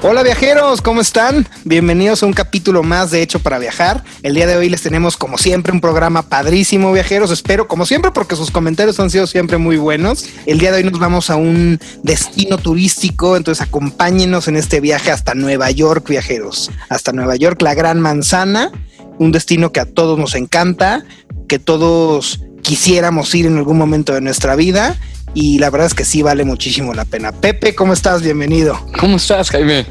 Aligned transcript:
Hola 0.00 0.22
viajeros, 0.22 0.80
¿cómo 0.80 1.00
están? 1.00 1.48
Bienvenidos 1.64 2.22
a 2.22 2.26
un 2.26 2.32
capítulo 2.32 2.84
más 2.84 3.10
de 3.10 3.20
Hecho 3.20 3.40
para 3.40 3.58
Viajar. 3.58 4.04
El 4.22 4.34
día 4.34 4.46
de 4.46 4.56
hoy 4.56 4.68
les 4.68 4.80
tenemos 4.80 5.16
como 5.16 5.38
siempre 5.38 5.72
un 5.72 5.80
programa 5.80 6.22
padrísimo 6.22 6.92
viajeros, 6.92 7.32
espero 7.32 7.66
como 7.66 7.84
siempre 7.84 8.12
porque 8.12 8.36
sus 8.36 8.52
comentarios 8.52 9.00
han 9.00 9.10
sido 9.10 9.26
siempre 9.26 9.58
muy 9.58 9.76
buenos. 9.76 10.26
El 10.46 10.60
día 10.60 10.70
de 10.70 10.78
hoy 10.78 10.84
nos 10.84 11.00
vamos 11.00 11.30
a 11.30 11.36
un 11.36 11.80
destino 12.04 12.58
turístico, 12.58 13.36
entonces 13.36 13.66
acompáñenos 13.66 14.46
en 14.46 14.54
este 14.54 14.78
viaje 14.78 15.10
hasta 15.10 15.34
Nueva 15.34 15.68
York 15.72 16.08
viajeros, 16.08 16.70
hasta 16.88 17.12
Nueva 17.12 17.34
York, 17.34 17.60
la 17.60 17.74
Gran 17.74 17.98
Manzana, 18.00 18.70
un 19.18 19.32
destino 19.32 19.72
que 19.72 19.80
a 19.80 19.84
todos 19.84 20.16
nos 20.16 20.36
encanta, 20.36 21.04
que 21.48 21.58
todos 21.58 22.40
quisiéramos 22.68 23.34
ir 23.34 23.46
en 23.46 23.56
algún 23.56 23.78
momento 23.78 24.12
de 24.12 24.20
nuestra 24.20 24.54
vida 24.54 24.94
y 25.32 25.58
la 25.58 25.70
verdad 25.70 25.86
es 25.86 25.94
que 25.94 26.04
sí 26.04 26.20
vale 26.20 26.44
muchísimo 26.44 26.92
la 26.92 27.06
pena. 27.06 27.32
Pepe, 27.32 27.74
¿cómo 27.74 27.94
estás? 27.94 28.20
Bienvenido. 28.20 28.78
¿Cómo 29.00 29.16
estás, 29.16 29.48
Jaime? 29.48 29.86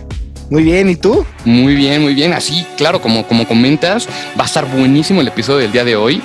Muy 0.51 0.61
bien, 0.61 0.87
¿y 0.87 0.95
tú? 0.95 1.25
Muy 1.43 1.73
bien, 1.73 2.03
muy 2.03 2.13
bien. 2.13 2.33
Así, 2.33 2.67
claro, 2.77 3.01
como, 3.01 3.27
como 3.27 3.47
comentas, 3.47 4.07
va 4.39 4.43
a 4.43 4.45
estar 4.45 4.69
buenísimo 4.69 5.21
el 5.21 5.27
episodio 5.27 5.61
del 5.61 5.71
día 5.71 5.83
de 5.85 5.95
hoy. 5.95 6.21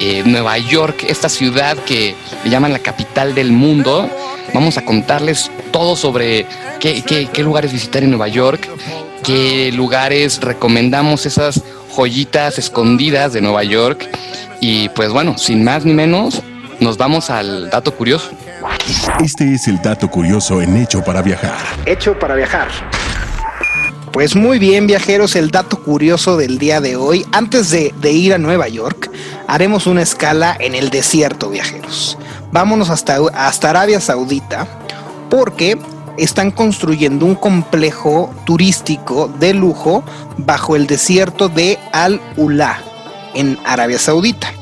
Eh, 0.00 0.22
Nueva 0.24 0.56
York, 0.58 1.04
esta 1.08 1.28
ciudad 1.28 1.76
que 1.78 2.14
le 2.44 2.50
llaman 2.50 2.72
la 2.72 2.78
capital 2.78 3.34
del 3.34 3.50
mundo. 3.50 4.08
Vamos 4.54 4.78
a 4.78 4.84
contarles 4.84 5.50
todo 5.72 5.96
sobre 5.96 6.46
qué, 6.78 7.02
qué, 7.02 7.26
qué 7.32 7.42
lugares 7.42 7.72
visitar 7.72 8.04
en 8.04 8.10
Nueva 8.10 8.28
York, 8.28 8.68
qué 9.24 9.72
lugares 9.72 10.40
recomendamos 10.40 11.26
esas 11.26 11.60
joyitas 11.94 12.58
escondidas 12.58 13.32
de 13.32 13.40
Nueva 13.40 13.64
York. 13.64 14.08
Y 14.60 14.88
pues 14.90 15.10
bueno, 15.10 15.38
sin 15.38 15.64
más 15.64 15.84
ni 15.84 15.94
menos, 15.94 16.42
nos 16.80 16.96
vamos 16.96 17.30
al 17.30 17.70
dato 17.70 17.94
curioso. 17.94 18.30
Este 19.22 19.54
es 19.54 19.68
el 19.68 19.80
dato 19.82 20.08
curioso 20.10 20.60
en 20.62 20.76
Hecho 20.76 21.02
para 21.02 21.22
viajar. 21.22 21.58
Hecho 21.86 22.18
para 22.18 22.34
viajar. 22.34 22.68
Pues 24.12 24.34
muy 24.34 24.58
bien, 24.58 24.86
viajeros, 24.86 25.36
el 25.36 25.50
dato 25.50 25.82
curioso 25.82 26.36
del 26.36 26.58
día 26.58 26.80
de 26.80 26.96
hoy. 26.96 27.24
Antes 27.30 27.70
de, 27.70 27.94
de, 28.00 28.12
ir 28.12 28.34
a 28.34 28.38
Nueva 28.38 28.66
York, 28.68 29.10
haremos 29.46 29.86
una 29.86 30.02
escala 30.02 30.56
en 30.58 30.74
el 30.74 30.90
desierto, 30.90 31.50
viajeros. 31.50 32.18
Vámonos 32.50 32.90
hasta, 32.90 33.18
hasta 33.34 33.70
Arabia 33.70 34.00
Saudita, 34.00 34.66
porque 35.30 35.78
están 36.18 36.50
construyendo 36.50 37.24
un 37.24 37.34
complejo 37.34 38.34
turístico 38.44 39.28
de 39.38 39.54
lujo 39.54 40.02
bajo 40.36 40.76
el 40.76 40.86
desierto 40.86 41.48
de 41.48 41.78
Al-Ula, 41.92 42.82
en 43.34 43.58
Arabia 43.64 43.98
Saudita. 43.98 44.52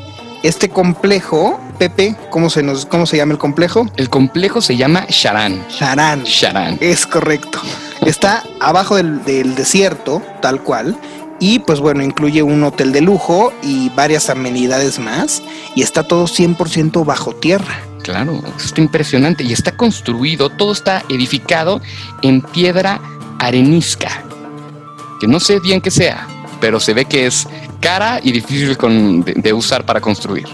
Este 0.43 0.69
complejo, 0.69 1.59
Pepe, 1.79 2.15
¿cómo 2.31 2.51
se, 2.51 2.63
nos, 2.63 2.87
¿cómo 2.87 3.07
se 3.07 3.17
llama 3.17 3.33
el 3.33 3.39
complejo? 3.39 3.87
El 3.97 4.11
complejo 4.11 4.61
se 4.61 4.77
llama 4.77 5.07
Sharan. 5.09 5.67
Sharan. 5.69 6.25
Sharan. 6.25 6.79
Es 6.81 7.07
correcto. 7.07 7.61
Está 8.05 8.45
abajo 8.61 8.97
del, 8.97 9.25
del, 9.25 9.55
desierto, 9.55 10.23
tal 10.43 10.63
cual. 10.63 10.97
Y 11.41 11.59
pues 11.61 11.81
bueno, 11.81 12.03
incluye 12.03 12.43
un 12.43 12.63
hotel 12.63 12.93
de 12.93 13.01
lujo 13.01 13.53
y 13.63 13.89
varias 13.91 14.31
amenidades 14.31 14.99
más. 14.99 15.43
Y 15.75 15.83
está 15.83 16.03
todo 16.03 16.27
100% 16.27 17.05
bajo 17.05 17.35
tierra. 17.35 17.81
Claro, 18.07 18.41
está 18.57 18.81
impresionante. 18.81 19.43
Y 19.43 19.53
está 19.53 19.77
construido, 19.77 20.49
todo 20.49 20.71
está 20.71 21.03
edificado 21.09 21.81
en 22.23 22.41
piedra 22.41 23.01
arenisca. 23.41 24.23
Que 25.21 25.27
no 25.27 25.41
sé 25.41 25.59
bien 25.59 25.81
qué 25.81 25.91
sea, 25.91 26.29
pero 26.61 26.79
se 26.79 26.95
ve 26.95 27.05
que 27.05 27.27
es 27.27 27.49
cara 27.81 28.21
y 28.23 28.31
difícil 28.31 28.77
de, 28.77 29.53
usar 29.53 29.85
para 29.85 30.01
construir. 30.01 30.47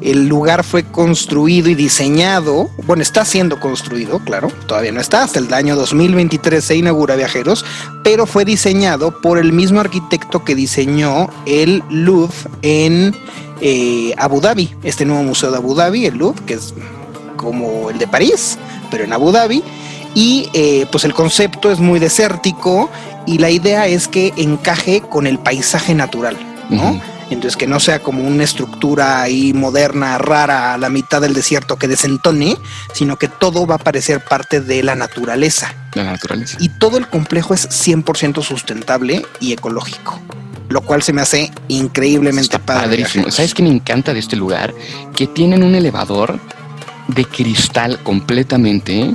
El 0.00 0.28
lugar 0.28 0.64
fue 0.64 0.84
construido 0.84 1.68
y 1.68 1.74
diseñado, 1.74 2.70
bueno, 2.86 3.02
está 3.02 3.24
siendo 3.24 3.60
construido, 3.60 4.18
claro, 4.20 4.48
todavía 4.66 4.92
no 4.92 5.00
está, 5.00 5.24
hasta 5.24 5.38
el 5.38 5.52
año 5.52 5.76
2023 5.76 6.64
se 6.64 6.76
inaugura 6.76 7.16
viajeros, 7.16 7.64
pero 8.02 8.26
fue 8.26 8.46
diseñado 8.46 9.20
por 9.20 9.36
el 9.38 9.52
mismo 9.52 9.80
arquitecto 9.80 10.42
que 10.42 10.54
diseñó 10.54 11.28
el 11.44 11.82
Louvre 11.90 12.34
en 12.62 13.14
eh, 13.60 14.14
Abu 14.16 14.40
Dhabi, 14.40 14.74
este 14.82 15.04
nuevo 15.04 15.22
museo 15.22 15.50
de 15.50 15.58
Abu 15.58 15.74
Dhabi, 15.74 16.06
el 16.06 16.16
Louvre, 16.16 16.42
que 16.46 16.54
es 16.54 16.72
como 17.36 17.90
el 17.90 17.98
de 17.98 18.06
París, 18.06 18.58
pero 18.90 19.04
en 19.04 19.12
Abu 19.12 19.32
Dhabi. 19.32 19.62
Y 20.14 20.48
eh, 20.54 20.86
pues 20.90 21.04
el 21.04 21.14
concepto 21.14 21.70
es 21.70 21.78
muy 21.78 22.00
desértico 22.00 22.90
y 23.26 23.38
la 23.38 23.50
idea 23.50 23.86
es 23.86 24.08
que 24.08 24.32
encaje 24.36 25.02
con 25.02 25.26
el 25.26 25.38
paisaje 25.38 25.94
natural, 25.94 26.36
¿no? 26.68 27.00
Entonces 27.30 27.56
que 27.56 27.66
no 27.66 27.78
sea 27.80 28.00
como 28.00 28.22
una 28.24 28.44
estructura 28.44 29.22
ahí 29.22 29.52
moderna, 29.52 30.18
rara, 30.18 30.74
a 30.74 30.78
la 30.78 30.90
mitad 30.90 31.20
del 31.20 31.32
desierto 31.32 31.76
que 31.76 31.88
desentone, 31.88 32.56
sino 32.92 33.18
que 33.18 33.28
todo 33.28 33.66
va 33.66 33.76
a 33.76 33.78
parecer 33.78 34.22
parte 34.24 34.60
de 34.60 34.82
la 34.82 34.96
naturaleza. 34.96 35.74
La 35.94 36.04
naturaleza. 36.04 36.56
Y 36.60 36.68
todo 36.68 36.98
el 36.98 37.08
complejo 37.08 37.54
es 37.54 37.68
100% 37.68 38.42
sustentable 38.42 39.24
y 39.38 39.52
ecológico. 39.52 40.20
Lo 40.68 40.82
cual 40.82 41.02
se 41.02 41.12
me 41.12 41.20
hace 41.20 41.50
increíblemente 41.68 42.42
Está 42.42 42.58
padre. 42.58 42.82
Padrísimo. 42.82 43.30
¿Sabes 43.30 43.54
qué 43.54 43.62
me 43.62 43.70
encanta 43.70 44.12
de 44.12 44.20
este 44.20 44.36
lugar? 44.36 44.72
Que 45.14 45.26
tienen 45.26 45.62
un 45.62 45.74
elevador 45.74 46.38
de 47.08 47.24
cristal 47.24 47.98
completamente. 48.02 49.14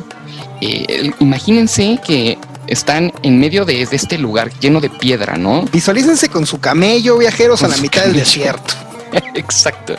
Eh, 0.61 1.11
imagínense 1.19 1.99
que 2.05 2.37
están 2.67 3.13
en 3.23 3.39
medio 3.39 3.65
de, 3.65 3.85
de, 3.85 3.95
este 3.95 4.17
lugar 4.17 4.51
lleno 4.59 4.81
de 4.81 4.89
piedra, 4.89 5.35
¿no? 5.37 5.63
Visualícense 5.71 6.29
con 6.29 6.45
su 6.45 6.59
camello, 6.59 7.17
viajeros 7.17 7.61
con 7.61 7.71
a 7.71 7.75
la 7.75 7.81
mitad 7.81 8.01
camello. 8.01 8.13
del 8.13 8.23
desierto. 8.23 8.73
Exacto. 9.35 9.95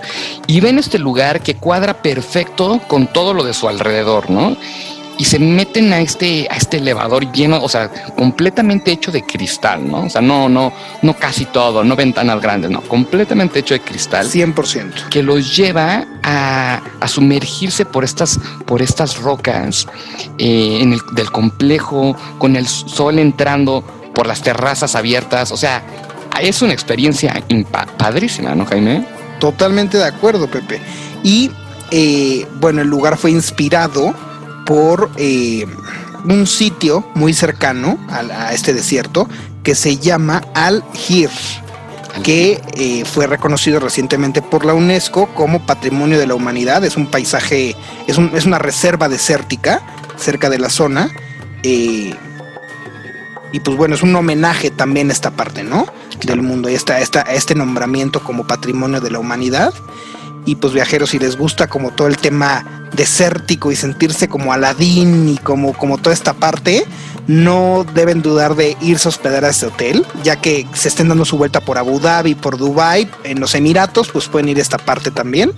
Y 0.46 0.60
ven 0.60 0.78
este 0.78 0.98
lugar 0.98 1.40
que 1.42 1.56
cuadra 1.56 2.02
perfecto 2.02 2.80
con 2.86 3.06
todo 3.06 3.34
lo 3.34 3.44
de 3.44 3.54
su 3.54 3.68
alrededor, 3.68 4.30
¿no? 4.30 4.56
Y 5.18 5.24
se 5.24 5.38
meten 5.38 5.92
a 5.92 6.00
este, 6.00 6.46
a 6.50 6.56
este 6.56 6.76
elevador 6.76 7.32
lleno, 7.32 7.62
o 7.62 7.68
sea, 7.68 7.90
completamente 8.14 8.92
hecho 8.92 9.10
de 9.10 9.22
cristal, 9.22 9.88
¿no? 9.90 10.04
O 10.04 10.10
sea, 10.10 10.20
no, 10.20 10.48
no, 10.48 10.72
no 11.02 11.14
casi 11.14 11.46
todo, 11.46 11.82
no 11.82 11.96
ventanas 11.96 12.40
grandes, 12.40 12.70
no, 12.70 12.82
completamente 12.82 13.60
hecho 13.60 13.74
de 13.74 13.80
cristal. 13.80 14.26
100%. 14.26 15.08
Que 15.08 15.22
los 15.22 15.56
lleva 15.56 16.04
a, 16.22 16.82
a 17.00 17.08
sumergirse 17.08 17.86
por 17.86 18.04
estas, 18.04 18.38
por 18.66 18.82
estas 18.82 19.18
rocas 19.18 19.86
eh, 20.38 20.78
en 20.82 20.92
el, 20.92 21.00
del 21.12 21.30
complejo, 21.30 22.14
con 22.38 22.56
el 22.56 22.66
sol 22.66 23.18
entrando 23.18 23.82
por 24.14 24.26
las 24.26 24.42
terrazas 24.42 24.94
abiertas. 24.94 25.52
O 25.52 25.56
sea, 25.56 25.82
es 26.40 26.62
una 26.62 26.72
experiencia 26.72 27.42
padrísima, 27.96 28.54
¿no, 28.54 28.66
Jaime? 28.66 29.06
Totalmente 29.40 29.98
de 29.98 30.04
acuerdo, 30.04 30.48
Pepe. 30.48 30.80
Y 31.22 31.50
eh, 31.90 32.46
bueno, 32.60 32.82
el 32.82 32.88
lugar 32.88 33.16
fue 33.16 33.30
inspirado 33.30 34.14
por 34.66 35.10
eh, 35.16 35.66
un 36.24 36.46
sitio 36.46 37.06
muy 37.14 37.32
cercano 37.32 37.98
a, 38.10 38.48
a, 38.48 38.52
este 38.52 38.74
desierto 38.74 39.28
que 39.62 39.74
se 39.74 39.96
llama 39.96 40.42
Al-Hir, 40.54 41.30
que 42.22 42.60
eh, 42.74 43.04
fue 43.04 43.26
reconocido 43.26 43.80
recientemente 43.80 44.42
por 44.42 44.64
la 44.64 44.74
UNESCO 44.74 45.26
como 45.34 45.64
Patrimonio 45.64 46.18
de 46.18 46.26
la 46.26 46.34
Humanidad. 46.34 46.84
Es 46.84 46.96
un 46.96 47.06
paisaje, 47.06 47.74
es, 48.06 48.18
un, 48.18 48.30
es 48.34 48.44
una 48.44 48.58
reserva 48.58 49.08
desértica 49.08 49.82
cerca 50.16 50.50
de 50.50 50.58
la 50.58 50.70
zona. 50.70 51.10
Eh, 51.62 52.14
y 53.52 53.60
pues 53.60 53.76
bueno, 53.76 53.94
es 53.94 54.02
un 54.02 54.14
homenaje 54.14 54.70
también 54.70 55.10
a 55.10 55.12
esta 55.12 55.30
parte, 55.30 55.62
¿no? 55.62 55.86
Del 56.24 56.42
mundo, 56.42 56.68
y 56.70 56.74
esta, 56.74 57.00
esta, 57.00 57.22
este 57.22 57.54
nombramiento 57.54 58.22
como 58.22 58.46
Patrimonio 58.46 59.00
de 59.00 59.10
la 59.10 59.18
Humanidad 59.18 59.72
y 60.46 60.54
pues 60.54 60.72
viajeros 60.72 61.10
si 61.10 61.18
les 61.18 61.36
gusta 61.36 61.66
como 61.66 61.90
todo 61.90 62.06
el 62.06 62.16
tema 62.16 62.88
desértico 62.94 63.70
y 63.70 63.76
sentirse 63.76 64.28
como 64.28 64.52
Aladín 64.52 65.28
y 65.28 65.36
como, 65.36 65.74
como 65.74 65.98
toda 65.98 66.14
esta 66.14 66.32
parte, 66.32 66.86
no 67.26 67.84
deben 67.94 68.22
dudar 68.22 68.54
de 68.54 68.76
irse 68.80 69.08
a 69.08 69.10
hospedar 69.10 69.44
a 69.44 69.50
este 69.50 69.66
hotel, 69.66 70.06
ya 70.22 70.36
que 70.36 70.66
se 70.72 70.88
estén 70.88 71.08
dando 71.08 71.24
su 71.24 71.36
vuelta 71.36 71.60
por 71.60 71.76
Abu 71.76 71.98
Dhabi, 71.98 72.36
por 72.36 72.56
Dubai, 72.56 73.10
en 73.24 73.40
los 73.40 73.54
Emiratos, 73.54 74.08
pues 74.08 74.28
pueden 74.28 74.48
ir 74.48 74.58
a 74.58 74.62
esta 74.62 74.78
parte 74.78 75.10
también 75.10 75.52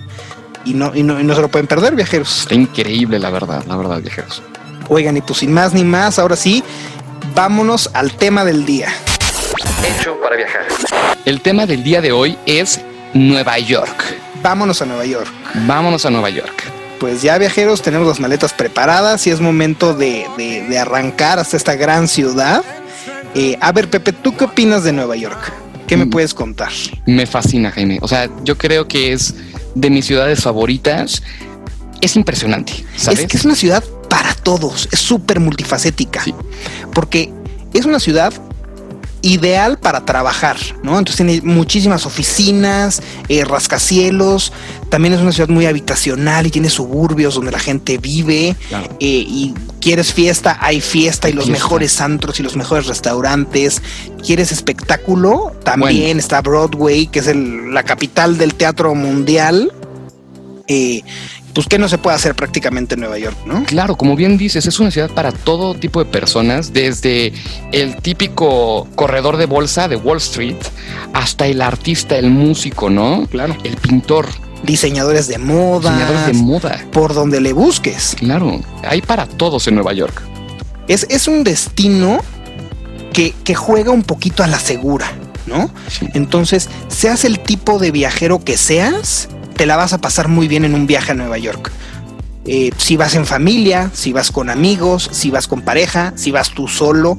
y 0.65 0.73
no, 0.73 0.93
y 0.95 1.03
no, 1.03 1.19
y 1.19 1.23
no 1.23 1.35
se 1.35 1.41
lo 1.41 1.47
pueden 1.47 1.67
perder, 1.67 1.95
viajeros. 1.95 2.41
Está 2.41 2.55
increíble, 2.55 3.19
la 3.19 3.29
verdad, 3.29 3.63
la 3.67 3.77
verdad, 3.77 4.01
viajeros. 4.01 4.41
Oigan, 4.89 5.15
y 5.15 5.21
pues 5.21 5.39
sin 5.39 5.53
más 5.53 5.73
ni 5.73 5.83
más, 5.83 6.17
ahora 6.17 6.35
sí, 6.35 6.63
vámonos 7.35 7.89
al 7.93 8.11
tema 8.13 8.43
del 8.43 8.65
día. 8.65 8.89
Hecho 9.87 10.19
para 10.21 10.35
viajar. 10.35 10.63
El 11.25 11.41
tema 11.41 11.65
del 11.65 11.83
día 11.83 12.01
de 12.01 12.11
hoy 12.11 12.37
es 12.45 12.81
Nueva 13.13 13.59
York. 13.59 14.28
Vámonos 14.41 14.81
a 14.81 14.85
Nueva 14.85 15.05
York. 15.05 15.27
Vámonos 15.67 16.05
a 16.05 16.09
Nueva 16.09 16.29
York. 16.29 16.63
Pues 16.99 17.21
ya 17.21 17.37
viajeros, 17.37 17.81
tenemos 17.81 18.07
las 18.07 18.19
maletas 18.19 18.53
preparadas 18.53 19.25
y 19.27 19.29
es 19.29 19.39
momento 19.39 19.93
de, 19.93 20.25
de, 20.37 20.63
de 20.63 20.79
arrancar 20.79 21.39
hasta 21.39 21.55
esta 21.57 21.75
gran 21.75 22.07
ciudad. 22.07 22.63
Eh, 23.35 23.57
a 23.61 23.71
ver, 23.71 23.89
Pepe, 23.89 24.11
¿tú 24.11 24.35
qué 24.35 24.45
opinas 24.45 24.83
de 24.83 24.91
Nueva 24.91 25.15
York? 25.15 25.53
¿Qué 25.87 25.97
me 25.97 26.05
puedes 26.05 26.33
contar? 26.33 26.71
Me 27.05 27.25
fascina, 27.25 27.71
Jaime. 27.71 27.99
O 28.01 28.07
sea, 28.07 28.29
yo 28.43 28.57
creo 28.57 28.87
que 28.87 29.13
es 29.13 29.33
de 29.75 29.89
mis 29.89 30.05
ciudades 30.05 30.41
favoritas. 30.41 31.23
Es 32.01 32.15
impresionante, 32.15 32.85
¿sabes? 32.95 33.19
Es 33.21 33.27
que 33.27 33.37
es 33.37 33.45
una 33.45 33.55
ciudad 33.55 33.83
para 34.09 34.33
todos, 34.35 34.87
es 34.91 34.99
súper 34.99 35.39
multifacética, 35.39 36.23
Sí. 36.23 36.33
porque 36.93 37.31
es 37.73 37.85
una 37.85 37.99
ciudad 37.99 38.33
ideal 39.29 39.77
para 39.77 40.05
trabajar, 40.05 40.57
¿no? 40.83 40.97
Entonces 40.97 41.17
tiene 41.25 41.41
muchísimas 41.41 42.05
oficinas, 42.05 43.01
eh, 43.27 43.45
rascacielos, 43.45 44.51
también 44.89 45.13
es 45.13 45.21
una 45.21 45.31
ciudad 45.31 45.49
muy 45.49 45.65
habitacional 45.65 46.47
y 46.47 46.49
tiene 46.51 46.69
suburbios 46.69 47.35
donde 47.35 47.51
la 47.51 47.59
gente 47.59 47.97
vive 47.97 48.55
Claro. 48.69 48.87
eh, 48.99 49.23
y 49.27 49.53
quieres 49.79 50.13
fiesta, 50.13 50.57
hay 50.61 50.81
fiesta 50.81 51.29
y 51.29 51.33
los 51.33 51.45
fiesta. 51.45 51.63
mejores 51.63 52.01
antros 52.01 52.39
y 52.39 52.43
los 52.43 52.55
mejores 52.55 52.87
restaurantes. 52.87 53.81
Quieres 54.25 54.51
espectáculo, 54.51 55.53
también 55.63 56.19
está 56.19 56.41
Broadway, 56.41 57.07
que 57.07 57.19
es 57.19 57.27
el- 57.27 57.73
la 57.73 57.83
capital 57.83 58.37
del 58.37 58.55
teatro 58.55 58.95
mundial. 58.95 59.71
Eh, 60.67 61.01
pues 61.59 61.67
que 61.67 61.77
no 61.77 61.89
se 61.89 61.97
puede 61.97 62.15
hacer 62.15 62.35
prácticamente 62.35 62.93
en 62.95 63.01
Nueva 63.01 63.17
York, 63.17 63.35
¿no? 63.45 63.65
Claro, 63.65 63.97
como 63.97 64.15
bien 64.15 64.37
dices, 64.37 64.65
es 64.65 64.79
una 64.79 64.91
ciudad 64.91 65.09
para 65.11 65.33
todo 65.33 65.73
tipo 65.75 66.01
de 66.01 66.09
personas, 66.09 66.71
desde 66.71 67.33
el 67.73 67.97
típico 67.97 68.87
corredor 68.95 69.35
de 69.35 69.45
bolsa 69.45 69.89
de 69.89 69.97
Wall 69.97 70.19
Street 70.19 70.55
hasta 71.13 71.47
el 71.47 71.61
artista, 71.61 72.15
el 72.15 72.29
músico, 72.29 72.89
¿no? 72.89 73.27
Claro. 73.29 73.57
El 73.65 73.75
pintor, 73.75 74.29
Diseñadores 74.63 75.27
de 75.27 75.37
moda, 75.37 75.91
diseñadores 75.91 76.27
de 76.27 76.33
moda. 76.41 76.85
por 76.93 77.13
donde 77.13 77.41
le 77.41 77.51
busques. 77.51 78.15
Claro, 78.17 78.61
hay 78.87 79.01
para 79.01 79.25
todos 79.25 79.67
en 79.67 79.75
Nueva 79.75 79.91
York. 79.91 80.21
Es, 80.87 81.07
es 81.09 81.27
un 81.27 81.43
destino 81.43 82.21
que, 83.11 83.35
que 83.43 83.53
juega 83.53 83.91
un 83.91 84.03
poquito 84.03 84.43
a 84.43 84.47
la 84.47 84.59
segura, 84.59 85.11
¿no? 85.45 85.69
Sí. 85.89 86.07
Entonces, 86.13 86.69
seas 86.87 87.25
el 87.25 87.37
tipo 87.41 87.79
de 87.79 87.91
viajero 87.91 88.41
que 88.45 88.55
seas, 88.55 89.27
te 89.59 89.65
la 89.65 89.75
vas 89.75 89.91
a 89.91 89.97
pasar 89.97 90.29
muy 90.29 90.47
bien 90.47 90.63
en 90.63 90.73
un 90.73 90.87
viaje 90.87 91.11
a 91.11 91.15
Nueva 91.15 91.37
York. 91.37 91.69
Eh, 92.45 92.71
si 92.77 92.95
vas 92.95 93.13
en 93.15 93.25
familia, 93.25 93.91
si 93.93 94.13
vas 94.13 94.31
con 94.31 94.49
amigos, 94.49 95.09
si 95.11 95.31
vas 95.31 95.49
con 95.49 95.63
pareja, 95.63 96.13
si 96.15 96.31
vas 96.31 96.51
tú 96.51 96.69
solo, 96.69 97.17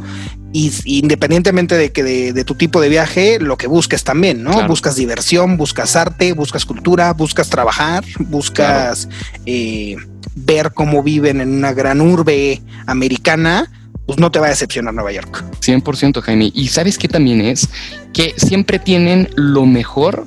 y, 0.51 0.73
independientemente 0.87 1.77
de 1.77 1.93
que 1.93 2.03
de, 2.03 2.33
de 2.33 2.45
tu 2.45 2.55
tipo 2.55 2.81
de 2.81 2.89
viaje, 2.89 3.39
lo 3.41 3.59
que 3.59 3.67
busques 3.67 4.05
también, 4.05 4.43
¿no? 4.43 4.53
Claro. 4.53 4.69
Buscas 4.69 4.97
diversión, 4.97 5.59
buscas 5.59 5.97
arte, 5.97 6.33
buscas 6.33 6.65
cultura, 6.65 7.13
buscas 7.13 7.51
trabajar, 7.51 8.05
buscas 8.21 9.11
eh, 9.45 9.97
ver 10.35 10.73
cómo 10.73 11.03
viven 11.03 11.43
en 11.43 11.53
una 11.53 11.75
gran 11.75 12.01
urbe 12.01 12.63
americana, 12.87 13.71
pues 14.07 14.19
no 14.19 14.31
te 14.31 14.39
va 14.39 14.47
a 14.47 14.49
decepcionar 14.49 14.95
Nueva 14.95 15.13
York. 15.13 15.45
100% 15.61 16.23
Jaime. 16.23 16.51
Y 16.55 16.69
sabes 16.69 16.97
qué 16.97 17.07
también 17.07 17.43
es 17.43 17.69
que 18.15 18.33
siempre 18.39 18.79
tienen 18.79 19.29
lo 19.37 19.67
mejor. 19.67 20.25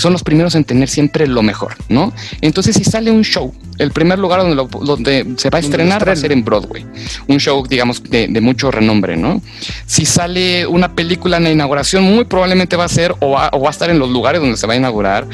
Son 0.00 0.12
los 0.12 0.22
primeros 0.22 0.54
en 0.54 0.64
tener 0.64 0.88
siempre 0.88 1.26
lo 1.26 1.42
mejor, 1.42 1.76
¿no? 1.88 2.12
Entonces, 2.40 2.74
si 2.76 2.84
sale 2.84 3.10
un 3.10 3.22
show, 3.22 3.54
el 3.78 3.90
primer 3.92 4.18
lugar 4.18 4.40
donde, 4.40 4.56
lo- 4.56 4.66
donde 4.66 5.26
se 5.36 5.50
va 5.50 5.58
a 5.58 5.60
estrenar 5.60 6.06
va 6.08 6.12
a 6.12 6.16
ser 6.16 6.32
en 6.32 6.44
Broadway. 6.44 6.84
Un 7.28 7.38
show, 7.38 7.66
digamos, 7.66 8.02
de, 8.02 8.28
de 8.28 8.40
mucho 8.40 8.70
renombre, 8.70 9.16
¿no? 9.16 9.40
Si 9.86 10.04
sale 10.06 10.66
una 10.66 10.94
película 10.94 11.36
en 11.36 11.44
la 11.44 11.50
inauguración, 11.50 12.02
muy 12.04 12.24
probablemente 12.24 12.76
va 12.76 12.84
a 12.84 12.88
ser 12.88 13.14
o 13.20 13.30
va, 13.30 13.50
o 13.52 13.60
va 13.60 13.68
a 13.68 13.70
estar 13.70 13.90
en 13.90 13.98
los 13.98 14.10
lugares 14.10 14.40
donde 14.40 14.56
se 14.56 14.66
va 14.66 14.74
a 14.74 14.76
inaugurar, 14.76 15.26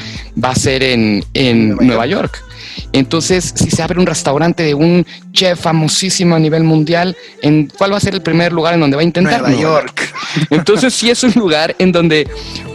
va 0.43 0.49
a 0.51 0.55
ser 0.55 0.83
en, 0.83 1.23
en 1.33 1.69
Nueva 1.69 1.83
Nueva 1.85 2.05
York. 2.07 2.43
Entonces, 2.91 3.53
si 3.55 3.69
se 3.69 3.81
abre 3.83 3.99
un 3.99 4.05
restaurante 4.05 4.63
de 4.63 4.73
un 4.73 5.05
chef 5.31 5.59
famosísimo 5.59 6.35
a 6.35 6.39
nivel 6.39 6.63
mundial, 6.63 7.15
¿en 7.41 7.71
cuál 7.77 7.93
va 7.93 7.97
a 7.97 7.99
ser 7.99 8.13
el 8.13 8.21
primer 8.21 8.53
lugar 8.53 8.73
en 8.73 8.81
donde 8.81 8.95
va 8.95 9.01
a 9.01 9.05
intentar? 9.05 9.41
Nueva 9.41 9.59
York. 9.59 10.13
Entonces, 10.49 10.93
sí 10.93 11.09
es 11.09 11.23
un 11.23 11.33
lugar 11.33 11.75
en 11.79 11.91
donde 11.91 12.27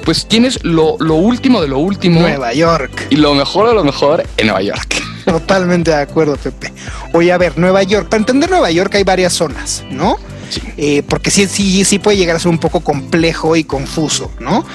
pues 0.04 0.26
tienes 0.26 0.62
lo, 0.64 0.96
lo 0.98 1.14
último 1.14 1.60
de 1.60 1.68
lo 1.68 1.78
último 1.78 2.20
Nueva 2.20 2.52
York. 2.52 3.06
y 3.10 3.16
lo 3.16 3.34
mejor 3.34 3.68
de 3.68 3.74
lo 3.74 3.84
mejor 3.84 4.24
en 4.36 4.46
Nueva 4.46 4.62
York. 4.62 5.02
Totalmente 5.24 5.90
de 5.90 5.98
acuerdo, 5.98 6.36
Pepe. 6.36 6.72
Oye, 7.12 7.32
a 7.32 7.38
ver, 7.38 7.58
Nueva 7.58 7.82
York. 7.82 8.08
Para 8.08 8.20
entender 8.20 8.50
Nueva 8.50 8.70
York 8.70 8.94
hay 8.94 9.04
varias 9.04 9.32
zonas, 9.32 9.84
¿no? 9.90 10.16
Sí. 10.50 10.60
Eh, 10.76 11.02
porque 11.08 11.30
sí, 11.30 11.46
sí, 11.46 11.84
sí 11.84 11.98
puede 11.98 12.16
llegar 12.16 12.36
a 12.36 12.38
ser 12.38 12.50
un 12.50 12.58
poco 12.58 12.80
complejo 12.80 13.56
y 13.56 13.64
confuso, 13.64 14.30
¿no? 14.40 14.66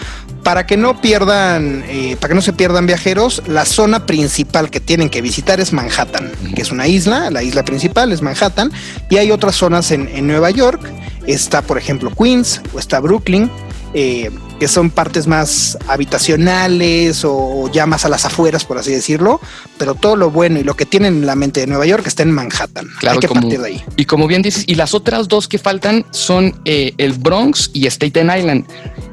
Para 0.47 0.65
que 0.65 0.77
no 0.77 1.01
pierdan, 1.01 1.83
eh, 1.89 2.15
para 2.15 2.29
que 2.29 2.35
no 2.35 2.41
se 2.41 2.53
pierdan 2.53 2.85
viajeros, 2.85 3.43
la 3.47 3.65
zona 3.65 4.05
principal 4.05 4.69
que 4.69 4.79
tienen 4.79 5.09
que 5.09 5.21
visitar 5.21 5.59
es 5.59 5.73
Manhattan, 5.73 6.31
que 6.55 6.61
es 6.61 6.71
una 6.71 6.87
isla, 6.87 7.29
la 7.31 7.43
isla 7.43 7.65
principal 7.65 8.13
es 8.13 8.21
Manhattan, 8.21 8.71
y 9.09 9.17
hay 9.17 9.31
otras 9.31 9.55
zonas 9.55 9.91
en, 9.91 10.07
en 10.07 10.25
Nueva 10.25 10.49
York. 10.51 10.79
Está, 11.25 11.61
por 11.61 11.77
ejemplo, 11.77 12.11
Queens 12.17 12.61
o 12.73 12.79
está 12.79 13.01
Brooklyn, 13.01 13.51
eh, 13.93 14.31
que 14.57 14.69
son 14.69 14.89
partes 14.89 15.27
más 15.27 15.77
habitacionales 15.87 17.23
o 17.25 17.69
ya 17.71 17.85
más 17.85 18.05
a 18.05 18.09
las 18.09 18.23
afueras, 18.23 18.63
por 18.63 18.77
así 18.77 18.91
decirlo, 18.91 19.41
pero 19.77 19.95
todo 19.95 20.15
lo 20.15 20.31
bueno 20.31 20.59
y 20.59 20.63
lo 20.63 20.75
que 20.77 20.85
tienen 20.85 21.15
en 21.17 21.25
la 21.25 21.35
mente 21.35 21.59
de 21.59 21.67
Nueva 21.67 21.85
York 21.85 22.07
está 22.07 22.23
en 22.23 22.31
Manhattan. 22.31 22.87
Claro, 22.99 23.15
hay 23.15 23.19
que 23.19 23.27
como- 23.27 23.41
partir 23.41 23.59
de 23.59 23.67
ahí. 23.67 23.83
Y 23.97 24.05
como 24.05 24.27
bien 24.27 24.43
dices, 24.43 24.63
y 24.65 24.75
las 24.75 24.93
otras 24.93 25.27
dos 25.27 25.49
que 25.49 25.57
faltan 25.57 26.05
son 26.11 26.55
eh, 26.63 26.93
el 26.97 27.11
Bronx 27.11 27.69
y 27.73 27.85
Staten 27.87 28.31
Island. 28.33 28.65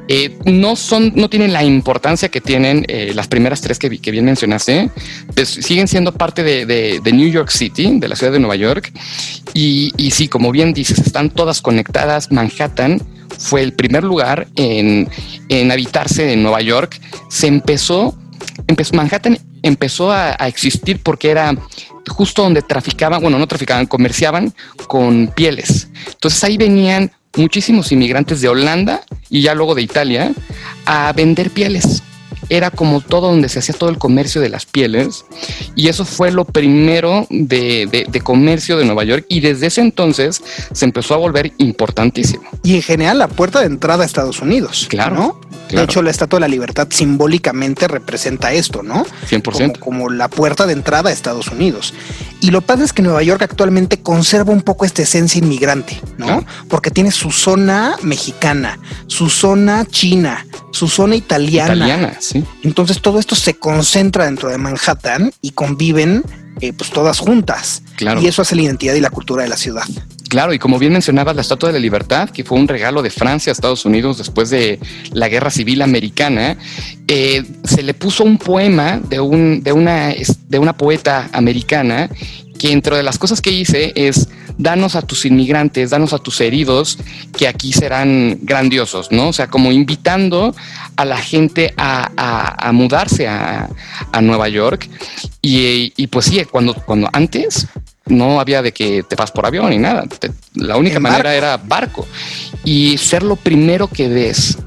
Eh, 0.07 0.37
no 0.45 0.75
son, 0.75 1.13
no 1.15 1.29
tienen 1.29 1.51
la 1.51 1.63
importancia 1.63 2.29
que 2.29 2.41
tienen 2.41 2.85
eh, 2.87 3.11
las 3.15 3.27
primeras 3.27 3.61
tres 3.61 3.79
que, 3.79 3.89
que 3.99 4.11
bien 4.11 4.25
mencionaste. 4.25 4.89
Pues, 5.33 5.49
siguen 5.49 5.87
siendo 5.87 6.11
parte 6.13 6.43
de, 6.43 6.65
de- 6.65 6.99
de 7.03 7.11
New 7.11 7.29
York 7.29 7.49
City, 7.49 7.97
de 7.99 8.07
la 8.07 8.15
ciudad 8.15 8.31
de 8.33 8.39
Nueva 8.39 8.55
York. 8.55 8.91
Y, 9.53 9.91
y 9.97 10.11
sí, 10.11 10.27
como 10.27 10.51
bien 10.51 10.73
dices, 10.73 10.99
están 10.99 11.29
todas 11.29 11.61
conectadas. 11.61 12.31
Manhattan 12.31 13.01
fue 13.39 13.61
el 13.61 13.73
primer 13.73 14.03
lugar 14.03 14.47
en, 14.55 15.09
en 15.49 15.71
habitarse 15.71 16.31
en 16.31 16.43
Nueva 16.43 16.61
York. 16.61 16.99
Se 17.29 17.47
empezó, 17.47 18.15
empezó 18.67 18.93
Manhattan 18.95 19.39
empezó 19.63 20.11
a, 20.11 20.35
a 20.37 20.47
existir 20.47 20.99
porque 21.01 21.31
era 21.31 21.55
justo 22.07 22.43
donde 22.43 22.61
traficaban, 22.61 23.19
bueno, 23.19 23.39
no 23.39 23.47
traficaban, 23.47 23.87
comerciaban 23.87 24.53
con 24.87 25.27
pieles. 25.35 25.87
Entonces 26.07 26.43
ahí 26.43 26.55
venían 26.57 27.11
muchísimos 27.35 27.91
inmigrantes 27.91 28.41
de 28.41 28.47
Holanda 28.49 29.01
y 29.29 29.41
ya 29.41 29.53
luego 29.55 29.75
de 29.75 29.81
Italia 29.81 30.31
a 30.85 31.11
vender 31.13 31.49
pieles. 31.51 32.03
Era 32.47 32.69
como 32.69 33.01
todo 33.01 33.29
donde 33.31 33.49
se 33.49 33.57
hacía 33.57 33.73
todo 33.73 33.89
el 33.89 33.97
comercio 33.97 34.39
de 34.39 34.49
las 34.49 34.67
pieles 34.67 35.25
y 35.75 35.87
eso 35.87 36.05
fue 36.05 36.31
lo 36.31 36.45
primero 36.45 37.25
de, 37.31 37.87
de- 37.91 38.05
de 38.07 38.21
comercio 38.21 38.77
de 38.77 38.85
Nueva 38.85 39.03
York 39.03 39.25
y 39.29 39.39
desde 39.39 39.65
ese 39.67 39.81
entonces 39.81 40.43
se 40.71 40.85
empezó 40.85 41.15
a 41.15 41.17
volver 41.17 41.53
importantísimo. 41.57 42.43
Y 42.63 42.75
en 42.75 42.83
general 42.83 43.17
la 43.17 43.27
puerta 43.29 43.61
de 43.61 43.65
entrada 43.65 44.03
a 44.03 44.05
Estados 44.05 44.41
Unidos. 44.41 44.85
Claro, 44.89 45.15
¿no? 45.15 45.41
Claro. 45.75 45.87
De 45.87 45.91
hecho, 45.91 46.01
la 46.01 46.11
Estatua 46.11 46.37
de 46.37 46.41
la 46.41 46.47
Libertad 46.47 46.87
simbólicamente 46.89 47.87
representa 47.87 48.53
esto, 48.53 48.83
¿no? 48.83 49.05
100%. 49.29 49.79
Como, 49.79 49.79
como 49.79 50.09
la 50.09 50.27
puerta 50.27 50.65
de 50.65 50.73
entrada 50.73 51.09
a 51.09 51.13
Estados 51.13 51.47
Unidos. 51.47 51.93
Y 52.41 52.51
lo 52.51 52.61
padre 52.61 52.85
es 52.85 52.93
que 52.93 53.01
Nueva 53.01 53.23
York 53.23 53.41
actualmente 53.41 54.01
conserva 54.01 54.51
un 54.51 54.61
poco 54.61 54.85
esta 54.85 55.01
esencia 55.01 55.39
inmigrante, 55.39 55.99
¿no? 56.17 56.25
Claro. 56.25 56.45
Porque 56.69 56.91
tiene 56.91 57.11
su 57.11 57.31
zona 57.31 57.95
mexicana, 58.01 58.79
su 59.07 59.29
zona 59.29 59.85
china, 59.85 60.45
su 60.71 60.87
zona 60.87 61.15
italiana. 61.15 61.75
Italiana, 61.75 62.17
sí. 62.19 62.43
Entonces 62.63 63.01
todo 63.01 63.19
esto 63.19 63.35
se 63.35 63.55
concentra 63.55 64.25
dentro 64.25 64.49
de 64.49 64.57
Manhattan 64.57 65.31
y 65.41 65.51
conviven 65.51 66.23
eh, 66.61 66.73
pues 66.73 66.89
todas 66.89 67.19
juntas. 67.19 67.81
Claro. 67.95 68.21
Y 68.21 68.27
eso 68.27 68.41
hace 68.41 68.55
la 68.55 68.63
identidad 68.63 68.93
y 68.93 69.01
la 69.01 69.09
cultura 69.09 69.43
de 69.43 69.49
la 69.49 69.57
ciudad. 69.57 69.83
Claro, 70.35 70.53
y 70.53 70.59
como 70.59 70.77
bien 70.77 70.91
mencionabas, 70.91 71.33
la 71.33 71.41
Estatua 71.43 71.69
de 71.69 71.73
la 71.73 71.79
Libertad, 71.79 72.29
que 72.29 72.43
fue 72.43 72.57
un 72.59 72.67
regalo 72.67 73.01
de 73.01 73.09
Francia 73.09 73.51
a 73.51 73.53
Estados 73.53 73.85
Unidos 73.85 74.17
después 74.17 74.49
de 74.49 74.79
la 75.13 75.29
Guerra 75.29 75.49
Civil 75.49 75.81
Americana, 75.81 76.57
eh, 77.07 77.41
se 77.63 77.83
le 77.83 77.93
puso 77.93 78.25
un 78.25 78.37
poema 78.37 78.99
de, 78.99 79.21
un, 79.21 79.63
de, 79.63 79.71
una, 79.71 80.13
de 80.49 80.59
una 80.59 80.73
poeta 80.75 81.29
americana 81.31 82.09
que 82.59 82.73
entre 82.73 82.97
de 82.97 83.03
las 83.03 83.17
cosas 83.17 83.39
que 83.39 83.51
hice 83.51 83.93
es 83.95 84.27
danos 84.57 84.97
a 84.97 85.03
tus 85.03 85.25
inmigrantes, 85.25 85.91
danos 85.91 86.11
a 86.11 86.17
tus 86.17 86.41
heridos, 86.41 86.97
que 87.37 87.47
aquí 87.47 87.71
serán 87.71 88.39
grandiosos, 88.41 89.13
¿no? 89.13 89.29
O 89.29 89.33
sea, 89.33 89.47
como 89.47 89.71
invitando 89.71 90.53
a 90.97 91.05
la 91.05 91.17
gente 91.17 91.73
a, 91.77 92.11
a- 92.17 92.67
a 92.67 92.71
mudarse 92.73 93.25
a, 93.29 93.69
a 94.11 94.21
Nueva 94.21 94.49
York. 94.49 94.89
Y, 95.41 95.93
y 95.95 96.07
pues 96.07 96.25
sí, 96.25 96.43
cuando, 96.43 96.73
cuando 96.73 97.09
antes 97.13 97.67
no 98.07 98.39
había 98.39 98.61
de 98.61 98.71
que 98.71 99.03
te 99.03 99.15
vas 99.15 99.31
por 99.31 99.45
avión 99.45 99.69
ni 99.69 99.77
nada. 99.77 100.03
Te- 100.07 100.31
la 100.55 100.77
única 100.77 100.99
manera 100.99 101.23
barco. 101.29 101.37
era 101.37 101.57
barco. 101.57 102.07
Y 102.63 102.97
ser 102.97 103.23
lo 103.23 103.35
primero 103.35 103.87
que 103.87 104.07
ves 104.07 104.57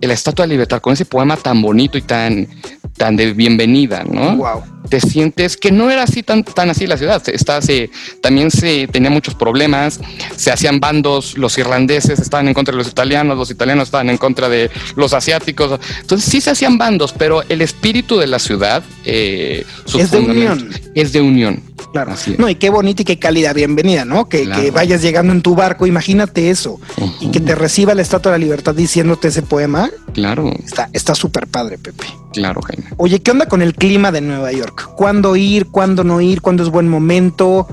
la 0.00 0.14
Estatua 0.14 0.44
de 0.44 0.50
Libertad 0.52 0.80
con 0.80 0.92
ese 0.94 1.04
poema 1.04 1.36
tan 1.36 1.62
bonito 1.62 1.96
y 1.96 2.02
tan, 2.02 2.48
tan 2.96 3.16
de 3.16 3.32
bienvenida, 3.32 4.04
¿no? 4.04 4.36
Wow. 4.36 4.62
Te 4.88 5.00
sientes 5.00 5.56
que 5.56 5.70
no 5.72 5.90
era 5.90 6.02
así 6.02 6.22
tan, 6.22 6.44
tan 6.44 6.70
así 6.70 6.86
la 6.86 6.96
ciudad. 6.96 7.22
Está, 7.28 7.62
se, 7.62 7.90
también 8.20 8.50
se 8.50 8.88
tenía 8.88 9.10
muchos 9.10 9.34
problemas, 9.34 10.00
se 10.36 10.50
hacían 10.50 10.80
bandos, 10.80 11.36
los 11.38 11.56
irlandeses 11.58 12.18
estaban 12.18 12.48
en 12.48 12.54
contra 12.54 12.72
de 12.72 12.78
los 12.78 12.88
italianos, 12.88 13.36
los 13.36 13.50
italianos 13.50 13.88
estaban 13.88 14.10
en 14.10 14.18
contra 14.18 14.48
de 14.48 14.70
los 14.96 15.12
asiáticos. 15.12 15.80
Entonces 16.00 16.30
sí 16.30 16.40
se 16.40 16.50
hacían 16.50 16.78
bandos, 16.78 17.12
pero 17.12 17.42
el 17.48 17.62
espíritu 17.62 18.18
de 18.18 18.26
la 18.26 18.38
ciudad 18.38 18.82
eh, 19.04 19.64
Es 19.94 20.10
de 20.10 20.18
unión. 20.18 20.70
Es 20.94 21.12
de 21.12 21.20
unión. 21.20 21.62
Claro. 21.92 22.12
Así 22.12 22.32
es. 22.32 22.38
No, 22.38 22.48
y 22.48 22.54
qué 22.54 22.70
bonita 22.70 23.02
y 23.02 23.04
qué 23.04 23.18
cálida 23.18 23.52
bienvenida, 23.52 24.04
¿no? 24.04 24.28
Que, 24.28 24.44
Claro. 24.44 24.62
que 24.62 24.70
vayas 24.70 25.02
llegando 25.02 25.32
en 25.32 25.42
tu 25.42 25.54
barco, 25.54 25.86
imagínate 25.86 26.50
eso. 26.50 26.80
Y 27.20 27.30
que 27.30 27.40
te 27.40 27.54
reciba 27.54 27.94
la 27.94 28.02
Estatua 28.02 28.32
de 28.32 28.38
la 28.38 28.44
Libertad 28.44 28.74
diciéndote 28.74 29.28
ese 29.28 29.42
poema. 29.42 29.90
Claro, 30.14 30.50
Está 30.64 30.88
está 30.92 31.14
súper 31.14 31.46
padre, 31.46 31.78
Pepe. 31.78 32.06
Claro, 32.32 32.60
Jaime. 32.62 32.84
Oye, 32.96 33.20
¿qué 33.22 33.30
onda 33.30 33.46
con 33.46 33.62
el 33.62 33.74
clima 33.74 34.10
de 34.10 34.20
Nueva 34.20 34.52
York? 34.52 34.90
¿Cuándo 34.96 35.36
ir? 35.36 35.66
¿Cuándo 35.66 36.04
no 36.04 36.20
ir? 36.20 36.40
¿Cuándo 36.40 36.62
es 36.62 36.68
buen 36.68 36.88
momento? 36.88 37.68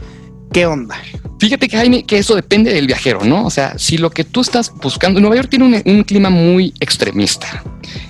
¿Qué 0.51 0.65
onda? 0.65 0.95
Fíjate 1.39 1.67
que 1.67 1.77
Jaime, 1.77 2.03
que 2.03 2.17
eso 2.17 2.35
depende 2.35 2.73
del 2.73 2.87
viajero, 2.87 3.23
¿no? 3.23 3.45
O 3.45 3.49
sea, 3.49 3.77
si 3.77 3.97
lo 3.97 4.09
que 4.09 4.23
tú 4.23 4.41
estás 4.41 4.73
buscando, 4.81 5.19
Nueva 5.19 5.37
York 5.37 5.49
tiene 5.49 5.65
un, 5.65 5.81
un 5.85 6.03
clima 6.03 6.29
muy 6.29 6.73
extremista. 6.79 7.63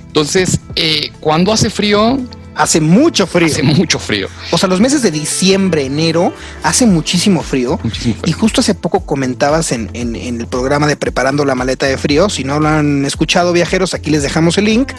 Entonces, 0.07 0.59
eh, 0.75 1.11
cuando 1.19 1.51
hace 1.51 1.69
frío, 1.69 2.17
Hace 2.59 2.81
mucho 2.81 3.25
frío. 3.25 3.47
hace 3.47 3.63
mucho 3.63 3.97
frío. 3.99 4.27
O 4.51 4.57
sea, 4.57 4.67
los 4.69 4.79
meses 4.81 5.01
de 5.01 5.11
diciembre, 5.11 5.85
enero, 5.85 6.33
hace 6.61 6.85
muchísimo 6.85 7.41
frío. 7.41 7.79
Muchísimo 7.83 8.15
Y 8.25 8.31
justo 8.33 8.61
hace 8.61 8.75
poco 8.75 8.99
comentabas 9.05 9.71
en, 9.71 9.89
en- 9.93 10.15
en 10.15 10.41
el 10.41 10.47
programa 10.47 10.85
de 10.85 10.95
Preparando 10.97 11.45
la 11.45 11.55
maleta 11.55 11.85
de 11.85 11.97
frío, 11.97 12.29
si 12.29 12.43
no 12.43 12.59
lo 12.59 12.67
han 12.67 13.05
escuchado 13.05 13.53
viajeros, 13.53 13.93
aquí 13.93 14.09
les 14.11 14.23
dejamos 14.23 14.57
el 14.57 14.65
link, 14.65 14.91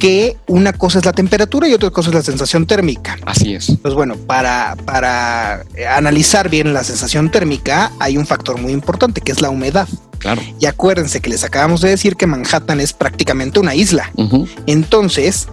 que 0.00 0.36
una 0.46 0.72
cosa 0.74 0.98
es 0.98 1.04
la 1.06 1.12
temperatura 1.12 1.68
y 1.68 1.72
otra 1.72 1.90
cosa 1.90 2.10
es 2.10 2.14
la 2.16 2.22
sensación 2.22 2.66
térmica. 2.66 3.16
Así 3.24 3.54
es. 3.54 3.72
Pues 3.80 3.94
bueno, 3.94 4.16
para, 4.16 4.76
para 4.84 5.64
analizar 5.96 6.50
bien 6.50 6.74
la 6.74 6.84
sensación 6.84 7.30
térmica 7.30 7.92
hay 7.98 8.18
un 8.18 8.26
factor 8.26 8.60
muy 8.60 8.72
importante 8.72 9.20
que 9.22 9.32
es 9.32 9.40
la 9.40 9.48
humedad. 9.48 9.88
Claro. 10.18 10.42
Y 10.60 10.66
acuérdense 10.66 11.20
que 11.20 11.30
les 11.30 11.44
acabamos 11.44 11.80
de 11.82 11.90
decir 11.90 12.16
que 12.16 12.26
Manhattan 12.26 12.80
es 12.80 12.92
prácticamente 12.92 13.60
una 13.60 13.74
isla. 13.74 14.10
Entonces, 14.66 15.48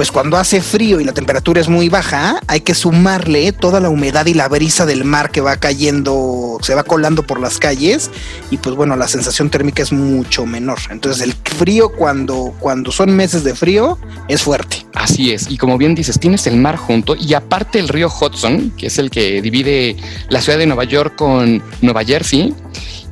pues 0.00 0.12
cuando 0.12 0.38
hace 0.38 0.62
frío 0.62 0.98
y 0.98 1.04
la 1.04 1.12
temperatura 1.12 1.60
es 1.60 1.68
muy 1.68 1.90
baja, 1.90 2.40
hay 2.46 2.62
que 2.62 2.74
sumarle 2.74 3.52
toda 3.52 3.80
la 3.80 3.90
humedad 3.90 4.24
y 4.24 4.32
la 4.32 4.48
brisa 4.48 4.86
del 4.86 5.04
mar 5.04 5.30
que 5.30 5.42
va 5.42 5.58
cayendo, 5.58 6.56
se 6.62 6.74
va 6.74 6.84
colando 6.84 7.22
por 7.22 7.38
las 7.38 7.58
calles 7.58 8.10
y 8.50 8.56
pues 8.56 8.74
bueno, 8.76 8.96
la 8.96 9.06
sensación 9.08 9.50
térmica 9.50 9.82
es 9.82 9.92
mucho 9.92 10.46
menor. 10.46 10.78
Entonces 10.88 11.22
el 11.22 11.34
frío 11.34 11.90
cuando, 11.90 12.54
cuando 12.60 12.92
son 12.92 13.14
meses 13.14 13.44
de 13.44 13.54
frío 13.54 13.98
es 14.26 14.40
fuerte. 14.40 14.86
Así 14.94 15.32
es. 15.32 15.50
Y 15.50 15.58
como 15.58 15.76
bien 15.76 15.94
dices, 15.94 16.18
tienes 16.18 16.46
el 16.46 16.56
mar 16.56 16.76
junto 16.76 17.14
y 17.14 17.34
aparte 17.34 17.78
el 17.78 17.88
río 17.88 18.08
Hudson, 18.08 18.70
que 18.78 18.86
es 18.86 18.96
el 18.96 19.10
que 19.10 19.42
divide 19.42 19.98
la 20.30 20.40
ciudad 20.40 20.56
de 20.56 20.64
Nueva 20.64 20.84
York 20.84 21.14
con 21.14 21.62
Nueva 21.82 22.04
Jersey. 22.04 22.54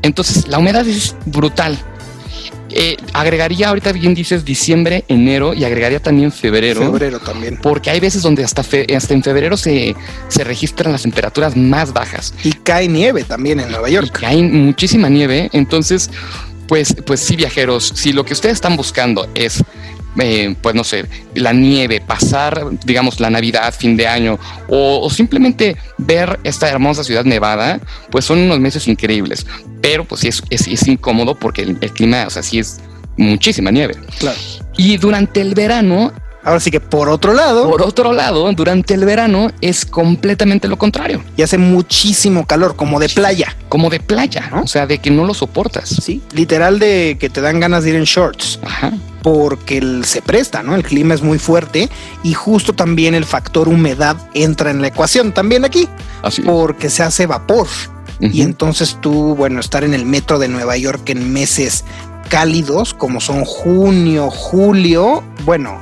Entonces, 0.00 0.49
la 0.49 0.59
humedad 0.59 0.88
es 0.88 1.14
brutal. 1.26 1.78
Eh, 2.71 2.97
agregaría, 3.15 3.69
ahorita 3.69 3.93
bien 3.93 4.15
dices, 4.15 4.45
diciembre, 4.45 5.05
enero 5.09 5.55
y 5.55 5.65
agregaría 5.65 6.01
también 6.01 6.31
febrero. 6.31 6.81
Febrero 6.83 7.19
también. 7.19 7.59
Porque 7.63 7.91
hay 7.91 7.99
veces 8.01 8.23
donde 8.23 8.45
hasta, 8.45 8.63
fe- 8.63 8.87
hasta 8.95 9.15
en 9.15 9.23
febrero 9.23 9.57
se, 9.57 9.97
se 10.29 10.45
registran 10.45 10.93
las 10.93 11.03
temperaturas 11.03 11.57
más 11.57 11.93
bajas. 11.93 12.35
Y 12.45 12.53
cae 12.53 12.89
nieve 12.89 13.25
también 13.25 13.61
en 13.61 13.71
Nueva 13.71 13.89
Y 13.89 13.95
York. 13.95 14.19
cae 14.21 14.43
muchísima 14.43 15.09
nieve. 15.09 15.49
Entonces, 15.53 16.11
pues, 16.67 16.95
pues 17.07 17.21
sí, 17.21 17.37
viajeros, 17.37 17.93
si 17.95 18.13
lo 18.13 18.25
que 18.27 18.35
ustedes 18.35 18.55
están 18.57 18.77
buscando 18.77 19.27
es, 19.35 19.65
eh, 20.19 20.55
pues 20.61 20.75
no 20.75 20.85
sé, 20.85 21.07
la 21.35 21.53
nieve, 21.53 22.00
pasar, 22.00 22.65
digamos, 22.85 23.21
la 23.21 23.31
Navidad, 23.31 23.75
fin 23.77 23.97
de 23.97 24.07
año, 24.07 24.38
o, 24.69 25.00
o 25.03 25.11
simplemente 25.11 25.77
ver 25.99 26.41
esta 26.45 26.69
hermosa 26.69 27.05
ciudad 27.05 27.25
nevada, 27.25 27.81
pues 28.11 28.25
son 28.25 28.38
unos 28.38 28.59
meses 28.61 28.88
increíbles. 28.88 29.47
Pero 29.81 30.05
pues 30.05 30.23
sí 30.23 30.29
es, 30.29 30.43
es, 30.50 30.67
es 30.67 30.87
incómodo 30.88 31.35
porque 31.35 31.62
el, 31.62 31.79
el 31.81 31.93
clima, 31.93 32.25
o 32.27 32.31
sea, 32.31 32.43
sí 32.43 32.59
es 32.59 32.81
muchísima 33.17 33.71
nieve. 33.71 33.95
Claro. 34.19 34.38
Y 34.77 34.97
durante 34.97 35.41
el 35.41 35.55
verano, 35.55 36.12
Ahora 36.45 36.61
sí 36.61 36.71
que 36.71 36.80
por 36.80 37.09
otro 37.09 37.35
lado, 37.35 37.68
por 37.68 37.83
otro 37.83 38.12
lado, 38.12 38.50
durante 38.52 38.95
el 38.95 39.04
verano 39.04 39.50
es 39.61 39.85
completamente 39.85 40.68
lo 40.68 40.78
contrario, 40.78 41.23
y 41.37 41.42
hace 41.42 41.59
muchísimo 41.59 42.47
calor, 42.47 42.76
como 42.76 43.00
de 43.00 43.09
playa. 43.09 43.54
como 43.68 43.90
de 43.90 44.00
playa, 44.00 44.49
¿No? 44.50 44.62
o 44.62 44.66
sea, 44.66 44.87
de 44.87 44.99
que 44.99 45.11
no 45.11 45.25
lo 45.26 45.35
soportas. 45.35 45.88
Sí, 45.88 46.23
literal 46.33 46.78
de 46.78 47.16
que 47.21 47.28
te 47.28 47.40
dan 47.42 47.61
ganas 47.61 47.85
de 47.85 47.90
ir 47.90 47.97
en 47.97 48.04
shorts. 48.04 48.61
Ajá. 48.64 48.92
porque 49.21 49.78
el- 49.78 50.04
se 50.04 50.23
presta, 50.23 50.62
¿no? 50.62 50.76
El 50.76 50.85
clima 50.85 51.12
es 51.12 51.23
muy 51.23 51.38
fuerte 51.40 51.90
y 52.23 52.35
justo 52.35 52.73
también 52.73 53.14
el 53.16 53.25
factor 53.25 53.68
humedad 53.68 54.16
entra 54.33 54.71
en 54.71 54.80
la 54.80 54.87
ecuación 54.88 55.33
también 55.33 55.64
aquí, 55.64 55.88
Así. 56.23 56.42
porque 56.42 56.88
se 56.88 57.02
hace 57.02 57.26
vapor 57.26 57.66
y 58.21 58.42
entonces 58.42 58.97
tú, 59.02 59.35
bueno, 59.35 59.59
estar 59.61 59.83
en 59.83 59.92
el 59.92 60.07
metro 60.07 60.38
de 60.38 60.47
Nueva 60.49 60.76
York 60.76 61.11
en 61.11 61.33
meses 61.33 61.85
cálidos 62.28 62.95
como 62.95 63.21
son 63.21 63.45
junio, 63.45 64.30
julio, 64.30 65.23
bueno, 65.45 65.78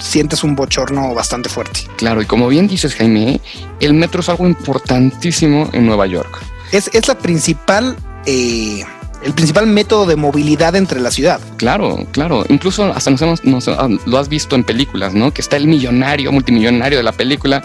sientes 0.00 0.42
un 0.42 0.56
bochorno 0.56 1.14
bastante 1.14 1.48
fuerte. 1.48 1.80
Claro, 1.96 2.20
y 2.22 2.26
como 2.26 2.48
bien 2.48 2.66
dices, 2.66 2.94
Jaime, 2.96 3.40
el 3.78 3.94
metro 3.94 4.20
es 4.20 4.28
algo 4.28 4.46
importantísimo 4.48 5.68
en 5.72 5.86
Nueva 5.86 6.06
York. 6.06 6.42
Es, 6.72 6.90
es 6.92 7.06
la 7.08 7.16
principal, 7.18 7.96
eh, 8.26 8.84
el 9.24 9.32
principal 9.34 9.66
método 9.66 10.06
de 10.06 10.16
movilidad 10.16 10.74
entre 10.76 11.00
la 11.00 11.10
ciudad. 11.10 11.40
Claro, 11.56 12.06
claro. 12.12 12.44
Incluso 12.48 12.84
hasta 12.92 13.10
nos 13.10 13.20
hemos, 13.22 13.44
nos- 13.44 13.68
ah, 13.68 13.88
lo 14.06 14.18
has 14.18 14.28
visto 14.28 14.56
en 14.56 14.64
películas, 14.64 15.12
¿no? 15.14 15.32
Que 15.32 15.42
está 15.42 15.56
el 15.56 15.66
millonario, 15.66 16.32
multimillonario 16.32 16.98
de 16.98 17.04
la 17.04 17.12
película 17.12 17.62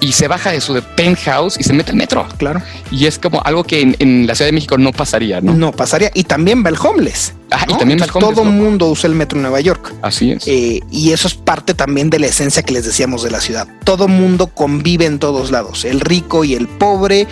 y 0.00 0.12
se 0.12 0.28
baja 0.28 0.50
de 0.52 0.60
su 0.60 0.80
penthouse 0.96 1.58
y 1.58 1.64
se 1.64 1.72
mete 1.72 1.90
al 1.90 1.96
metro. 1.96 2.26
Claro. 2.38 2.62
Y 2.90 3.06
es 3.06 3.18
como 3.18 3.42
algo 3.44 3.64
que 3.64 3.80
en, 3.82 3.96
en 3.98 4.26
la 4.26 4.34
Ciudad 4.34 4.48
de 4.48 4.52
México 4.52 4.78
no 4.78 4.92
pasaría, 4.92 5.40
¿no? 5.40 5.52
No, 5.52 5.72
pasaría. 5.72 6.10
Y 6.14 6.24
también 6.24 6.64
va 6.64 6.70
el 6.70 6.76
homeless. 6.82 7.34
Ah, 7.56 7.64
y 7.68 7.76
también 7.78 8.00
Entonces, 8.02 8.20
Todo 8.20 8.42
el 8.42 8.48
¿no? 8.48 8.52
mundo 8.64 8.88
usa 8.88 9.06
el 9.08 9.14
metro 9.14 9.36
en 9.38 9.42
Nueva 9.42 9.60
York. 9.60 9.94
Así 10.02 10.32
es. 10.32 10.42
Eh, 10.48 10.80
y 10.90 11.12
eso 11.12 11.28
es 11.28 11.34
parte 11.34 11.72
también 11.74 12.10
de 12.10 12.18
la 12.18 12.26
esencia 12.26 12.62
que 12.64 12.72
les 12.72 12.84
decíamos 12.84 13.22
de 13.22 13.30
la 13.30 13.40
ciudad. 13.40 13.68
Todo 13.84 14.08
mundo 14.08 14.48
convive 14.48 15.04
en 15.06 15.18
todos 15.20 15.50
lados, 15.52 15.84
el 15.84 16.00
rico 16.00 16.42
y 16.44 16.54
el 16.54 16.66
pobre, 16.66 17.28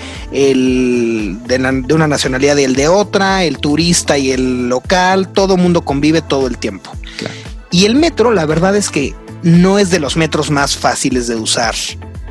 el 0.53 1.39
de, 1.47 1.59
na- 1.59 1.73
de 1.73 1.95
una 1.95 2.07
nacionalidad 2.07 2.57
y 2.59 2.65
el 2.65 2.75
de 2.77 2.89
otra, 2.89 3.45
el 3.45 3.59
turista 3.59 4.19
y 4.19 4.31
el 4.31 4.69
local, 4.69 5.29
todo 5.33 5.57
mundo 5.57 5.83
convive 5.85 6.23
todo 6.23 6.47
el 6.47 6.59
tiempo. 6.59 6.93
Claro. 7.17 7.35
Y 7.71 7.87
el 7.87 7.95
metro, 7.97 8.33
la 8.33 8.47
verdad 8.47 8.77
es 8.77 8.91
que 8.91 9.15
no 9.43 9.79
es 9.79 9.91
de 9.91 9.99
los 9.99 10.17
metros 10.17 10.51
más 10.51 10.77
fáciles 10.77 11.27
de 11.27 11.37
usar. 11.37 11.75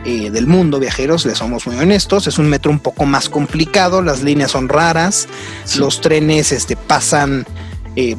eh, 0.04 0.32
del 0.32 0.48
mundo, 0.48 0.80
viajeros, 0.80 1.28
les 1.28 1.38
somos 1.38 1.68
muy 1.68 1.76
honestos. 1.76 2.26
Es 2.26 2.40
un 2.40 2.48
metro 2.50 2.72
un 2.72 2.80
poco 2.80 3.06
más 3.06 3.30
complicado, 3.30 4.02
las 4.02 4.24
líneas 4.24 4.50
son 4.50 4.68
raras, 4.68 5.28
Sí. 5.66 5.78
los 5.78 6.02
trenes 6.02 6.52
este, 6.52 6.76
pasan 6.76 7.46
eh, 7.96 8.16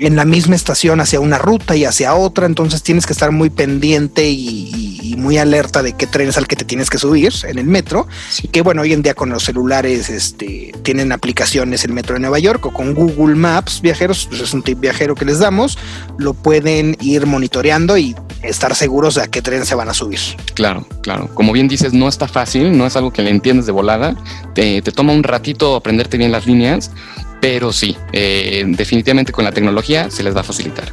en 0.00 0.14
la 0.14 0.24
misma 0.24 0.54
estación 0.54 1.00
hacia 1.00 1.18
una 1.18 1.38
ruta 1.38 1.74
y 1.74 1.84
hacia 1.84 2.14
otra, 2.14 2.46
entonces 2.46 2.84
tienes 2.84 3.04
que 3.04 3.12
estar 3.12 3.32
muy 3.32 3.50
pendiente 3.50 4.28
y, 4.30 4.70
y- 4.72 4.98
y 5.08 5.16
muy 5.16 5.38
alerta 5.38 5.82
de 5.82 5.94
qué 5.94 6.06
tren 6.06 6.28
es 6.28 6.36
al 6.36 6.46
que 6.46 6.54
te 6.54 6.64
tienes 6.64 6.88
que 6.90 6.98
subir 6.98 7.32
en 7.44 7.58
el 7.58 7.64
metro. 7.64 8.06
Sí. 8.30 8.46
Que 8.46 8.60
bueno, 8.62 8.82
hoy 8.82 8.92
en 8.92 9.02
día 9.02 9.14
con 9.14 9.30
los 9.30 9.42
celulares 9.42 10.08
este, 10.10 10.72
tienen 10.82 11.10
aplicaciones 11.10 11.82
el 11.84 11.92
metro 11.92 12.14
de 12.14 12.20
Nueva 12.20 12.38
York 12.38 12.64
o 12.66 12.70
con 12.72 12.94
Google 12.94 13.34
Maps 13.34 13.80
viajeros, 13.80 14.26
pues 14.28 14.42
es 14.42 14.54
un 14.54 14.62
tip 14.62 14.78
viajero 14.78 15.14
que 15.16 15.24
les 15.24 15.38
damos, 15.40 15.78
lo 16.18 16.34
pueden 16.34 16.96
ir 17.00 17.26
monitoreando 17.26 17.96
y 17.98 18.14
estar 18.42 18.74
seguros 18.76 19.16
de 19.16 19.22
a 19.22 19.26
qué 19.26 19.42
tren 19.42 19.66
se 19.66 19.74
van 19.74 19.88
a 19.88 19.94
subir. 19.94 20.20
Claro, 20.54 20.86
claro. 21.02 21.28
Como 21.34 21.52
bien 21.52 21.66
dices, 21.66 21.92
no 21.92 22.06
está 22.06 22.28
fácil, 22.28 22.76
no 22.78 22.86
es 22.86 22.94
algo 22.94 23.10
que 23.12 23.22
le 23.22 23.30
entiendes 23.30 23.66
de 23.66 23.72
volada. 23.72 24.14
Te, 24.54 24.80
te 24.82 24.92
toma 24.92 25.12
un 25.12 25.24
ratito 25.24 25.74
aprenderte 25.74 26.18
bien 26.18 26.30
las 26.30 26.46
líneas, 26.46 26.92
pero 27.40 27.72
sí, 27.72 27.96
eh, 28.12 28.64
definitivamente 28.66 29.32
con 29.32 29.44
la 29.44 29.52
tecnología 29.52 30.10
se 30.10 30.22
les 30.22 30.34
va 30.34 30.40
a 30.40 30.44
facilitar. 30.44 30.92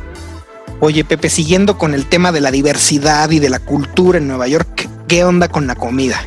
Oye, 0.79 1.03
Pepe, 1.03 1.29
siguiendo 1.29 1.77
con 1.77 1.93
el 1.93 2.05
tema 2.05 2.31
de 2.31 2.41
la 2.41 2.51
diversidad 2.51 3.31
y 3.31 3.39
de 3.39 3.49
la 3.49 3.59
cultura 3.59 4.17
en 4.17 4.27
Nueva 4.27 4.47
York, 4.47 4.89
¿qué 5.07 5.23
onda 5.23 5.47
con 5.47 5.67
la 5.67 5.75
comida? 5.75 6.21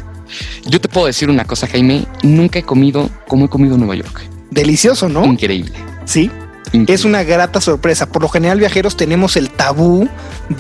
Yo 0.65 0.81
te 0.81 0.89
puedo 0.89 1.07
decir 1.07 1.31
una 1.31 1.45
cosa, 1.45 1.67
Jaime, 1.67 2.07
nunca 2.23 2.59
he 2.59 2.63
comido 2.63 3.11
como 3.27 3.47
he 3.47 3.49
comido 3.49 3.75
en 3.75 3.81
Nueva 3.81 3.97
York. 3.97 4.23
Delicioso, 4.51 5.09
¿no? 5.09 5.25
Increíble. 5.25 5.73
Sí. 6.05 6.31
Increíble. 6.69 6.95
Es 6.95 7.05
una 7.05 7.23
grata 7.23 7.61
sorpresa. 7.61 8.07
Por 8.07 8.23
lo 8.23 8.29
general, 8.29 8.59
viajeros, 8.59 8.97
tenemos 8.97 9.37
el 9.37 9.51
tabú 9.51 10.09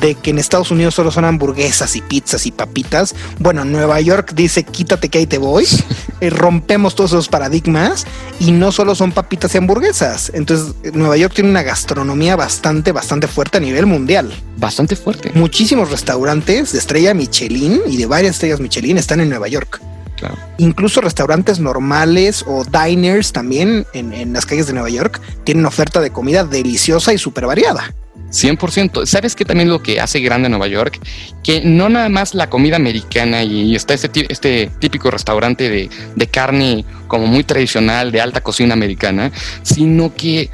de 0.00 0.14
que 0.14 0.30
en 0.30 0.38
Estados 0.38 0.70
Unidos 0.70 0.94
solo 0.94 1.10
son 1.10 1.24
hamburguesas 1.24 1.96
y 1.96 2.00
pizzas 2.00 2.46
y 2.46 2.52
papitas. 2.52 3.14
Bueno, 3.38 3.64
Nueva 3.64 4.00
York 4.00 4.32
dice, 4.34 4.64
quítate 4.64 5.08
que 5.08 5.18
ahí 5.18 5.26
te 5.26 5.38
voy. 5.38 5.66
Eh, 6.20 6.30
rompemos 6.30 6.96
todos 6.96 7.12
esos 7.12 7.28
paradigmas 7.28 8.04
y 8.40 8.50
no 8.50 8.72
solo 8.72 8.96
son 8.96 9.12
papitas 9.12 9.54
y 9.54 9.58
hamburguesas. 9.58 10.32
Entonces, 10.34 10.74
Nueva 10.92 11.16
York 11.16 11.32
tiene 11.32 11.48
una 11.48 11.62
gastronomía 11.62 12.34
bastante, 12.34 12.90
bastante 12.90 13.28
fuerte 13.28 13.58
a 13.58 13.60
nivel 13.60 13.86
mundial. 13.86 14.32
bastante 14.56 14.96
fuerte. 14.96 15.30
Muchísimos 15.34 15.92
restaurantes 15.92 16.72
de 16.72 16.78
estrella 16.80 17.14
Michelin 17.14 17.82
y 17.86 17.98
de 17.98 18.06
varias 18.06 18.34
estrellas 18.34 18.58
Michelin 18.58 18.98
están 18.98 19.20
en 19.20 19.28
Nueva 19.28 19.46
York. 19.46 19.80
Claro. 20.18 20.36
Incluso 20.58 21.00
restaurantes 21.00 21.60
normales 21.60 22.44
o 22.46 22.64
diners 22.64 23.32
también 23.32 23.86
en, 23.92 24.12
en 24.12 24.32
las 24.32 24.46
calles 24.46 24.66
de 24.66 24.72
Nueva 24.72 24.90
York 24.90 25.20
tienen 25.44 25.64
oferta 25.64 26.00
de 26.00 26.10
comida 26.10 26.44
deliciosa 26.44 27.12
y 27.12 27.18
súper 27.18 27.46
variada. 27.46 27.94
100%. 28.30 29.06
¿Sabes 29.06 29.34
qué 29.34 29.44
también 29.44 29.70
lo 29.70 29.82
que 29.82 30.00
hace 30.00 30.20
grande 30.20 30.48
Nueva 30.48 30.66
York? 30.66 31.00
Que 31.42 31.62
no 31.62 31.88
nada 31.88 32.08
más 32.08 32.34
la 32.34 32.50
comida 32.50 32.76
americana 32.76 33.42
y 33.42 33.74
está 33.74 33.94
este, 33.94 34.26
este 34.30 34.70
típico 34.78 35.10
restaurante 35.10 35.68
de, 35.70 35.88
de 36.14 36.26
carne 36.26 36.84
como 37.06 37.26
muy 37.26 37.44
tradicional, 37.44 38.12
de 38.12 38.20
alta 38.20 38.42
cocina 38.42 38.74
americana, 38.74 39.32
sino 39.62 40.14
que 40.14 40.50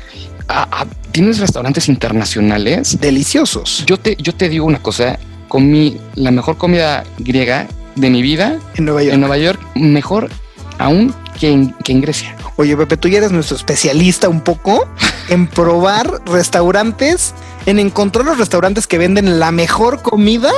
tienes 1.11 1.38
restaurantes 1.38 1.88
internacionales. 1.88 3.00
Deliciosos 3.00 3.85
Yo 3.87 3.99
te, 3.99 4.16
yo 4.21 4.35
te 4.35 4.49
digo 4.49 4.66
una 4.66 4.80
cosa, 4.80 5.18
comí 5.49 5.99
la 6.14 6.30
mejor 6.30 6.56
comida 6.56 7.04
griega 7.18 7.66
de 7.97 8.11
mi 8.11 8.23
vida 8.23 8.59
en 8.77 8.85
Nueva 8.85 9.03
York. 9.03 9.15
en 9.15 9.21
Nueva 9.21 9.39
York, 9.39 9.61
mejor 9.75 10.31
aún 10.79 11.15
que 11.39 11.51
en, 11.51 11.73
que 11.85 11.93
en 11.93 12.01
Grecia. 12.01 12.37
Oye, 12.57 12.77
Pepe, 12.77 12.97
tú 12.97 13.09
ya 13.09 13.19
eres 13.19 13.33
nuestro 13.33 13.57
especialista 13.57 14.29
un 14.29 14.41
poco 14.41 14.89
en 15.29 15.47
probar 15.47 16.21
restaurantes 16.27 17.35
en 17.67 17.79
encontrar 17.79 18.27
los 18.27 18.37
restaurantes 18.39 18.87
que 18.87 18.99
venden 18.99 19.41
la 19.41 19.51
mejor 19.51 20.03
comida 20.03 20.51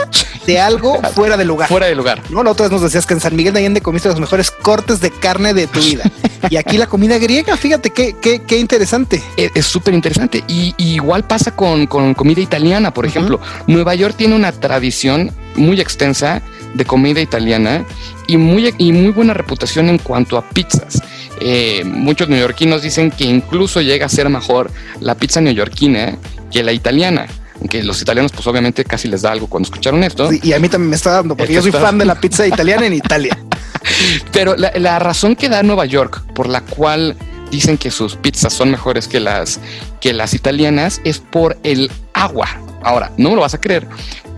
de 0.45 0.59
algo 0.61 1.01
fuera 1.15 1.37
de 1.37 1.45
lugar. 1.45 1.69
Fuera 1.69 1.87
de 1.87 1.95
lugar. 1.95 2.21
No, 2.31 2.43
la 2.43 2.51
otra 2.51 2.65
vez 2.65 2.73
nos 2.73 2.83
decías 2.83 3.07
que 3.07 3.15
en 3.15 3.21
San 3.21 3.37
Miguel 3.37 3.55
de 3.55 3.61
Allende 3.61 3.81
comiste 3.81 4.09
los 4.09 4.19
mejores 4.19 4.51
cortes 4.51 5.01
de 5.01 5.13
carne 5.13 5.55
de 5.55 5.69
tu 5.69 5.79
vida. 5.81 6.03
y 6.51 6.57
aquí 6.57 6.79
la 6.79 6.89
comida 6.89 7.17
griega, 7.19 7.57
fíjate 7.57 7.91
qué, 7.91 8.17
qué, 8.21 8.43
qué 8.43 8.59
interesante. 8.59 9.23
Es- 9.37 9.53
Es 9.55 9.67
súper 9.67 9.95
interesante. 9.95 10.43
Y, 10.49 10.75
y 10.77 10.95
igual 10.95 11.23
pasa 11.25 11.55
con, 11.55 11.87
con 11.87 12.13
comida 12.15 12.41
italiana, 12.41 12.93
por 12.93 13.07
ejemplo. 13.07 13.41
Nueva 13.69 13.95
York 13.95 14.15
tiene 14.17 14.35
una 14.35 14.51
tradición 14.51 15.31
muy 15.55 15.81
extensa 15.81 16.43
de 16.77 16.85
comida 16.85 17.21
italiana 17.21 17.85
y 18.27 18.37
muy, 18.37 18.75
y 18.79 18.93
muy 18.93 19.11
buena 19.11 19.35
reputación 19.35 19.89
en 19.89 19.99
cuanto 19.99 20.37
a 20.37 20.49
pizzas. 20.49 21.03
Eh, 21.41 21.85
muchos 21.85 22.29
neoyorquinos 22.29 22.83
dicen 22.83 23.11
que 23.11 23.25
incluso 23.25 23.81
llega 23.81 24.07
a 24.07 24.09
ser 24.09 24.29
mejor 24.29 24.71
la 25.01 25.15
pizza 25.15 25.41
neoyorquina 25.41 26.17
que 26.51 26.63
la 26.63 26.73
italiana. 26.73 27.27
Aunque 27.57 27.83
los 27.83 28.03
italianos, 28.03 28.33
pues 28.33 28.47
obviamente 28.47 28.85
casi 28.85 29.09
les 29.09 29.23
da 29.23 29.33
algo 29.33 29.47
cuando 29.47 29.67
escucharon 29.67 30.05
esto. 30.05 30.31
Sí, 30.31 30.41
y 30.43 30.53
a 30.53 30.59
mí 30.59 30.69
también 30.69 30.91
me 30.91 30.97
está 30.97 31.13
dando, 31.13 31.37
porque 31.37 31.55
yo 31.55 31.63
soy 31.63 31.73
fan 31.73 31.97
de 31.99 32.05
la 32.05 32.15
pizza 32.15 32.47
italiana 32.47 32.87
en 32.87 32.93
Italia. 32.93 33.39
Pero 34.33 34.57
la, 34.57 34.73
la 34.77 34.99
razón 34.99 35.37
que 35.37 35.49
da 35.49 35.63
Nueva 35.63 35.87
York 35.87 36.23
por 36.35 36.49
la 36.49 36.61
cual 36.61 37.17
dicen 37.51 37.79
que 37.79 37.91
sus 37.91 38.17
pizzas 38.17 38.53
son 38.53 38.71
mejores 38.71 39.09
que 39.09 39.21
las, 39.21 39.61
que 40.01 40.13
las 40.13 40.35
italianas 40.35 41.01
es 41.05 41.19
por 41.19 41.57
el 41.63 41.91
agua. 42.13 42.49
Ahora, 42.83 43.13
no 43.17 43.31
me 43.31 43.37
lo 43.37 43.43
vas 43.43 43.55
a 43.55 43.61
creer, 43.61 43.87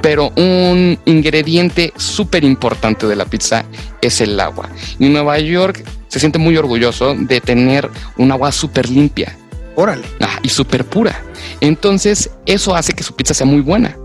pero 0.01 0.33
un 0.37 0.99
ingrediente 1.05 1.93
súper 1.97 2.45
importante 2.45 3.07
de 3.07 3.17
la 3.17 3.25
pizza 3.25 3.65
es 4.01 4.21
el 4.21 4.39
agua. 4.41 4.69
Y 4.99 5.09
Nueva 5.09 5.39
York 5.39 5.85
se 6.09 6.21
siente 6.21 6.39
muy 6.39 6.57
orgulloso 6.57 7.15
de 7.15 7.41
tener 7.41 7.91
un 8.17 8.33
agua 8.33 8.51
súper 8.53 8.89
limpia 8.89 9.37
Órale. 9.77 10.05
ah, 10.21 10.41
y 10.43 10.49
súper 10.49 10.85
pura. 10.85 11.23
Entonces, 11.61 12.31
eso 12.47 12.75
hace 12.75 12.95
que 12.95 13.05
su 13.05 13.15
pizza 13.15 13.33
sea 13.33 13.47
muy 13.47 13.61
buena. 13.61 13.97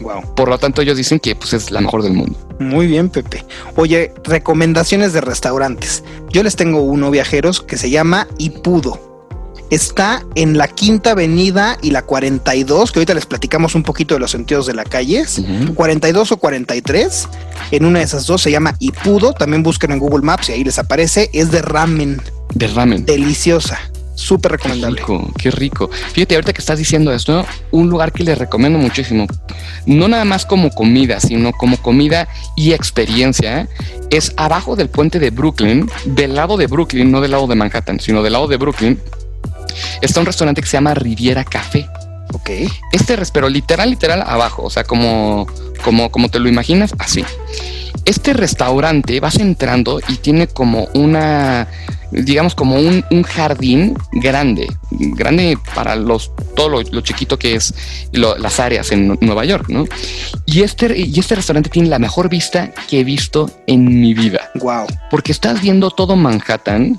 Wow. 0.00 0.34
Por 0.34 0.48
lo 0.48 0.58
tanto, 0.58 0.82
ellos 0.82 0.96
dicen 0.96 1.20
que 1.20 1.34
pues, 1.36 1.52
es 1.52 1.70
la 1.70 1.80
mejor 1.80 2.02
del 2.02 2.14
mundo. 2.14 2.36
Muy 2.58 2.86
bien, 2.86 3.08
Pepe. 3.08 3.44
Oye, 3.76 4.12
recomendaciones 4.24 5.12
de 5.12 5.20
restaurantes. 5.20 6.02
Yo 6.30 6.42
les 6.42 6.56
tengo 6.56 6.80
uno, 6.80 7.10
viajeros, 7.10 7.60
que 7.60 7.76
se 7.76 7.90
llama 7.90 8.26
Ipudo. 8.38 9.12
Está 9.70 10.22
en 10.34 10.58
la 10.58 10.68
Quinta 10.68 11.12
Avenida 11.12 11.78
y 11.80 11.92
la 11.92 12.02
42, 12.02 12.92
que 12.92 12.98
ahorita 12.98 13.14
les 13.14 13.24
platicamos 13.24 13.74
un 13.74 13.82
poquito 13.82 14.14
de 14.14 14.20
los 14.20 14.30
sentidos 14.30 14.66
de 14.66 14.74
la 14.74 14.84
calle. 14.84 15.22
Ujú. 15.22 15.74
42 15.74 16.32
o 16.32 16.36
43. 16.36 17.28
En 17.70 17.86
una 17.86 18.00
de 18.00 18.04
esas 18.04 18.26
dos 18.26 18.42
se 18.42 18.50
llama 18.50 18.76
Ipudo. 18.80 19.32
También 19.32 19.62
busquen 19.62 19.92
en 19.92 19.98
Google 19.98 20.22
Maps 20.22 20.50
y 20.50 20.52
ahí 20.52 20.64
les 20.64 20.78
aparece. 20.78 21.30
Es 21.32 21.50
de 21.50 21.62
ramen. 21.62 22.20
De 22.52 22.66
ramen. 22.66 23.06
Deliciosa. 23.06 23.78
Súper 24.14 24.52
Qué 24.52 24.56
recomendable. 24.56 25.00
rico, 25.00 25.32
qué 25.38 25.50
rico. 25.50 25.90
Fíjate, 26.12 26.34
ahorita 26.34 26.52
que 26.52 26.60
estás 26.60 26.78
diciendo 26.78 27.12
esto, 27.12 27.44
un 27.70 27.88
lugar 27.88 28.12
que 28.12 28.24
les 28.24 28.36
recomiendo 28.36 28.78
muchísimo, 28.78 29.26
no 29.86 30.08
nada 30.08 30.24
más 30.24 30.44
como 30.46 30.70
comida, 30.70 31.18
sino 31.20 31.52
como 31.52 31.76
comida 31.78 32.28
y 32.56 32.72
experiencia, 32.72 33.68
es 34.10 34.34
abajo 34.36 34.76
del 34.76 34.88
puente 34.88 35.18
de 35.18 35.30
Brooklyn, 35.30 35.88
del 36.04 36.34
lado 36.34 36.56
de 36.56 36.66
Brooklyn, 36.66 37.10
no 37.10 37.20
del 37.20 37.30
lado 37.30 37.46
de 37.46 37.54
Manhattan, 37.54 38.00
sino 38.00 38.22
del 38.22 38.34
lado 38.34 38.48
de 38.48 38.56
Brooklyn, 38.58 39.00
está 40.02 40.20
un 40.20 40.26
restaurante 40.26 40.60
que 40.60 40.66
se 40.66 40.76
llama 40.76 40.94
Riviera 40.94 41.44
Café. 41.44 41.88
Ok. 42.32 42.50
Este 42.92 43.16
res- 43.16 43.30
pero 43.30 43.48
literal, 43.48 43.90
literal 43.90 44.22
abajo, 44.26 44.62
o 44.64 44.70
sea, 44.70 44.84
como, 44.84 45.46
como, 45.84 46.10
como 46.10 46.28
te 46.30 46.38
lo 46.38 46.48
imaginas, 46.48 46.94
así. 46.98 47.24
Este 48.04 48.32
restaurante 48.32 49.20
vas 49.20 49.36
entrando 49.36 50.00
y 50.08 50.16
tiene 50.16 50.48
como 50.48 50.88
una, 50.94 51.68
digamos, 52.10 52.56
como 52.56 52.74
un, 52.74 53.04
un 53.12 53.22
jardín 53.22 53.94
grande, 54.12 54.66
grande 54.90 55.56
para 55.74 55.94
los, 55.94 56.32
todo 56.56 56.68
lo, 56.68 56.82
lo 56.82 57.00
chiquito 57.02 57.38
que 57.38 57.54
es 57.54 57.72
lo- 58.12 58.36
las 58.38 58.58
áreas 58.58 58.90
en 58.90 59.16
Nueva 59.20 59.44
York, 59.44 59.66
¿no? 59.68 59.84
Y 60.46 60.62
este, 60.62 60.98
y 60.98 61.16
este 61.20 61.36
restaurante 61.36 61.70
tiene 61.70 61.88
la 61.90 62.00
mejor 62.00 62.28
vista 62.28 62.72
que 62.88 63.00
he 63.00 63.04
visto 63.04 63.48
en 63.68 64.00
mi 64.00 64.14
vida 64.14 64.50
Wow. 64.56 64.86
porque 65.10 65.30
estás 65.30 65.60
viendo 65.62 65.90
todo 65.90 66.16
Manhattan. 66.16 66.98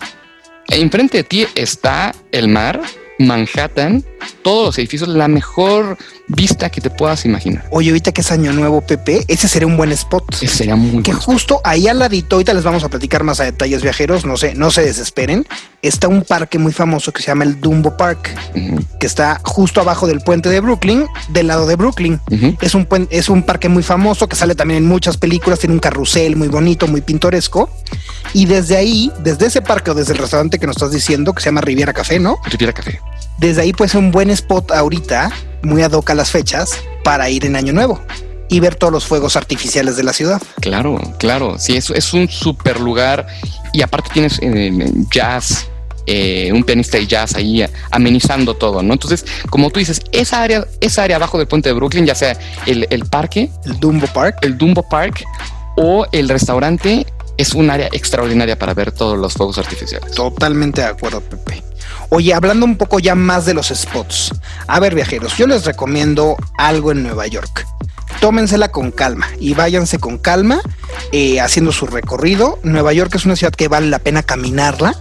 e 0.70 0.80
Enfrente 0.80 1.18
de 1.18 1.24
ti 1.26 1.46
está 1.56 2.16
el 2.32 2.48
mar, 2.48 2.80
Manhattan, 3.20 4.04
todos 4.42 4.68
los 4.68 4.78
edificios, 4.78 5.10
la 5.10 5.28
mejor 5.28 5.98
vista 6.36 6.70
que 6.70 6.82
te 6.82 6.90
puedas 6.90 7.26
imaginar. 7.26 7.66
Oye, 7.72 7.90
ahorita 7.90 8.12
que 8.12 8.22
es 8.22 8.32
año 8.32 8.54
nuevo, 8.54 8.82
Pepe, 8.82 9.26
ese 9.28 9.48
sería 9.48 9.68
un 9.68 9.78
buen 9.78 9.92
spot. 9.92 10.36
Ese 10.42 10.48
sería 10.48 10.76
muy 10.76 11.04
que 11.04 11.14
justo 11.14 11.62
ahí 11.64 11.88
al 11.88 12.00
ladito, 12.00 12.36
ahorita 12.36 12.54
les 12.54 12.64
vamos 12.64 12.84
a 12.84 12.90
platicar 12.90 13.24
más 13.24 13.40
a 13.40 13.46
detalles 13.46 13.82
viajeros, 13.82 14.26
no 14.26 14.38
sé, 14.38 14.56
no 14.56 14.72
se 14.72 14.82
desesperen, 14.84 15.46
está 15.82 16.08
un 16.08 16.24
parque 16.24 16.58
muy 16.58 16.72
famoso 16.72 17.12
que 17.12 17.22
se 17.22 17.28
llama 17.28 17.44
el 17.44 17.60
Dumbo 17.60 17.98
Park, 17.98 18.36
que 19.00 19.06
está 19.06 19.40
justo 19.44 19.82
abajo 19.82 20.08
del 20.08 20.22
puente 20.22 20.50
de 20.50 20.60
Brooklyn, 20.60 21.06
del 21.30 21.48
lado 21.48 21.68
de 21.68 21.76
Brooklyn. 21.76 22.20
Es 22.62 22.76
un, 22.76 22.88
es 23.10 23.30
un 23.30 23.44
parque 23.44 23.70
muy 23.70 23.84
famoso 23.84 24.28
que 24.28 24.36
sale 24.36 24.56
también 24.56 24.84
en 24.84 24.88
muchas 24.88 25.18
películas, 25.18 25.60
tiene 25.60 25.74
un 25.74 25.80
carrusel 25.80 26.36
muy 26.36 26.48
bonito, 26.48 26.88
muy 26.88 27.02
pintoresco. 27.02 27.70
Y 28.34 28.46
desde 28.46 28.78
ahí, 28.78 29.12
desde 29.20 29.48
ese 29.48 29.62
parque 29.62 29.92
o 29.92 29.94
desde 29.94 30.14
el 30.14 30.20
restaurante 30.20 30.58
que 30.58 30.66
nos 30.66 30.78
estás 30.78 30.92
diciendo, 30.92 31.34
que 31.34 31.42
se 31.42 31.46
llama 31.46 31.62
Riviera 31.62 31.94
Café, 31.94 32.20
¿no? 32.20 32.38
Riviera 32.46 32.74
Café. 32.74 33.00
Desde 33.38 33.62
ahí 33.62 33.74
puede 33.74 33.90
ser 33.90 34.00
un 34.00 34.12
buen 34.12 34.30
spot 34.30 34.72
ahorita, 34.72 35.32
muy 35.64 35.82
ad 35.84 35.92
hoc 35.94 36.10
a 36.10 36.16
las 36.16 36.32
fechas, 36.32 36.72
para 37.04 37.30
ir 37.30 37.46
en 37.46 37.56
Año 37.56 37.74
Nuevo 37.74 38.00
y 38.50 38.60
ver 38.60 38.76
todos 38.76 38.94
los 38.94 39.06
fuegos 39.06 39.36
artificiales 39.36 39.98
de 39.98 40.04
la 40.04 40.14
ciudad. 40.14 40.42
Claro, 40.62 41.00
claro. 41.18 41.58
Sí, 41.58 41.76
es, 41.76 41.90
es 41.90 42.14
un 42.14 42.30
super 42.30 42.80
lugar 42.80 43.26
y 43.74 43.82
aparte 43.82 44.10
tienes 44.14 44.40
eh, 44.42 44.92
jazz. 45.12 45.68
eh, 46.06 46.52
un 46.54 46.64
pianista 46.64 46.98
de 46.98 47.08
jazz 47.08 47.34
ahí 47.36 47.66
amenizando 47.90 48.54
todo, 48.56 48.84
¿no? 48.84 48.94
Entonces, 48.94 49.26
como 49.50 49.70
tú 49.72 49.80
dices, 49.80 50.02
esa 50.12 50.42
área, 50.42 50.68
esa 50.82 51.04
área 51.04 51.16
abajo 51.16 51.38
del 51.38 51.48
puente 51.48 51.70
de 51.70 51.74
Brooklyn, 51.74 52.06
ya 52.06 52.14
sea 52.16 52.38
el, 52.66 52.86
el 52.90 53.06
parque, 53.06 53.50
El 53.66 53.80
Dumbo 53.80 54.08
Park. 54.08 54.38
el 54.42 54.58
Dumbo 54.58 54.84
Park 54.88 55.24
o 55.78 56.06
el 56.12 56.30
restaurante 56.30 57.08
es 57.38 57.54
un 57.54 57.70
área 57.72 57.88
extraordinaria 57.92 58.60
para 58.60 58.74
ver 58.76 58.92
todos 58.92 59.18
los 59.18 59.34
fuegos 59.34 59.58
artificiales. 59.58 60.12
Totalmente 60.12 60.82
de 60.82 60.88
acuerdo, 60.88 61.22
Pepe. 61.22 61.64
Oye, 62.10 62.34
hablando 62.34 62.66
un 62.66 62.78
poco 62.78 63.00
ya 63.00 63.16
más 63.16 63.46
de 63.46 63.54
los 63.54 63.70
spots. 63.70 64.32
A 64.68 64.80
ver, 64.80 64.96
viajeros, 64.96 65.38
yo 65.38 65.48
les 65.48 65.66
recomiendo 65.66 66.38
algo 66.58 66.92
en 66.92 67.04
Nueva 67.04 67.28
York. 67.28 67.66
Tómensela 68.20 68.70
con 68.70 68.92
calma 68.92 69.28
y 69.40 69.54
váyanse 69.54 70.00
con 70.00 70.18
calma 70.18 70.62
eh, 71.12 71.42
haciendo 71.42 71.72
su 71.72 71.88
recorrido. 71.88 72.60
Nueva 72.64 72.94
York 72.94 73.14
es 73.16 73.26
una 73.26 73.36
ciudad 73.36 73.54
que 73.54 73.68
vale 73.68 73.88
la 73.88 74.00
pena 74.00 74.24
caminarla 74.24 74.96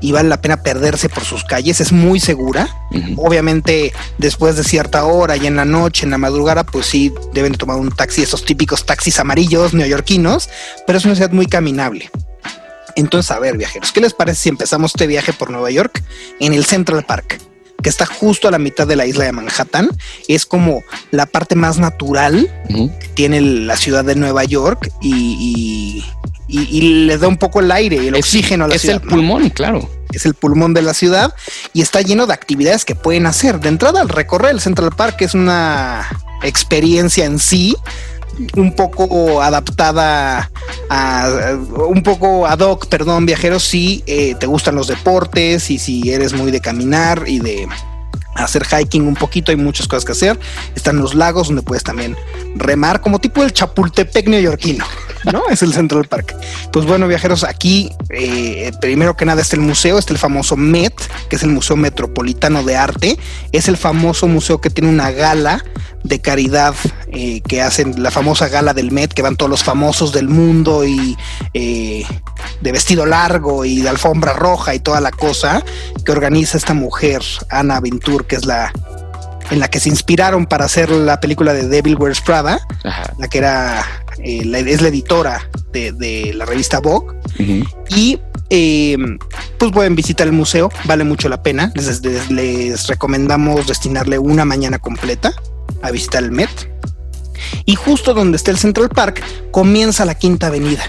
y 0.00 0.12
vale 0.12 0.28
la 0.28 0.40
pena 0.40 0.62
perderse 0.62 1.08
por 1.08 1.24
sus 1.24 1.44
calles. 1.44 1.80
Es 1.80 1.92
muy 1.92 2.20
segura. 2.20 2.68
Obviamente, 3.16 3.92
después 4.18 4.56
de 4.56 4.64
cierta 4.64 5.04
hora 5.04 5.36
y 5.36 5.46
en 5.46 5.56
la 5.56 5.64
noche, 5.64 6.04
en 6.04 6.10
la 6.10 6.18
madrugada, 6.18 6.64
pues 6.64 6.86
sí 6.86 7.12
deben 7.32 7.52
de 7.52 7.58
tomar 7.58 7.76
un 7.76 7.90
taxi, 7.90 8.22
esos 8.22 8.44
típicos 8.44 8.86
taxis 8.86 9.18
amarillos 9.18 9.74
neoyorquinos, 9.74 10.48
pero 10.86 10.98
es 10.98 11.04
una 11.04 11.14
ciudad 11.14 11.32
muy 11.32 11.46
caminable. 11.46 12.10
Entonces, 12.98 13.30
a 13.30 13.38
ver, 13.38 13.56
viajeros, 13.56 13.92
¿qué 13.92 14.00
les 14.00 14.12
parece 14.14 14.42
si 14.42 14.48
empezamos 14.50 14.92
este 14.92 15.06
viaje 15.06 15.32
por 15.32 15.50
Nueva 15.50 15.70
York 15.70 16.02
en 16.40 16.52
el 16.52 16.64
Central 16.64 17.04
Park? 17.04 17.40
que 17.80 17.90
está 17.90 18.06
justo 18.06 18.48
a 18.48 18.50
la 18.50 18.58
mitad 18.58 18.88
de 18.88 18.96
la 18.96 19.06
isla 19.06 19.24
de 19.24 19.30
Manhattan, 19.30 19.88
es 20.26 20.46
como 20.46 20.82
la 21.12 21.26
parte 21.26 21.54
más 21.54 21.78
natural 21.78 22.50
que 23.00 23.08
tiene 23.14 23.40
la 23.40 23.76
ciudad 23.76 24.04
de 24.04 24.16
Nueva 24.16 24.42
York 24.42 24.90
y, 25.00 26.02
y, 26.48 26.58
y- 26.58 26.76
y 26.76 26.80
le 27.06 27.16
da 27.18 27.28
un 27.28 27.36
poco 27.36 27.60
el 27.60 27.70
aire 27.70 27.94
y 28.02 28.08
el 28.08 28.16
Es- 28.16 28.24
oxígeno 28.24 28.64
a 28.64 28.68
la 28.68 28.74
Es 28.74 28.80
ciudad. 28.82 28.96
el 29.00 29.04
¿no? 29.04 29.10
pulmón, 29.10 29.50
claro. 29.50 29.88
es 30.12 30.26
el 30.26 30.34
pulmón 30.34 30.74
de 30.74 30.82
la 30.82 30.92
ciudad 30.92 31.32
y 31.72 31.80
está 31.82 32.00
lleno 32.00 32.26
de 32.26 32.34
actividades 32.34 32.84
que 32.84 32.96
pueden 32.96 33.26
hacer. 33.26 33.60
De 33.60 33.68
entrada, 33.68 34.00
al 34.00 34.08
recorrer 34.08 34.50
el 34.50 34.60
Central 34.60 34.90
Park 34.96 35.22
es 35.22 35.34
una 35.34 36.04
experiencia 36.42 37.26
en 37.26 37.38
sí, 37.38 37.76
un 38.56 38.72
poco 38.74 39.42
adaptada 39.42 40.50
a, 40.90 41.56
un 41.88 42.02
poco 42.02 42.46
ad 42.46 42.60
hoc, 42.60 42.86
perdón, 42.86 43.26
viajeros, 43.26 43.62
si 43.62 44.02
eh, 44.06 44.34
te 44.34 44.46
gustan 44.46 44.74
los 44.74 44.88
deportes 44.88 45.70
y 45.70 45.78
si 45.78 46.10
eres 46.12 46.32
muy 46.32 46.50
de 46.50 46.60
caminar 46.60 47.24
y 47.26 47.40
de 47.40 47.68
hacer 48.38 48.64
hiking 48.64 49.06
un 49.06 49.14
poquito, 49.14 49.50
hay 49.50 49.56
muchas 49.56 49.88
cosas 49.88 50.04
que 50.04 50.12
hacer. 50.12 50.38
Están 50.74 50.98
los 50.98 51.14
lagos 51.14 51.48
donde 51.48 51.62
puedes 51.62 51.84
también 51.84 52.16
remar, 52.54 53.00
como 53.00 53.18
tipo 53.18 53.42
el 53.42 53.52
Chapultepec 53.52 54.28
neoyorquino, 54.28 54.84
¿no? 55.32 55.42
es 55.50 55.62
el 55.62 55.72
Central 55.72 56.06
Park. 56.06 56.34
Pues 56.72 56.86
bueno, 56.86 57.08
viajeros, 57.08 57.44
aquí 57.44 57.90
eh, 58.10 58.70
primero 58.80 59.16
que 59.16 59.24
nada 59.24 59.42
está 59.42 59.56
el 59.56 59.62
museo, 59.62 59.98
está 59.98 60.12
el 60.12 60.18
famoso 60.18 60.56
Met, 60.56 60.94
que 61.28 61.36
es 61.36 61.42
el 61.42 61.50
Museo 61.50 61.76
Metropolitano 61.76 62.62
de 62.62 62.76
Arte. 62.76 63.18
Es 63.52 63.68
el 63.68 63.76
famoso 63.76 64.26
museo 64.28 64.60
que 64.60 64.70
tiene 64.70 64.90
una 64.90 65.10
gala 65.10 65.64
de 66.04 66.20
caridad 66.20 66.74
eh, 67.08 67.40
que 67.42 67.60
hacen 67.60 68.02
la 68.02 68.10
famosa 68.10 68.48
gala 68.48 68.74
del 68.74 68.92
Met, 68.92 69.12
que 69.12 69.22
van 69.22 69.36
todos 69.36 69.50
los 69.50 69.64
famosos 69.64 70.12
del 70.12 70.28
mundo 70.28 70.84
y 70.84 71.16
eh, 71.54 72.04
de 72.60 72.72
vestido 72.72 73.04
largo 73.06 73.64
y 73.64 73.80
de 73.80 73.88
alfombra 73.88 74.32
roja 74.32 74.74
y 74.74 74.80
toda 74.80 75.00
la 75.00 75.10
cosa 75.10 75.62
que 76.08 76.12
organiza 76.12 76.56
esta 76.56 76.72
mujer, 76.72 77.20
Ana 77.50 77.80
Ventur, 77.80 78.26
que 78.26 78.36
es 78.36 78.46
la 78.46 78.72
en 79.50 79.60
la 79.60 79.68
que 79.68 79.78
se 79.78 79.90
inspiraron 79.90 80.46
para 80.46 80.64
hacer 80.64 80.88
la 80.90 81.20
película 81.20 81.52
de 81.52 81.68
Devil 81.68 81.96
Wears 81.96 82.22
Prada, 82.22 82.60
Ajá. 82.82 83.12
la 83.18 83.28
que 83.28 83.36
era 83.36 83.84
eh, 84.24 84.42
la- 84.46 84.58
es 84.60 84.80
la 84.80 84.88
editora 84.88 85.50
de, 85.70 85.92
de 85.92 86.32
la 86.34 86.46
revista 86.46 86.80
Vogue 86.80 87.14
y 87.90 88.18
eh, 88.48 88.96
pues 89.58 89.70
pueden 89.70 89.94
visitar 89.94 90.26
el 90.26 90.32
museo, 90.32 90.70
vale 90.84 91.04
mucho 91.04 91.28
la 91.28 91.42
pena. 91.42 91.72
Les, 91.74 92.02
les- 92.02 92.30
les 92.30 92.86
recomendamos 92.86 93.66
destinarle 93.66 94.18
una 94.18 94.46
mañana 94.46 94.78
completa 94.78 95.34
a 95.82 95.90
visitar 95.90 96.24
el 96.24 96.32
Met. 96.32 96.48
Y 97.66 97.74
justo 97.74 98.14
donde 98.14 98.36
está 98.38 98.50
el 98.50 98.56
Central 98.58 98.88
Park 98.88 99.22
comienza 99.50 100.06
la 100.06 100.14
Quinta 100.14 100.46
Avenida. 100.46 100.82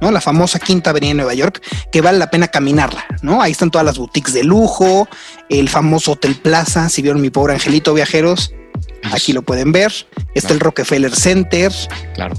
¿No? 0.00 0.10
La 0.10 0.20
famosa 0.20 0.58
Quinta 0.58 0.90
Avenida 0.90 1.10
de 1.10 1.14
Nueva 1.14 1.34
York, 1.34 1.62
que 1.90 2.00
vale 2.00 2.18
la 2.18 2.30
pena 2.30 2.48
caminarla, 2.48 3.04
¿no? 3.22 3.42
Ahí 3.42 3.52
están 3.52 3.70
todas 3.70 3.84
las 3.84 3.98
boutiques 3.98 4.34
de 4.34 4.44
lujo, 4.44 5.08
el 5.48 5.68
famoso 5.68 6.12
Hotel 6.12 6.34
Plaza, 6.34 6.88
si 6.88 7.02
vieron 7.02 7.20
mi 7.20 7.30
pobre 7.30 7.54
angelito 7.54 7.94
viajeros, 7.94 8.54
aquí 9.10 9.32
lo 9.32 9.42
pueden 9.42 9.72
ver. 9.72 9.92
Está 10.34 10.52
el 10.52 10.60
Rockefeller 10.60 11.14
Center. 11.14 11.72
Claro 12.14 12.34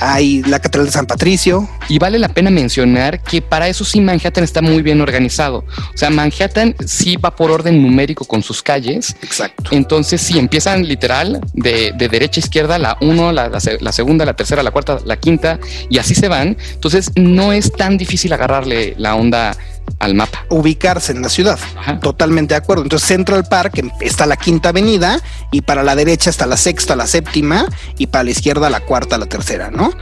hay 0.00 0.42
la 0.42 0.58
Catedral 0.58 0.86
de 0.86 0.92
San 0.92 1.06
Patricio. 1.06 1.68
Y 1.88 1.98
vale 1.98 2.18
la 2.18 2.28
pena 2.28 2.50
mencionar 2.50 3.22
que 3.22 3.42
para 3.42 3.68
eso 3.68 3.84
sí 3.84 4.00
Manhattan 4.00 4.44
está 4.44 4.62
muy 4.62 4.82
bien 4.82 5.00
organizado. 5.00 5.64
O 5.94 5.96
sea, 5.96 6.10
Manhattan 6.10 6.74
sí 6.86 7.16
va 7.16 7.34
por 7.34 7.50
orden 7.50 7.82
numérico 7.82 8.24
con 8.24 8.42
sus 8.42 8.62
calles. 8.62 9.16
Exacto. 9.22 9.70
Entonces, 9.72 10.20
sí 10.20 10.38
empiezan 10.38 10.86
literal 10.86 11.40
de, 11.52 11.92
derecha 11.96 12.40
a 12.40 12.44
izquierda, 12.44 12.78
la 12.78 12.96
uno, 13.00 13.32
la, 13.32 13.48
la, 13.48 13.92
segunda, 13.92 14.24
la 14.24 14.34
tercera, 14.34 14.62
la 14.62 14.70
cuarta, 14.70 14.98
la 15.04 15.16
quinta, 15.16 15.58
y 15.90 15.98
así 15.98 16.14
se 16.14 16.28
van. 16.28 16.56
Entonces, 16.72 17.10
no 17.16 17.52
es 17.52 17.72
tan 17.72 17.96
difícil 17.96 18.32
agarrarle 18.32 18.94
la 18.98 19.14
onda 19.14 19.56
al 19.98 20.14
mapa. 20.14 20.44
Ubicarse 20.50 21.12
en 21.12 21.22
la 21.22 21.28
ciudad. 21.28 21.58
Totalmente 22.02 22.54
de 22.54 22.58
acuerdo. 22.58 22.82
Entonces 22.82 23.06
Central 23.08 23.44
Park 23.44 23.78
em, 23.78 23.90
está 24.00 24.26
la 24.26 24.36
quinta 24.36 24.70
avenida 24.70 25.20
y 25.50 25.62
para 25.62 25.82
la 25.82 25.96
derecha 25.96 26.30
está 26.30 26.46
la 26.46 26.56
sexta, 26.56 26.96
la 26.96 27.06
séptima 27.06 27.66
y 27.98 28.08
para 28.08 28.24
la 28.24 28.30
izquierda 28.30 28.70
la 28.70 28.80
cuarta, 28.80 29.18
la 29.18 29.26
tercera, 29.26 29.70
¿no? 29.70 29.92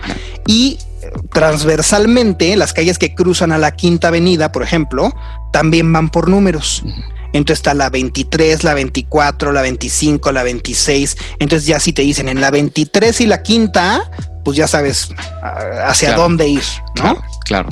Y 0.47 0.79
eh, 1.03 1.11
transversalmente 1.33 2.57
las 2.57 2.73
calles 2.73 2.99
que 2.99 3.15
cruzan 3.15 3.53
a 3.53 3.59
la 3.59 3.73
quinta 3.73 4.09
avenida, 4.09 4.53
por 4.53 4.63
ejemplo, 4.63 5.15
también 5.53 5.93
van 5.93 6.11
por 6.11 6.29
números. 6.29 6.83
Entonces 7.33 7.61
está 7.61 7.75
la 7.75 7.89
23, 7.89 8.63
la 8.65 8.75
24, 8.75 9.53
la 9.53 9.63
25, 9.63 10.33
la 10.33 10.43
26. 10.43 11.17
Entonces 11.39 11.67
ya 11.67 11.81
si 11.81 11.93
te 11.93 12.03
dicen 12.03 12.29
en 12.29 12.41
la 12.41 12.51
23 12.51 13.21
y 13.23 13.27
la 13.27 13.43
quinta, 13.43 14.11
pues 14.45 14.57
ya 14.57 14.69
sabes 14.69 15.11
ah, 15.43 15.87
hacia 15.87 16.15
dónde 16.15 16.49
ir, 16.49 16.65
¿no? 16.97 17.23
claro. 17.45 17.71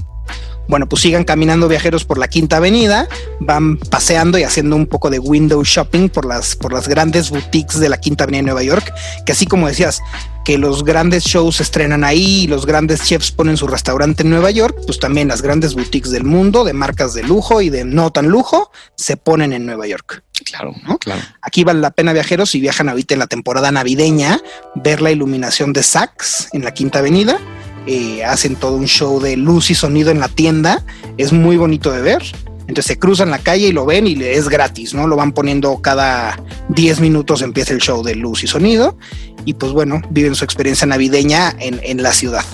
Bueno, 0.71 0.89
pues 0.89 1.03
sigan 1.03 1.25
caminando 1.25 1.67
viajeros 1.67 2.05
por 2.05 2.17
la 2.17 2.29
Quinta 2.29 2.59
Avenida, 2.59 3.09
van 3.41 3.77
paseando 3.77 4.39
y 4.39 4.45
haciendo 4.45 4.77
un 4.77 4.87
poco 4.87 5.11
de 5.11 5.19
window 5.19 5.65
shopping 5.65 6.09
por 6.09 6.25
las, 6.25 6.55
por 6.55 6.73
las 6.73 6.87
grandes 6.87 7.31
boutiques 7.31 7.81
de 7.81 7.89
la 7.89 7.99
Quinta 7.99 8.23
Avenida 8.23 8.39
de 8.39 8.45
Nueva 8.45 8.63
York, 8.63 8.95
que 9.27 9.33
así 9.33 9.47
como 9.47 9.67
decías, 9.67 10.01
que 10.45 10.59
los 10.59 10.85
grandes 10.85 11.25
shows 11.25 11.57
se 11.57 11.65
estrenan 11.65 12.05
ahí 12.05 12.43
y 12.43 12.47
los 12.47 12.67
grandes 12.67 13.03
chefs 13.03 13.33
ponen 13.33 13.57
su 13.57 13.67
restaurante 13.67 14.23
en 14.23 14.31
Nueva 14.31 14.53
York, 14.53 14.79
pues 14.87 15.01
también 15.01 15.27
las 15.27 15.43
grandes 15.43 15.75
boutiques 15.75 16.13
del 16.13 16.23
mundo, 16.23 16.63
de 16.63 16.73
marcas 16.73 17.15
de 17.15 17.25
lujo 17.25 17.61
y 17.61 17.69
de 17.69 17.85
no 17.85 18.13
tan 18.13 18.29
lujo, 18.29 18.71
se 18.95 19.17
ponen 19.17 19.53
en 19.53 19.67
Nueva 19.67 19.89
York. 19.89 20.23
Claro, 20.45 20.73
¿no? 20.87 20.99
claro. 20.99 21.21
Aquí 21.43 21.65
vale 21.65 21.81
la 21.81 21.91
pena 21.91 22.13
viajeros 22.13 22.51
si 22.51 22.61
viajan 22.61 22.89
ahorita 22.89 23.15
en 23.15 23.19
la 23.19 23.27
temporada 23.27 23.73
navideña, 23.73 24.41
ver 24.77 25.03
la 25.03 25.11
iluminación 25.11 25.73
de 25.73 25.83
Saks 25.83 26.51
en 26.53 26.63
la 26.63 26.73
Quinta 26.75 27.01
Avenida 27.01 27.41
eh, 27.87 28.25
hacen 28.25 28.57
todo 28.57 28.77
un 28.77 28.87
show 28.87 29.21
de 29.21 29.37
luz 29.37 29.71
y 29.71 29.75
sonido 29.75 30.11
en 30.11 30.21
la 30.21 30.29
tienda. 30.29 30.85
Es 31.17 31.33
muy 31.33 31.57
bonito 31.57 31.91
de 31.91 32.03
ver. 32.03 32.23
Entonces 32.71 32.87
se 32.87 32.99
cruzan 32.99 33.31
la 33.31 33.39
calle 33.39 33.69
y 33.69 33.73
lo 33.73 33.85
ven 33.85 34.07
y 34.07 34.23
es 34.23 34.49
gratis, 34.49 34.95
¿no? 34.95 35.09
Lo 35.09 35.17
van 35.17 35.33
poniendo 35.33 35.83
cada 35.83 36.41
10 36.69 37.01
minutos 37.01 37.43
empieza 37.43 37.73
el 37.73 37.81
show 37.81 38.05
de 38.05 38.15
luz 38.15 38.45
y 38.45 38.47
sonido. 38.47 38.97
Y 39.45 39.55
pues 39.55 39.73
bueno, 39.73 40.01
viven 40.11 40.35
su 40.35 40.45
experiencia 40.45 40.87
navideña 40.87 41.55
en, 41.59 41.81
en 41.83 42.03
la 42.03 42.13
ciudad. 42.13 42.45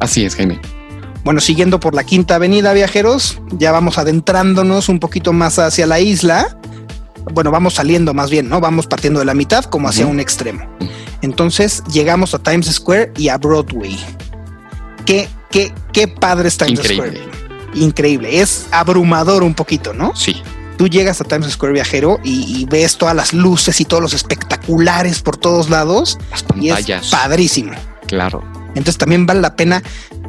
Así 0.00 0.24
es, 0.24 0.36
Jaime. 0.36 0.58
Bueno, 1.24 1.40
siguiendo 1.40 1.80
por 1.80 1.94
la 1.94 2.02
Quinta 2.02 2.36
Avenida, 2.36 2.72
viajeros, 2.72 3.40
ya 3.52 3.72
vamos 3.72 3.98
adentrándonos 3.98 4.88
un 4.88 4.98
poquito 4.98 5.32
más 5.32 5.58
hacia 5.58 5.86
la 5.86 6.00
isla. 6.00 6.58
Bueno, 7.34 7.50
vamos 7.50 7.74
saliendo 7.74 8.14
más 8.14 8.30
bien, 8.30 8.48
¿no? 8.48 8.60
Vamos 8.60 8.86
partiendo 8.86 9.20
de 9.20 9.26
la 9.26 9.34
mitad 9.34 9.64
como 9.64 9.88
hacia 9.88 10.06
un 10.06 10.18
extremo. 10.18 10.66
Entonces 11.20 11.84
llegamos 11.92 12.34
a 12.34 12.42
Times 12.42 12.66
Square 12.66 13.12
y 13.16 13.28
a 13.28 13.38
Broadway 13.38 13.98
qué, 15.04 15.28
qué, 15.50 15.72
qué 15.92 16.08
padre 16.08 16.48
está 16.48 16.66
Times 16.66 16.80
Increíble. 16.80 17.20
Square. 17.20 17.42
Increíble. 17.74 18.40
Es 18.40 18.66
abrumador 18.70 19.42
un 19.42 19.54
poquito, 19.54 19.92
¿no? 19.92 20.14
Sí. 20.14 20.42
Tú 20.76 20.88
llegas 20.88 21.20
a 21.20 21.24
Times 21.24 21.50
Square 21.50 21.74
viajero 21.74 22.18
y, 22.24 22.66
ves 22.66 22.96
todas 22.96 23.14
las 23.14 23.32
luces 23.32 23.80
y 23.80 23.84
todos 23.84 24.02
los 24.02 24.14
espectaculares 24.14 25.22
por 25.22 25.36
todos 25.36 25.70
lados. 25.70 26.18
Las 26.30 26.42
pantallas. 26.42 26.88
Y 26.88 26.92
es 26.92 27.10
padrísimo. 27.10 27.72
Claro. 28.06 28.42
Entonces 28.74 28.98
también 28.98 29.26
vale 29.26 29.40
la 29.40 29.54
pena 29.54 29.82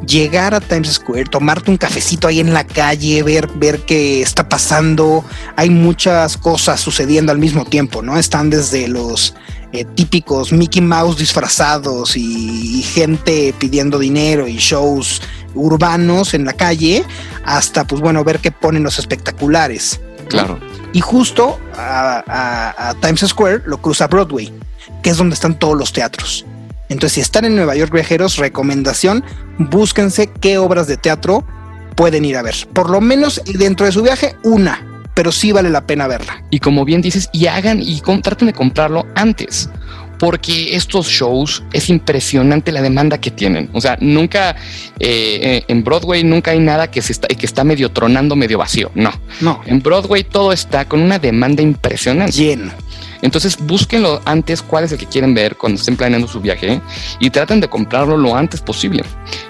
llegar 0.06 0.54
a 0.54 0.60
Times 0.60 0.92
Square, 0.92 1.24
tomarte 1.24 1.70
un 1.70 1.78
cafecito 1.78 2.28
ahí 2.28 2.40
en 2.40 2.52
la 2.52 2.64
calle, 2.64 3.22
ver, 3.22 3.48
ver 3.54 3.80
qué 3.80 4.20
está 4.20 4.48
pasando. 4.48 5.24
Hay 5.56 5.70
muchas 5.70 6.36
cosas 6.36 6.80
sucediendo 6.80 7.32
al 7.32 7.38
mismo 7.38 7.64
tiempo, 7.64 8.02
¿no? 8.02 8.18
Están 8.18 8.50
desde 8.50 8.86
los 8.86 9.34
eh, 9.74 9.84
típicos 9.84 10.52
Mickey 10.52 10.80
Mouse 10.80 11.18
disfrazados 11.18 12.16
y, 12.16 12.80
gente 12.82 13.52
pidiendo 13.58 13.98
dinero 13.98 14.46
y 14.46 14.58
shows 14.58 15.20
urbanos 15.56 16.32
en 16.32 16.44
la 16.44 16.52
calle, 16.52 17.04
hasta 17.44 17.84
pues 17.84 18.00
bueno, 18.00 18.22
ver 18.22 18.38
qué 18.38 18.52
ponen 18.52 18.84
los 18.84 19.00
espectaculares. 19.00 20.00
Claro. 20.28 20.60
Y 20.92 21.00
justo 21.00 21.58
a, 21.76 22.94
Times 23.00 23.24
Square 23.26 23.62
lo 23.66 23.78
cruza 23.78 24.06
Broadway, 24.06 24.52
que 25.02 25.10
es 25.10 25.16
donde 25.16 25.34
están 25.34 25.58
todos 25.58 25.76
los 25.76 25.92
teatros. 25.92 26.46
Entonces, 26.88 27.14
si 27.14 27.20
están 27.20 27.44
en 27.44 27.56
Nueva 27.56 27.74
York 27.74 27.92
viajeros, 27.92 28.36
recomendación, 28.36 29.24
búsquense 29.58 30.28
qué 30.40 30.56
obras 30.56 30.86
de 30.86 30.98
teatro 30.98 31.44
pueden 31.96 32.24
ir 32.24 32.36
a 32.36 32.42
ver. 32.42 32.54
Por 32.72 32.90
lo 32.90 33.00
menos 33.00 33.42
dentro 33.44 33.86
de 33.86 33.92
su 33.92 34.02
viaje, 34.02 34.36
una 34.44 34.93
pero 35.14 35.32
sí 35.32 35.52
vale 35.52 35.70
la 35.70 35.86
pena 35.86 36.06
verla. 36.06 36.42
Y 36.50 36.58
como 36.60 36.84
bien 36.84 37.00
dices, 37.00 37.30
y 37.32 37.46
hagan 37.46 37.80
y 37.80 38.00
traten 38.00 38.46
de 38.46 38.52
comprarlo 38.52 39.06
antes 39.14 39.68
porque 40.18 40.74
estos 40.76 41.08
shows 41.08 41.62
es 41.72 41.90
impresionante 41.90 42.72
la 42.72 42.82
demanda 42.82 43.18
que 43.18 43.30
tienen. 43.30 43.68
O 43.72 43.80
sea, 43.80 43.96
nunca 44.00 44.50
eh, 44.98 45.40
eh, 45.42 45.64
en 45.68 45.84
Broadway 45.84 46.24
nunca 46.24 46.52
hay 46.52 46.60
nada 46.60 46.90
que 46.90 47.02
se 47.02 47.12
está 47.12 47.28
que 47.28 47.46
está 47.46 47.64
medio 47.64 47.90
tronando, 47.90 48.36
medio 48.36 48.58
vacío. 48.58 48.90
No, 48.94 49.12
no. 49.40 49.60
En 49.66 49.82
Broadway 49.82 50.24
todo 50.24 50.52
está 50.52 50.86
con 50.86 51.00
una 51.00 51.18
demanda 51.18 51.62
impresionante. 51.62 52.32
Lleno. 52.32 52.72
Entonces 53.24 53.56
búsquenlo 53.58 54.20
antes 54.26 54.60
cuál 54.60 54.84
es 54.84 54.92
el 54.92 54.98
que 54.98 55.06
quieren 55.06 55.32
ver 55.32 55.56
cuando 55.56 55.80
estén 55.80 55.96
planeando 55.96 56.28
su 56.28 56.42
viaje 56.42 56.82
y 57.20 57.30
traten 57.30 57.58
de 57.58 57.68
comprarlo 57.68 58.18
lo 58.18 58.36
antes 58.36 58.60
posible. 58.60 59.02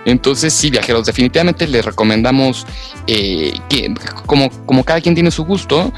Entonces 0.05 0.53
sí, 0.55 0.71
viajeros, 0.71 1.07
definitivamente 1.07 1.67
les 1.67 1.85
recomendamos 1.85 2.67
eh, 3.09 3.53
que 3.69 3.93
como, 4.27 4.49
como 4.65 4.85
cada 4.85 5.01
quien 5.01 5.17
tiene 5.17 5.33
su 5.33 5.45
gusto, 5.45 5.93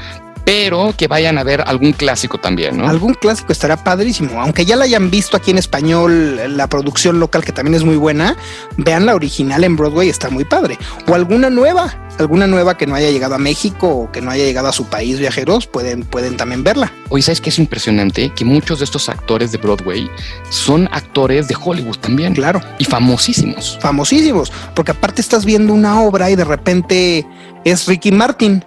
pero 0.47 0.93
que 0.95 1.09
vayan 1.09 1.37
a 1.37 1.43
ver 1.43 1.61
algún 1.67 1.91
clásico 1.91 2.37
también, 2.37 2.77
¿no? 2.77 2.87
Algún 2.87 3.15
clásico 3.15 3.51
estará 3.51 3.83
padrísimo, 3.83 4.41
aunque 4.41 4.63
ya 4.63 4.77
la 4.77 4.85
hayan 4.85 5.11
visto 5.11 5.35
aquí 5.35 5.51
en 5.51 5.57
español, 5.57 6.39
la 6.55 6.67
producción 6.67 7.19
local 7.19 7.43
que 7.43 7.51
también 7.51 7.75
es 7.75 7.83
muy 7.83 7.97
buena, 7.97 8.37
vean 8.77 9.05
la 9.05 9.13
original 9.13 9.65
en 9.65 9.75
Broadway, 9.75 10.07
está 10.07 10.29
muy 10.29 10.45
padre. 10.45 10.79
O 11.05 11.15
alguna 11.15 11.49
nueva, 11.49 11.93
alguna 12.17 12.47
nueva 12.47 12.77
que 12.77 12.87
no 12.87 12.95
haya 12.95 13.11
llegado 13.11 13.35
a 13.35 13.39
México 13.39 13.89
o 13.89 14.09
que 14.09 14.21
no 14.21 14.31
haya 14.31 14.45
llegado 14.45 14.69
a 14.69 14.71
su 14.71 14.85
país 14.85 15.19
viajeros, 15.19 15.67
pueden, 15.67 16.03
pueden 16.03 16.37
también 16.37 16.63
verla. 16.63 16.93
Oye, 17.09 17.23
¿sabes 17.23 17.41
qué 17.41 17.49
es 17.49 17.59
impresionante? 17.59 18.31
Que 18.33 18.45
muchos 18.45 18.79
de 18.79 18.85
estos 18.85 19.09
actores 19.09 19.51
de 19.51 19.57
Broadway 19.57 20.09
son 20.49 20.87
actores 20.93 21.49
de 21.49 21.57
Hollywood 21.61 21.97
también. 21.97 22.33
Claro. 22.33 22.61
Y 22.79 22.85
famosísimos. 22.85 23.77
Famosísimos, 23.81 24.53
porque 24.73 24.91
aparte 24.91 25.19
estás 25.19 25.43
viendo 25.43 25.73
una 25.73 26.01
obra 26.01 26.31
y 26.31 26.37
de 26.37 26.45
repente 26.45 27.27
es 27.65 27.85
Ricky 27.85 28.13
Martin 28.13 28.63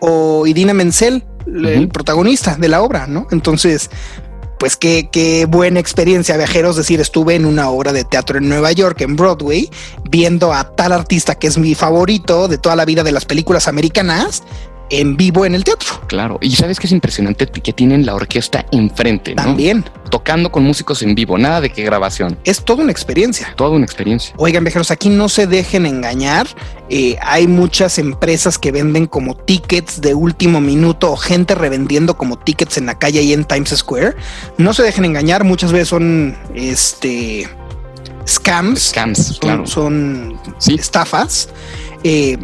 o 0.00 0.46
Idina 0.46 0.74
Menzel, 0.74 1.24
el 1.46 1.88
protagonista 1.88 2.56
de 2.56 2.68
la 2.68 2.82
obra, 2.82 3.06
¿no? 3.06 3.26
Entonces, 3.30 3.90
pues 4.60 4.76
qué, 4.76 5.08
qué 5.10 5.46
buena 5.46 5.80
experiencia, 5.80 6.36
viajeros, 6.36 6.76
decir, 6.76 7.00
estuve 7.00 7.34
en 7.34 7.46
una 7.46 7.70
obra 7.70 7.92
de 7.94 8.04
teatro 8.04 8.36
en 8.36 8.48
Nueva 8.48 8.72
York, 8.72 9.00
en 9.00 9.16
Broadway, 9.16 9.70
viendo 10.10 10.52
a 10.52 10.76
tal 10.76 10.92
artista 10.92 11.34
que 11.34 11.46
es 11.46 11.56
mi 11.56 11.74
favorito 11.74 12.46
de 12.46 12.58
toda 12.58 12.76
la 12.76 12.84
vida 12.84 13.02
de 13.02 13.10
las 13.10 13.24
películas 13.24 13.68
americanas, 13.68 14.42
en 14.90 15.16
vivo 15.16 15.44
en 15.46 15.54
el 15.54 15.64
teatro. 15.64 16.00
Claro, 16.06 16.38
y 16.40 16.54
sabes 16.56 16.78
que 16.78 16.86
es 16.86 16.92
impresionante 16.92 17.46
que 17.46 17.72
tienen 17.72 18.04
la 18.04 18.14
orquesta 18.14 18.66
enfrente, 18.72 19.34
¿no? 19.34 19.42
También. 19.42 19.84
Tocando 20.10 20.50
con 20.50 20.64
músicos 20.64 21.02
en 21.02 21.14
vivo, 21.14 21.38
nada 21.38 21.60
de 21.60 21.70
que 21.70 21.84
grabación. 21.84 22.36
Es 22.44 22.64
toda 22.64 22.82
una 22.82 22.90
experiencia. 22.90 23.54
Toda 23.56 23.70
una 23.70 23.84
experiencia. 23.84 24.34
Oigan, 24.38 24.64
viajeros, 24.64 24.90
aquí 24.90 25.08
no 25.08 25.28
se 25.28 25.46
dejen 25.46 25.86
engañar. 25.86 26.48
Eh, 26.88 27.16
hay 27.22 27.46
muchas 27.46 27.98
empresas 27.98 28.58
que 28.58 28.72
venden 28.72 29.06
como 29.06 29.36
tickets 29.36 30.00
de 30.00 30.14
último 30.14 30.60
minuto 30.60 31.12
o 31.12 31.16
gente 31.16 31.54
revendiendo 31.54 32.16
como 32.16 32.38
tickets 32.38 32.76
en 32.78 32.86
la 32.86 32.98
calle 32.98 33.22
y 33.22 33.32
en 33.32 33.44
Times 33.44 33.70
Square. 33.70 34.16
No 34.58 34.74
se 34.74 34.82
dejen 34.82 35.04
engañar, 35.04 35.44
muchas 35.44 35.70
veces 35.70 35.88
son 35.88 36.36
este 36.54 37.48
scams. 38.26 38.88
Scams, 38.88 39.18
son, 39.18 39.38
claro. 39.38 39.66
Son 39.66 40.40
estafas. 40.66 41.50
Eh, 42.02 42.36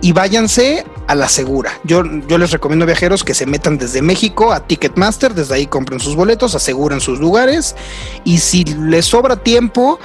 y 0.00 0.12
váyanse 0.12 0.84
a 1.10 1.16
la 1.16 1.28
segura. 1.28 1.72
Yo, 1.82 2.04
yo 2.28 2.38
les 2.38 2.52
recomiendo 2.52 2.86
viajeros 2.86 3.24
que 3.24 3.34
se 3.34 3.44
metan 3.44 3.78
desde 3.78 4.00
México 4.00 4.52
a 4.52 4.60
Ticketmaster, 4.60 5.34
desde 5.34 5.56
ahí 5.56 5.66
compren 5.66 5.98
sus 5.98 6.14
boletos, 6.14 6.54
aseguren 6.54 7.00
sus 7.00 7.18
lugares 7.18 7.74
y 8.22 8.38
si 8.38 8.62
les 8.62 9.06
sobra 9.06 9.34
tiempo, 9.34 9.98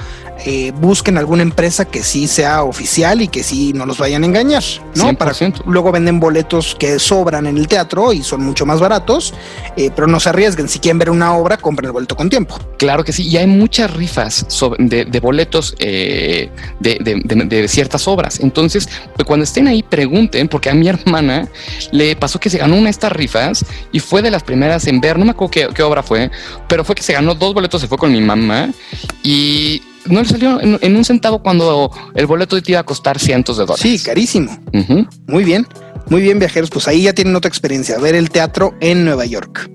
eh, 0.44 0.72
busquen 0.76 1.16
alguna 1.16 1.42
empresa 1.42 1.86
que 1.86 2.02
sí 2.02 2.28
sea 2.28 2.62
oficial 2.62 3.22
y 3.22 3.28
que 3.28 3.42
sí 3.42 3.72
no 3.72 3.86
los 3.86 3.98
vayan 3.98 4.22
a 4.22 4.26
engañar, 4.26 4.62
¿no? 4.94 5.14
Para 5.14 5.32
luego 5.64 5.92
venden 5.92 6.20
boletos 6.20 6.76
que 6.78 6.98
sobran 6.98 7.46
en 7.46 7.56
el 7.56 7.68
teatro 7.68 8.12
y 8.12 8.22
son 8.22 8.42
mucho 8.42 8.66
más 8.66 8.78
baratos, 8.78 9.32
eh, 9.76 9.90
pero 9.94 10.06
no 10.06 10.20
se 10.20 10.28
arriesguen. 10.28 10.68
Si 10.68 10.78
quieren 10.78 10.98
ver 10.98 11.10
una 11.10 11.36
obra, 11.36 11.56
compren 11.56 11.86
el 11.86 11.92
boleto 11.92 12.16
con 12.16 12.28
tiempo. 12.28 12.58
Claro 12.78 13.02
que 13.02 13.12
sí, 13.12 13.26
y 13.26 13.36
hay 13.38 13.46
muchas 13.46 13.92
rifas 13.94 14.46
de, 14.78 15.20
boletos 15.20 15.74
eh, 15.78 16.50
de, 16.80 17.68
ciertas 17.68 18.06
obras. 18.06 18.40
Entonces, 18.40 18.88
pues, 19.14 19.26
cuando 19.26 19.44
estén 19.44 19.66
ahí, 19.66 19.82
pregunten, 19.82 20.48
porque 20.48 20.68
a 20.68 20.74
mi 20.74 20.88
hermana 20.96 21.48
le 21.92 22.16
pasó 22.16 22.40
que 22.40 22.50
se 22.50 22.58
ganó 22.58 22.74
una 22.76 22.84
de 22.84 22.90
estas 22.90 23.12
rifas 23.12 23.64
y 23.92 24.00
fue 24.00 24.22
de 24.22 24.30
las 24.30 24.42
primeras 24.42 24.86
en 24.86 25.00
ver, 25.00 25.18
no 25.18 25.24
me 25.24 25.30
acuerdo 25.32 25.50
qué, 25.50 25.68
qué 25.74 25.82
obra 25.82 26.02
fue, 26.02 26.30
pero 26.68 26.84
fue 26.84 26.94
que 26.94 27.02
se 27.02 27.12
ganó 27.12 27.34
dos 27.34 27.54
boletos, 27.54 27.80
se 27.80 27.88
fue 27.88 27.98
con 27.98 28.12
mi 28.12 28.20
mamá 28.20 28.70
y 29.22 29.82
no 30.08 30.22
le 30.22 30.28
salió 30.28 30.60
en, 30.60 30.96
un 30.96 31.04
centavo 31.04 31.42
cuando 31.42 31.90
el 32.14 32.26
boleto 32.26 32.60
te 32.60 32.72
iba 32.72 32.80
a 32.80 32.84
costar 32.84 33.18
cientos 33.18 33.56
de 33.58 33.64
dólares. 33.64 33.82
Sí, 33.82 33.98
carísimo. 33.98 34.56
Muy 35.26 35.44
bien, 35.44 35.66
muy 36.08 36.22
bien, 36.22 36.38
viajeros. 36.38 36.70
Pues 36.70 36.88
ahí 36.88 37.02
ya 37.02 37.12
tienen 37.12 37.34
otra 37.36 37.48
experiencia, 37.48 37.98
ver 37.98 38.14
el 38.14 38.30
teatro 38.30 38.74
en 38.80 39.04
Nueva 39.04 39.26
York. 39.26 39.70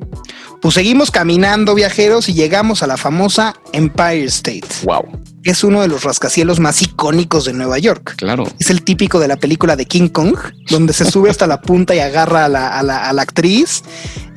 Pues 0.61 0.75
seguimos 0.75 1.11
caminando, 1.11 1.73
viajeros, 1.73 2.29
y 2.29 2.33
llegamos 2.33 2.83
a 2.83 2.87
la 2.87 2.97
famosa 2.97 3.55
Empire 3.73 4.25
State. 4.25 4.67
Wow 4.83 5.21
es 5.43 5.63
uno 5.63 5.81
de 5.81 5.87
los 5.87 6.03
rascacielos 6.03 6.59
más 6.59 6.81
icónicos 6.81 7.45
de 7.45 7.53
Nueva 7.53 7.79
York. 7.79 8.15
Claro. 8.17 8.47
Es 8.59 8.69
el 8.69 8.83
típico 8.83 9.19
de 9.19 9.27
la 9.27 9.37
película 9.37 9.75
de 9.75 9.85
King 9.85 10.09
Kong, 10.09 10.35
donde 10.69 10.93
se 10.93 11.09
sube 11.09 11.29
hasta 11.29 11.47
la 11.47 11.61
punta 11.61 11.95
y 11.95 11.99
agarra 11.99 12.45
a 12.45 12.49
la, 12.49 13.21
actriz. 13.21 13.83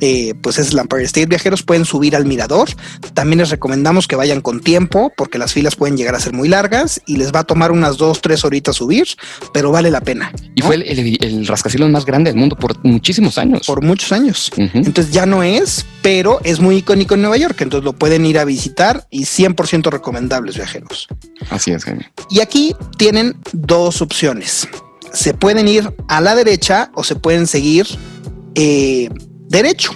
Eh, 0.01 0.33
pues 0.41 0.59
es 0.59 0.71
el 0.71 0.79
Empire 0.79 1.03
State. 1.03 1.27
Viajeros 1.27 1.63
pueden 1.63 1.85
subir 1.85 2.15
al 2.15 2.25
mirador. 2.25 2.69
También 3.13 3.39
les 3.39 3.49
recomendamos 3.49 4.07
que 4.07 4.15
vayan 4.15 4.41
con 4.41 4.59
tiempo, 4.59 5.11
porque 5.15 5.37
las 5.37 5.53
filas 5.53 5.75
pueden 5.75 5.97
llegar 5.97 6.15
a 6.15 6.19
ser 6.19 6.33
muy 6.33 6.49
largas 6.49 7.01
y 7.05 7.17
les 7.17 7.31
va 7.31 7.39
a 7.39 7.43
tomar 7.43 7.71
unas 7.71 7.97
dos, 7.97 8.21
tres 8.21 8.43
horitas 8.43 8.75
subir, 8.75 9.07
pero 9.53 9.71
vale 9.71 9.89
la 9.89 10.01
pena. 10.01 10.31
Y 10.53 10.61
fue 10.61 10.75
el, 10.75 11.47
rascacielos 11.47 11.89
más 11.89 12.05
grande 12.05 12.31
del 12.31 12.39
mundo 12.39 12.55
por 12.55 12.83
muchísimos 12.83 13.37
años. 13.37 13.65
Por 13.65 13.83
muchos 13.83 14.11
años. 14.11 14.51
Entonces 14.57 15.11
ya 15.11 15.25
no 15.25 15.43
es, 15.43 15.85
pero 16.01 16.39
es 16.43 16.59
muy 16.59 16.77
icónico 16.77 17.15
en 17.15 17.21
Nueva 17.21 17.37
York. 17.37 17.61
Entonces 17.61 17.85
lo 17.85 17.93
pueden 17.93 18.25
ir 18.25 18.37
a 18.37 18.45
visitar 18.45 19.07
y 19.09 19.23
100% 19.23 19.89
recomendables, 19.89 20.55
viajeros. 20.55 20.94
Así 21.49 21.71
es, 21.71 21.85
Y 22.29 22.39
aquí 22.39 22.75
tienen 22.97 23.37
dos 23.53 24.01
opciones. 24.01 24.67
Se 25.13 25.33
pueden 25.33 25.67
ir 25.67 25.93
a 26.07 26.21
la 26.21 26.35
derecha 26.35 26.91
o 26.93 27.03
se 27.03 27.15
pueden 27.15 27.47
seguir 27.47 27.87
eh, 28.55 29.09
derecho. 29.47 29.91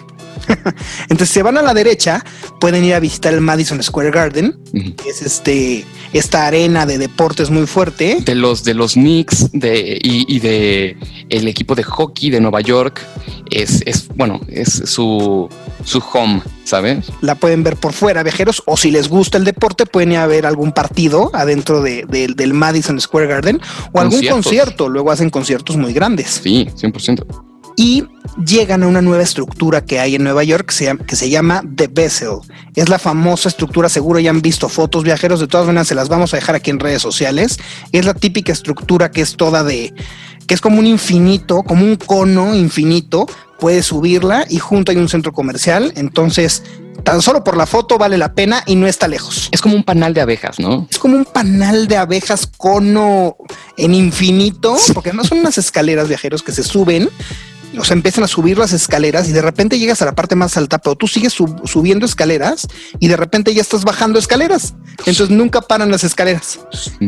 Entonces, 1.04 1.30
si 1.30 1.42
van 1.42 1.58
a 1.58 1.62
la 1.62 1.74
derecha, 1.74 2.24
pueden 2.60 2.84
ir 2.84 2.94
a 2.94 3.00
visitar 3.00 3.34
el 3.34 3.42
Madison 3.42 3.82
Square 3.82 4.12
Garden, 4.12 4.60
que 4.72 5.10
es 5.10 5.22
este 5.22 5.86
esta 6.12 6.48
arena 6.48 6.86
de 6.86 6.98
deportes 6.98 7.50
muy 7.50 7.68
fuerte. 7.68 8.20
De 8.26 8.36
los 8.36 8.64
de 8.64 8.74
los 8.74 8.94
Knicks 8.94 9.52
de, 9.52 10.00
y, 10.02 10.40
de 10.40 10.98
el 11.30 11.48
equipo 11.48 11.76
de 11.76 11.84
hockey 11.84 12.30
de 12.30 12.42
Nueva 12.42 12.62
York. 12.62 13.02
Es, 13.52 13.82
es 13.86 14.08
bueno, 14.16 14.42
es 14.48 14.82
su, 14.86 15.50
su 15.84 16.04
home, 16.14 16.42
¿sabes? 16.70 17.12
La 17.22 17.36
pueden 17.36 17.64
ver 17.64 17.76
por 17.76 17.94
fuera, 17.94 18.24
viajeros, 18.24 18.64
o 18.66 18.78
si 18.78 18.92
les 18.92 19.10
gusta 19.10 19.38
el 19.38 19.44
deporte, 19.44 19.86
pueden 19.86 20.14
ir 20.14 20.20
a 20.20 20.28
ver 20.28 20.46
algún 20.46 20.72
partido 20.72 21.32
adentro 21.34 21.82
de, 21.82 22.06
del 22.06 22.54
Madison 22.54 23.00
Square 23.00 23.28
Garden 23.28 23.60
o 23.92 24.00
algún 24.00 24.26
concierto. 24.28 24.88
Luego 24.88 25.12
hacen 25.12 25.30
conciertos 25.30 25.78
muy 25.78 25.94
grandes. 25.94 26.40
Sí, 26.44 26.68
100% 26.76 27.50
y 27.80 28.04
llegan 28.46 28.84
a 28.84 28.88
una 28.88 29.02
nueva 29.02 29.24
estructura 29.24 29.86
que 29.86 30.02
hay 30.02 30.16
en 30.16 30.24
Nueva 30.26 30.44
York 30.44 30.66
que 30.66 30.74
se, 30.74 30.84
llama, 30.84 31.06
que 31.06 31.16
se 31.16 31.30
llama 31.30 31.64
The 31.78 31.88
Vessel. 31.88 32.40
Es 32.76 32.90
la 32.90 33.00
famosa 33.00 33.48
estructura, 33.48 33.88
seguro 33.88 34.20
ya 34.20 34.32
han 34.32 34.42
visto 34.42 34.68
fotos 34.68 35.06
viajeros, 35.06 35.40
de 35.40 35.48
todas 35.48 35.66
maneras 35.66 35.88
se 35.88 35.96
las 35.96 36.10
vamos 36.10 36.34
a 36.34 36.38
dejar 36.38 36.56
aquí 36.56 36.72
en 36.72 36.80
redes 36.82 37.02
sociales. 37.02 37.58
Es 37.94 38.04
la 38.04 38.14
típica 38.14 38.52
estructura 38.52 39.12
que 39.12 39.22
es 39.22 39.38
toda 39.38 39.64
de, 39.64 39.94
que 40.50 40.56
es 40.56 40.62
como 40.62 40.80
un 40.80 40.88
infinito, 40.88 41.62
como 41.62 41.86
un 41.86 41.96
cono 41.96 42.56
infinito, 42.56 43.28
puedes 43.60 43.86
subirla 43.86 44.48
y 44.50 44.58
junto 44.58 44.92
hay 44.92 44.98
un 44.98 45.08
centro 45.08 45.32
comercial, 45.32 45.94
entonces 45.96 46.64
tan 47.04 47.22
solo 47.22 47.44
por 47.44 47.56
la 47.56 47.68
foto 47.68 48.00
vale 48.00 48.18
la 48.18 48.34
pena 48.34 48.64
y 48.66 48.76
no 48.76 48.88
está 48.88 49.08
lejos. 49.08 49.50
Es 49.52 49.62
como 49.62 49.76
un 49.76 49.84
panal 49.84 50.16
de 50.16 50.22
abejas, 50.22 50.60
¿no? 50.60 50.88
Es 50.90 50.98
como 50.98 51.16
un 51.16 51.26
panal 51.26 51.88
de 51.88 51.98
abejas 51.98 52.50
cono 52.58 53.38
en 53.78 53.94
infinito, 53.94 54.76
porque 54.96 55.10
además 55.10 55.28
son 55.28 55.38
unas 55.38 55.60
escaleras 55.60 56.08
viajeros 56.08 56.42
que 56.42 56.52
se 56.52 56.64
suben 56.64 57.10
o 57.78 57.84
sea, 57.84 57.96
empiezan 57.96 58.24
a 58.24 58.28
subir 58.28 58.58
las 58.58 58.74
escaleras 58.74 59.30
y 59.30 59.32
de 59.32 59.42
repente 59.42 59.78
llegas 59.78 60.02
a 60.02 60.06
la 60.06 60.16
parte 60.16 60.36
más 60.36 60.58
alta, 60.58 60.80
pero 60.80 60.96
tú 60.96 61.08
sigues 61.08 61.34
subiendo 61.34 62.06
escaleras 62.06 62.68
y 63.00 63.08
de 63.08 63.18
repente 63.18 63.54
ya 63.54 63.62
estás 63.62 63.84
bajando 63.84 64.20
escaleras. 64.20 64.74
Entonces 65.00 65.30
nunca 65.30 65.62
paran 65.62 65.92
las 65.92 66.04
escaleras. 66.04 66.60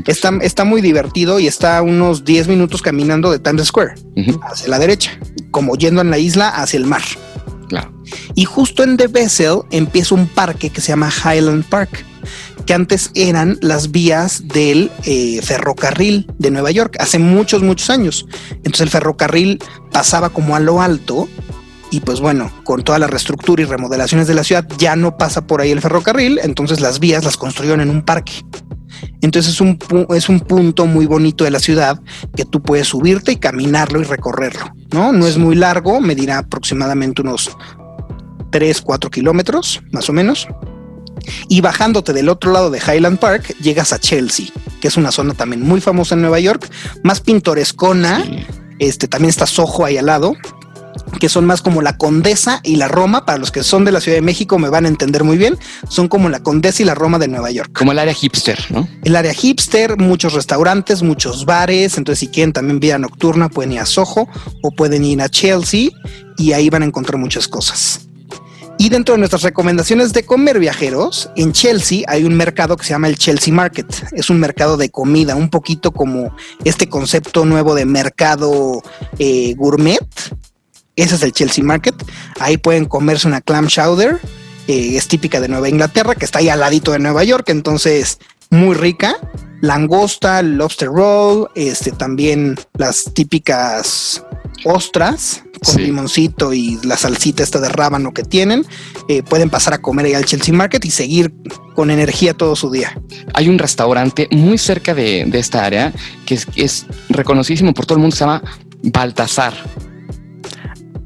Está, 0.05 0.31
está 0.41 0.63
muy 0.63 0.81
divertido 0.81 1.39
y 1.39 1.47
está 1.47 1.77
a 1.77 1.81
unos 1.81 2.23
10 2.23 2.47
minutos 2.47 2.81
caminando 2.81 3.31
de 3.31 3.39
Times 3.39 3.67
Square 3.67 3.95
hacia 4.43 4.69
la 4.69 4.79
derecha, 4.79 5.19
como 5.51 5.75
yendo 5.75 6.01
en 6.01 6.11
la 6.11 6.17
isla 6.17 6.49
hacia 6.49 6.77
el 6.77 6.85
mar. 6.85 7.01
Y 8.35 8.45
justo 8.45 8.83
en 8.83 8.97
The 8.97 9.07
Vessel 9.07 9.59
empieza 9.71 10.15
un 10.15 10.27
parque 10.27 10.69
que 10.69 10.81
se 10.81 10.89
llama 10.89 11.11
Highland 11.23 11.65
Park 11.65 12.05
que 12.65 12.73
antes 12.73 13.11
eran 13.15 13.57
las 13.61 13.91
vías 13.91 14.47
del 14.47 14.91
eh, 15.05 15.41
ferrocarril 15.41 16.27
de 16.37 16.51
Nueva 16.51 16.71
York, 16.71 16.95
hace 16.99 17.17
muchos, 17.17 17.63
muchos 17.63 17.89
años. 17.89 18.27
Entonces 18.51 18.81
el 18.81 18.89
ferrocarril 18.89 19.59
pasaba 19.91 20.29
como 20.29 20.55
a 20.55 20.59
lo 20.59 20.81
alto 20.81 21.27
y 21.89 21.99
pues 21.99 22.21
bueno, 22.21 22.51
con 22.63 22.83
toda 22.83 22.99
la 22.99 23.07
reestructura 23.07 23.61
y 23.61 23.65
remodelaciones 23.65 24.27
de 24.27 24.33
la 24.33 24.43
ciudad 24.43 24.65
ya 24.77 24.95
no 24.95 25.17
pasa 25.17 25.45
por 25.45 25.61
ahí 25.61 25.71
el 25.71 25.81
ferrocarril, 25.81 26.39
entonces 26.41 26.79
las 26.79 26.99
vías 26.99 27.25
las 27.25 27.35
construyeron 27.35 27.81
en 27.81 27.89
un 27.89 28.03
parque. 28.03 28.33
Entonces 29.21 29.53
es 29.53 29.61
un, 29.61 29.77
es 30.15 30.29
un 30.29 30.39
punto 30.39 30.85
muy 30.85 31.05
bonito 31.05 31.43
de 31.43 31.51
la 31.51 31.59
ciudad 31.59 32.01
que 32.35 32.45
tú 32.45 32.61
puedes 32.61 32.87
subirte 32.87 33.31
y 33.31 33.37
caminarlo 33.37 34.01
y 34.01 34.03
recorrerlo, 34.03 34.73
¿no? 34.91 35.11
No 35.11 35.27
es 35.27 35.37
muy 35.37 35.55
largo, 35.55 36.01
medirá 36.01 36.39
aproximadamente 36.39 37.21
unos 37.21 37.51
3, 38.51 38.81
4 38.81 39.09
kilómetros, 39.09 39.81
más 39.91 40.09
o 40.09 40.13
menos. 40.13 40.47
Y 41.47 41.61
bajándote 41.61 42.13
del 42.13 42.29
otro 42.29 42.51
lado 42.51 42.69
de 42.69 42.79
Highland 42.79 43.19
Park, 43.19 43.55
llegas 43.61 43.93
a 43.93 43.99
Chelsea, 43.99 44.47
que 44.79 44.87
es 44.87 44.97
una 44.97 45.11
zona 45.11 45.33
también 45.33 45.61
muy 45.61 45.81
famosa 45.81 46.15
en 46.15 46.21
Nueva 46.21 46.39
York, 46.39 46.69
más 47.03 47.21
pintorescona. 47.21 48.23
Este 48.79 49.07
también 49.07 49.29
está 49.29 49.45
Soho 49.45 49.85
ahí 49.85 49.97
al 49.97 50.07
lado, 50.07 50.35
que 51.19 51.29
son 51.29 51.45
más 51.45 51.61
como 51.61 51.81
la 51.81 51.97
Condesa 51.97 52.61
y 52.63 52.75
la 52.75 52.87
Roma. 52.87 53.25
Para 53.25 53.37
los 53.37 53.51
que 53.51 53.63
son 53.63 53.85
de 53.85 53.91
la 53.91 54.01
Ciudad 54.01 54.17
de 54.17 54.21
México 54.21 54.59
me 54.59 54.69
van 54.69 54.85
a 54.85 54.87
entender 54.87 55.23
muy 55.23 55.37
bien. 55.37 55.57
Son 55.87 56.07
como 56.07 56.29
la 56.29 56.41
Condesa 56.41 56.81
y 56.81 56.85
la 56.85 56.95
Roma 56.95 57.19
de 57.19 57.27
Nueva 57.27 57.51
York. 57.51 57.71
Como 57.73 57.91
el 57.91 57.99
área 57.99 58.13
hipster, 58.13 58.59
¿no? 58.69 58.87
El 59.03 59.15
área 59.15 59.33
hipster, 59.33 59.97
muchos 59.97 60.33
restaurantes, 60.33 61.03
muchos 61.03 61.45
bares. 61.45 61.97
Entonces, 61.97 62.19
si 62.19 62.27
quieren 62.27 62.53
también 62.53 62.79
vida 62.79 62.97
nocturna, 62.97 63.49
pueden 63.49 63.73
ir 63.73 63.79
a 63.79 63.85
Soho 63.85 64.27
o 64.61 64.71
pueden 64.71 65.03
ir 65.05 65.21
a 65.21 65.29
Chelsea 65.29 65.89
y 66.37 66.53
ahí 66.53 66.69
van 66.69 66.83
a 66.83 66.85
encontrar 66.85 67.19
muchas 67.19 67.47
cosas. 67.47 68.07
Y 68.81 68.89
dentro 68.89 69.13
de 69.13 69.19
nuestras 69.19 69.43
recomendaciones 69.43 70.11
de 70.11 70.25
comer 70.25 70.57
viajeros, 70.57 71.29
en 71.35 71.51
Chelsea 71.51 72.01
hay 72.07 72.23
un 72.23 72.33
mercado 72.33 72.75
que 72.77 72.83
se 72.83 72.89
llama 72.89 73.09
el 73.09 73.15
Chelsea 73.15 73.53
Market. 73.53 73.85
Es 74.13 74.31
un 74.31 74.39
mercado 74.39 74.75
de 74.75 74.89
comida, 74.89 75.35
un 75.35 75.51
poquito 75.51 75.91
como 75.91 76.35
este 76.63 76.89
concepto 76.89 77.45
nuevo 77.45 77.75
de 77.75 77.85
mercado 77.85 78.81
eh, 79.19 79.53
gourmet. 79.55 79.99
Ese 80.95 81.15
es 81.15 81.23
el 81.23 81.31
Chelsea 81.31 81.63
Market. 81.63 81.95
Ahí 82.39 82.57
pueden 82.57 82.85
comerse 82.85 83.27
una 83.27 83.41
clam 83.41 83.67
chowder. 83.67 84.19
Eh, 84.67 84.95
es 84.95 85.07
típica 85.07 85.41
de 85.41 85.47
Nueva 85.47 85.69
Inglaterra, 85.69 86.15
que 86.15 86.25
está 86.25 86.39
ahí 86.39 86.49
al 86.49 86.59
ladito 86.59 86.91
de 86.91 86.99
Nueva 86.99 87.23
York, 87.23 87.49
entonces 87.49 88.19
muy 88.49 88.75
rica. 88.75 89.15
Langosta, 89.61 90.41
lobster 90.41 90.87
roll, 90.87 91.49
este 91.55 91.91
también 91.91 92.57
las 92.77 93.11
típicas 93.13 94.23
ostras 94.65 95.43
con 95.63 95.81
limoncito 95.81 96.53
y 96.53 96.79
la 96.83 96.97
salsita 96.97 97.43
esta 97.43 97.59
de 97.59 97.69
rábano 97.69 98.13
que 98.13 98.23
tienen, 98.23 98.65
eh, 99.07 99.21
pueden 99.21 99.51
pasar 99.51 99.73
a 99.75 99.81
comer 99.81 100.07
ahí 100.07 100.13
al 100.13 100.25
Chelsea 100.25 100.53
Market 100.53 100.83
y 100.85 100.89
seguir 100.89 101.31
con 101.75 101.91
energía 101.91 102.33
todo 102.33 102.55
su 102.55 102.71
día. 102.71 102.99
Hay 103.33 103.47
un 103.47 103.59
restaurante 103.59 104.27
muy 104.31 104.57
cerca 104.57 104.95
de, 104.95 105.29
esta 105.33 105.63
área 105.63 105.93
que 106.25 106.35
es, 106.35 106.47
es, 106.55 106.85
reconocidísimo 107.09 107.73
por 107.73 107.85
todo 107.85 107.97
el 107.97 108.01
mundo, 108.01 108.15
se 108.15 108.21
llama 108.21 108.41
Baltasar. 108.81 109.53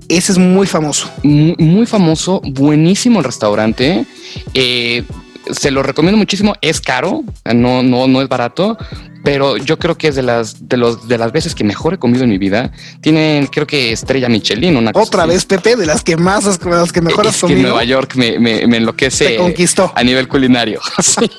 Ese 0.10 0.32
es 0.32 0.38
muy 0.38 0.68
famoso. 0.68 1.10
Muy, 1.24 1.86
famoso, 1.86 2.42
buenísimo 2.44 3.20
el 3.20 3.26
restaurante. 3.26 4.06
Eh, 4.54 5.04
se 5.52 5.72
lo 5.72 5.84
recomiendo 5.84 6.18
muchísimo. 6.18 6.54
Es 6.62 6.82
caro, 6.82 7.24
no, 7.54 7.84
no, 7.84 8.08
no 8.08 8.22
es 8.22 8.28
barato, 8.28 8.78
pero 9.26 9.58
yo 9.58 9.80
creo 9.80 9.98
que 9.98 10.08
es 10.08 10.16
de 10.16 10.22
las 10.22 10.70
de 10.70 10.78
los 10.78 11.08
de 11.08 11.18
las 11.18 11.32
veces 11.32 11.56
que 11.56 11.64
mejor 11.64 11.96
he 11.96 11.98
comido 11.98 12.24
en 12.24 12.30
mi 12.30 12.38
vida. 12.38 12.72
Tienen, 13.02 13.48
creo 13.48 13.66
que 13.66 13.92
estrella 13.92 14.30
Michelin. 14.30 14.78
Una 14.78 14.92
Otra 14.94 15.26
vez, 15.26 15.46
Pepe, 15.46 15.76
de 15.76 15.88
las 15.88 16.04
que 16.04 16.16
más, 16.16 16.60
de 16.60 16.70
las 16.70 16.92
que 16.94 17.02
mejor 17.02 17.28
has 17.28 17.40
comido. 17.40 17.58
Que 17.58 17.64
Nueva 17.64 17.84
York 17.84 18.16
me, 18.16 18.40
me, 18.40 18.68
me 18.68 18.78
enloquece. 18.78 19.26
Te 19.26 19.38
conquistó 19.38 19.92
a 19.96 20.04
nivel 20.04 20.28
culinario. 20.28 20.80
sí. 21.02 21.30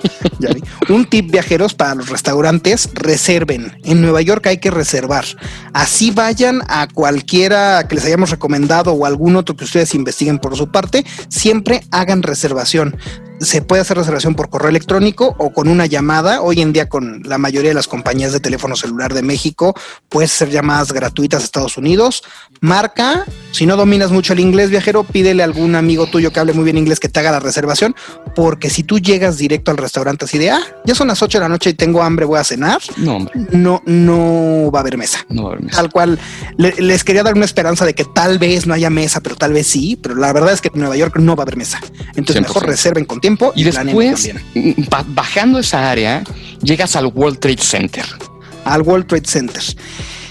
Un 0.88 1.06
tip 1.06 1.30
viajeros 1.30 1.74
para 1.74 1.94
los 1.94 2.08
restaurantes: 2.08 2.90
reserven. 2.92 3.72
En 3.84 4.02
Nueva 4.02 4.20
York 4.20 4.46
hay 4.48 4.58
que 4.58 4.72
reservar. 4.72 5.24
Así 5.72 6.10
vayan 6.10 6.62
a 6.68 6.88
cualquiera 6.92 7.86
que 7.88 7.94
les 7.94 8.04
hayamos 8.04 8.30
recomendado 8.30 8.92
o 8.92 9.06
algún 9.06 9.36
otro 9.36 9.56
que 9.56 9.64
ustedes 9.64 9.94
investiguen 9.94 10.40
por 10.40 10.56
su 10.56 10.72
parte. 10.72 11.06
Siempre 11.28 11.84
hagan 11.92 12.24
reservación 12.24 12.96
se 13.40 13.62
puede 13.62 13.82
hacer 13.82 13.96
reservación 13.96 14.34
por 14.34 14.48
correo 14.48 14.70
electrónico 14.70 15.34
o 15.38 15.52
con 15.52 15.68
una 15.68 15.86
llamada. 15.86 16.40
Hoy 16.40 16.60
en 16.60 16.72
día 16.72 16.88
con 16.88 17.22
la 17.24 17.38
mayoría 17.38 17.70
de 17.70 17.74
las 17.76 17.86
compañías 17.86 18.32
de 18.32 18.40
teléfono 18.40 18.74
celular 18.74 19.14
de 19.14 19.22
México 19.22 19.74
puedes 20.08 20.32
hacer 20.34 20.50
llamadas 20.50 20.92
gratuitas 20.92 21.42
a 21.42 21.44
Estados 21.44 21.76
Unidos. 21.76 22.24
Marca, 22.60 23.24
si 23.52 23.66
no 23.66 23.76
dominas 23.76 24.10
mucho 24.10 24.32
el 24.32 24.40
inglés 24.40 24.70
viajero, 24.70 25.04
pídele 25.04 25.42
a 25.42 25.46
algún 25.46 25.74
amigo 25.74 26.06
tuyo 26.06 26.32
que 26.32 26.40
hable 26.40 26.52
muy 26.52 26.64
bien 26.64 26.78
inglés 26.78 27.00
que 27.00 27.08
te 27.08 27.20
haga 27.20 27.30
la 27.30 27.40
reservación, 27.40 27.94
porque 28.34 28.70
si 28.70 28.82
tú 28.82 28.98
llegas 28.98 29.38
directo 29.38 29.70
al 29.70 29.76
restaurante 29.76 30.24
así 30.24 30.38
de, 30.38 30.50
ah, 30.50 30.60
ya 30.84 30.94
son 30.94 31.08
las 31.08 31.22
8 31.22 31.38
de 31.38 31.42
la 31.42 31.48
noche 31.48 31.70
y 31.70 31.74
tengo 31.74 32.02
hambre, 32.02 32.24
voy 32.24 32.38
a 32.38 32.44
cenar, 32.44 32.80
no, 32.96 33.26
no, 33.52 33.82
no 33.84 34.70
va 34.72 34.80
a 34.80 34.82
haber 34.82 34.96
mesa. 34.96 35.24
No 35.28 35.44
va 35.44 35.48
a 35.50 35.52
haber 35.52 35.64
mesa. 35.64 35.76
Tal 35.76 35.90
cual, 35.90 36.18
les 36.56 37.04
quería 37.04 37.22
dar 37.22 37.34
una 37.34 37.44
esperanza 37.44 37.84
de 37.84 37.94
que 37.94 38.04
tal 38.04 38.38
vez 38.38 38.66
no 38.66 38.74
haya 38.74 38.90
mesa, 38.90 39.20
pero 39.20 39.36
tal 39.36 39.52
vez 39.52 39.66
sí, 39.66 39.98
pero 40.00 40.14
la 40.14 40.32
verdad 40.32 40.52
es 40.52 40.60
que 40.60 40.68
en 40.68 40.80
Nueva 40.80 40.96
York 40.96 41.16
no 41.18 41.36
va 41.36 41.42
a 41.42 41.44
haber 41.44 41.56
mesa. 41.56 41.80
Entonces 42.14 42.40
mejor 42.42 42.66
reserven 42.66 43.04
con 43.04 43.20
tiempo. 43.20 43.52
Y, 43.54 43.64
después, 43.64 44.32
bajando 45.08 45.58
esa 45.58 45.90
área, 45.90 46.24
llegas 46.62 46.96
al 46.96 47.06
World 47.06 47.38
Trade 47.38 47.58
Center. 47.58 48.04
Al 48.64 48.82
World 48.82 49.06
Trade 49.06 49.26
Center 49.26 49.62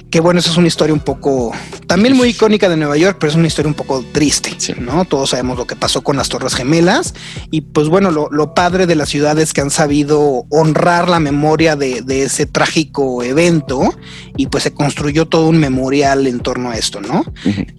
que 0.09 0.19
bueno, 0.19 0.39
esa 0.39 0.51
es 0.51 0.57
una 0.57 0.67
historia 0.67 0.93
un 0.93 0.99
poco, 0.99 1.51
también 1.87 2.15
muy 2.15 2.29
icónica 2.29 2.69
de 2.69 2.77
Nueva 2.77 2.97
York, 2.97 3.17
pero 3.19 3.31
es 3.31 3.35
una 3.35 3.47
historia 3.47 3.69
un 3.69 3.75
poco 3.75 4.03
triste, 4.11 4.55
¿no? 4.79 5.05
Todos 5.05 5.31
sabemos 5.31 5.57
lo 5.57 5.67
que 5.67 5.75
pasó 5.75 6.03
con 6.03 6.15
las 6.15 6.29
Torres 6.29 6.55
Gemelas 6.55 7.13
y 7.51 7.61
pues 7.61 7.89
bueno, 7.89 8.11
lo, 8.11 8.53
padre 8.53 8.87
de 8.87 8.95
la 8.95 9.05
ciudad 9.05 9.37
es 9.39 9.51
que 9.51 9.61
han 9.61 9.71
sabido 9.71 10.45
honrar 10.49 11.09
la 11.09 11.19
memoria 11.19 11.75
de, 11.75 12.03
ese 12.07 12.45
trágico 12.45 13.23
evento 13.23 13.93
y 14.37 14.47
pues 14.47 14.63
se 14.63 14.73
construyó 14.73 15.25
todo 15.25 15.47
un 15.47 15.57
memorial 15.57 16.27
en 16.27 16.39
torno 16.39 16.71
a 16.71 16.77
esto, 16.77 17.01
¿no? 17.01 17.25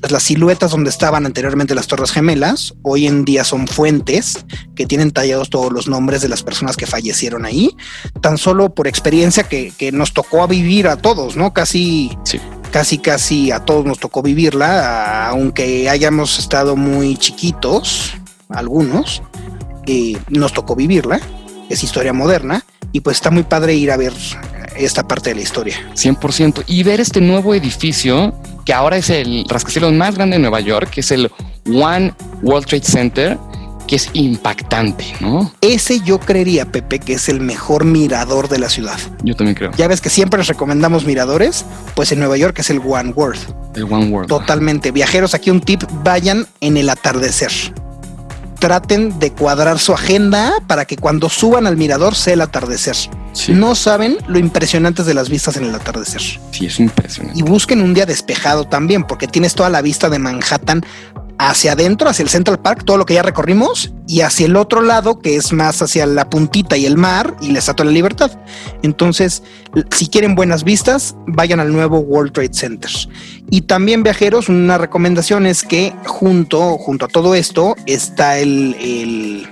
Pues 0.00 0.12
las 0.12 0.22
siluetas 0.22 0.72
donde 0.72 0.90
estaban 0.90 1.24
anteriormente 1.24 1.74
las 1.74 1.86
Torres 1.86 2.10
Gemelas, 2.10 2.74
hoy 2.82 3.06
en 3.06 3.24
día 3.24 3.44
son 3.44 3.66
fuentes 3.66 4.44
que 4.74 4.86
tienen 4.86 5.10
tallados 5.10 5.48
todos 5.48 5.72
los 5.72 5.88
nombres 5.88 6.20
de 6.20 6.28
las 6.28 6.42
personas 6.42 6.76
que 6.76 6.86
fallecieron 6.86 7.46
ahí, 7.46 7.74
tan 8.20 8.36
solo 8.36 8.74
por 8.74 8.86
experiencia 8.86 9.44
que, 9.44 9.72
que 9.78 9.92
nos 9.92 10.12
tocó 10.12 10.46
vivir 10.46 10.88
a 10.88 10.96
todos, 10.96 11.36
¿no? 11.36 11.54
Casi 11.54 12.10
Casi, 12.70 12.98
casi 12.98 13.50
a 13.52 13.60
todos 13.60 13.84
nos 13.84 13.98
tocó 13.98 14.22
vivirla, 14.22 15.28
aunque 15.28 15.88
hayamos 15.88 16.38
estado 16.38 16.76
muy 16.76 17.16
chiquitos, 17.16 18.14
algunos, 18.48 19.22
eh, 19.86 20.16
nos 20.28 20.52
tocó 20.52 20.76
vivirla. 20.76 21.20
Es 21.68 21.82
historia 21.82 22.12
moderna 22.12 22.64
y 22.92 23.00
pues 23.00 23.16
está 23.16 23.30
muy 23.30 23.42
padre 23.42 23.74
ir 23.74 23.90
a 23.90 23.96
ver 23.96 24.12
esta 24.76 25.06
parte 25.06 25.30
de 25.30 25.36
la 25.36 25.42
historia. 25.42 25.76
100%. 25.94 26.64
Y 26.66 26.82
ver 26.82 27.00
este 27.00 27.20
nuevo 27.20 27.54
edificio 27.54 28.34
que 28.64 28.72
ahora 28.72 28.96
es 28.96 29.10
el 29.10 29.44
rascacielos 29.48 29.92
más 29.92 30.16
grande 30.16 30.36
de 30.36 30.42
Nueva 30.42 30.60
York, 30.60 30.90
que 30.90 31.00
es 31.00 31.10
el 31.12 31.30
One 31.66 32.12
World 32.42 32.66
Trade 32.66 32.84
Center 32.84 33.38
que 33.86 33.96
es 33.96 34.10
impactante, 34.12 35.04
¿no? 35.20 35.52
Ese 35.60 36.00
yo 36.00 36.18
creería, 36.18 36.70
Pepe, 36.70 36.98
que 36.98 37.14
es 37.14 37.28
el 37.28 37.40
mejor 37.40 37.84
mirador 37.84 38.48
de 38.48 38.58
la 38.58 38.68
ciudad. 38.68 38.98
Yo 39.22 39.34
también 39.34 39.54
creo. 39.54 39.70
Ya 39.76 39.88
ves 39.88 40.00
que 40.00 40.10
siempre 40.10 40.38
les 40.38 40.48
recomendamos 40.48 41.04
miradores, 41.04 41.64
pues 41.94 42.12
en 42.12 42.18
Nueva 42.18 42.36
York 42.36 42.58
es 42.58 42.70
el 42.70 42.78
One 42.78 43.10
World. 43.10 43.40
El 43.74 43.84
One 43.84 44.10
World. 44.10 44.28
Totalmente. 44.28 44.90
Viajeros, 44.90 45.34
aquí 45.34 45.50
un 45.50 45.60
tip, 45.60 45.82
vayan 46.02 46.46
en 46.60 46.76
el 46.76 46.88
atardecer. 46.88 47.50
Traten 48.58 49.18
de 49.18 49.32
cuadrar 49.32 49.78
su 49.78 49.92
agenda 49.92 50.54
para 50.66 50.86
que 50.86 50.96
cuando 50.96 51.28
suban 51.28 51.66
al 51.66 51.76
mirador 51.76 52.14
sea 52.14 52.34
el 52.34 52.40
atardecer. 52.40 52.96
No 53.48 53.74
saben 53.74 54.16
lo 54.28 54.38
impresionantes 54.38 55.04
de 55.04 55.12
las 55.12 55.28
vistas 55.28 55.58
en 55.58 55.64
el 55.64 55.74
atardecer. 55.74 56.22
Sí, 56.52 56.66
es 56.66 56.80
impresionante. 56.80 57.38
Y 57.38 57.42
busquen 57.42 57.82
un 57.82 57.92
día 57.92 58.06
despejado 58.06 58.64
también, 58.64 59.04
porque 59.04 59.28
tienes 59.28 59.54
toda 59.54 59.68
la 59.68 59.82
vista 59.82 60.08
de 60.08 60.18
Manhattan 60.18 60.84
hacia 61.38 61.72
adentro, 61.72 62.08
hacia 62.08 62.22
el 62.22 62.28
Central 62.28 62.60
Park, 62.60 62.84
todo 62.84 62.96
lo 62.96 63.06
que 63.06 63.14
ya 63.14 63.22
recorrimos, 63.22 63.92
y 64.06 64.20
hacia 64.20 64.46
el 64.46 64.56
otro 64.56 64.80
lado, 64.80 65.18
que 65.18 65.36
es 65.36 65.52
más 65.52 65.82
hacia 65.82 66.06
la 66.06 66.30
puntita 66.30 66.76
y 66.76 66.86
el 66.86 66.96
mar 66.96 67.36
y 67.40 67.50
la 67.50 67.58
Estatua 67.58 67.84
de 67.84 67.90
la 67.90 67.94
Libertad. 67.94 68.30
Entonces, 68.82 69.42
si 69.90 70.08
quieren 70.08 70.34
buenas 70.34 70.64
vistas, 70.64 71.14
vayan 71.26 71.60
al 71.60 71.72
nuevo 71.72 71.98
World 71.98 72.32
Trade 72.32 72.54
Center. 72.54 72.90
Y 73.50 73.62
también 73.62 74.02
viajeros, 74.02 74.48
una 74.48 74.78
recomendación 74.78 75.46
es 75.46 75.62
que 75.62 75.92
junto, 76.06 76.78
junto 76.78 77.04
a 77.06 77.08
todo 77.08 77.34
esto 77.34 77.76
está 77.86 78.38
el, 78.38 78.76
el 78.80 79.48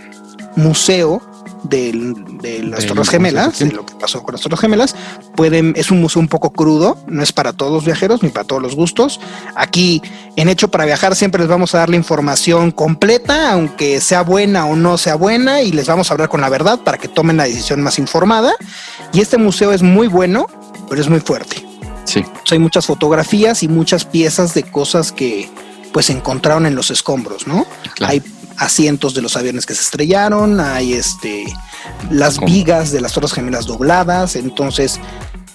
museo 0.56 1.20
de 1.64 2.62
las 2.62 2.87
Torres 2.87 3.09
Gemelas, 3.09 3.59
de 3.59 3.72
lo 3.72 3.85
que 3.85 3.94
pasó 3.94 4.22
con 4.22 4.33
las 4.33 4.42
Torres 4.42 4.61
Gemelas, 4.61 4.94
pueden, 5.35 5.72
es 5.77 5.90
un 5.90 6.00
museo 6.00 6.20
un 6.20 6.29
poco 6.29 6.53
crudo, 6.53 6.98
no 7.07 7.22
es 7.22 7.33
para 7.33 7.53
todos 7.53 7.72
los 7.72 7.85
viajeros 7.85 8.22
ni 8.22 8.29
para 8.29 8.46
todos 8.46 8.62
los 8.62 8.77
gustos. 8.77 9.20
Aquí 9.57 10.03
en 10.37 10.48
Hecho 10.48 10.68
para 10.68 10.85
Viajar 10.85 11.16
siempre 11.16 11.40
les 11.40 11.48
vamos 11.48 11.74
a 11.74 11.79
dar 11.79 11.88
la 11.88 11.96
información 11.96 12.70
completa, 12.70 13.53
aunque 13.53 14.00
sea 14.00 14.22
buena 14.22 14.66
o 14.66 14.77
no 14.77 14.98
sea 14.98 15.16
buena, 15.16 15.62
y 15.62 15.72
les 15.72 15.87
vamos 15.87 16.11
a 16.11 16.14
hablar 16.14 16.29
con 16.29 16.40
la 16.40 16.48
verdad 16.48 16.81
para 16.81 16.98
que 16.98 17.09
tomen 17.09 17.37
la 17.37 17.44
decisión 17.44 17.83
más 17.83 17.98
informada. 17.98 18.55
Y 19.12 19.20
este 19.20 19.38
museo 19.38 19.72
es 19.72 19.83
muy 19.83 20.07
bueno, 20.07 20.46
pero 20.88 21.00
es 21.00 21.09
muy 21.09 21.20
fuerte. 21.20 21.64
Sí. 22.05 22.22
hay 22.50 22.59
muchas 22.59 22.85
fotografías 22.85 23.62
y 23.62 23.68
muchas 23.68 24.05
piezas 24.05 24.53
de 24.53 24.62
cosas 24.62 25.11
que 25.11 25.50
pues 25.92 26.11
encontraron 26.11 26.66
en 26.66 26.74
los 26.74 26.90
escombros, 26.90 27.46
¿no? 27.46 27.66
Hay 28.00 28.20
asientos 28.58 29.14
de 29.14 29.22
los 29.22 29.36
aviones 29.36 29.66
que 29.66 29.74
se 29.74 29.82
estrellaron, 29.82 30.60
hay 30.60 30.94
este 30.94 31.44
las 32.10 32.40
vigas 32.40 32.92
de 32.92 33.00
las 33.00 33.12
Torres 33.12 33.32
Gemelas 33.32 33.66
dobladas, 33.66 34.36
entonces 34.36 35.00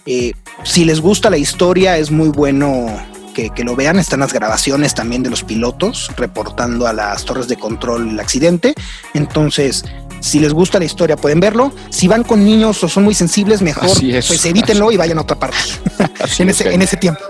eh, 0.05 0.33
si 0.63 0.85
les 0.85 1.01
gusta 1.01 1.29
la 1.29 1.37
historia 1.37 1.97
es 1.97 2.11
muy 2.11 2.29
bueno 2.29 2.87
que, 3.33 3.63
lo 3.63 3.73
vean, 3.73 3.99
están 3.99 4.19
las 4.19 4.33
grabaciones 4.33 4.93
también 4.93 5.23
de 5.23 5.29
los 5.29 5.43
pilotos 5.43 6.11
reportando 6.17 6.87
a 6.87 6.93
las 6.93 7.23
torres 7.23 7.47
de 7.47 7.55
control 7.55 8.09
el 8.09 8.19
accidente, 8.19 8.73
entonces 9.13 9.85
si 10.19 10.41
les 10.41 10.53
gusta 10.53 10.77
la 10.77 10.83
historia 10.83 11.15
pueden 11.15 11.39
verlo, 11.39 11.71
si 11.89 12.09
van 12.09 12.23
con 12.23 12.43
niños 12.43 12.83
o 12.83 12.89
son 12.89 13.05
muy 13.05 13.13
sensibles 13.13 13.61
mejor 13.61 13.87
pues 13.87 14.45
evítenlo 14.45 14.91
y 14.91 14.97
vayan 14.97 15.19
a 15.19 15.21
otra 15.21 15.39
parte 15.39 15.57
en, 16.39 16.49
ese, 16.49 16.73
en 16.73 16.81
ese 16.81 16.97
tiempo. 16.97 17.21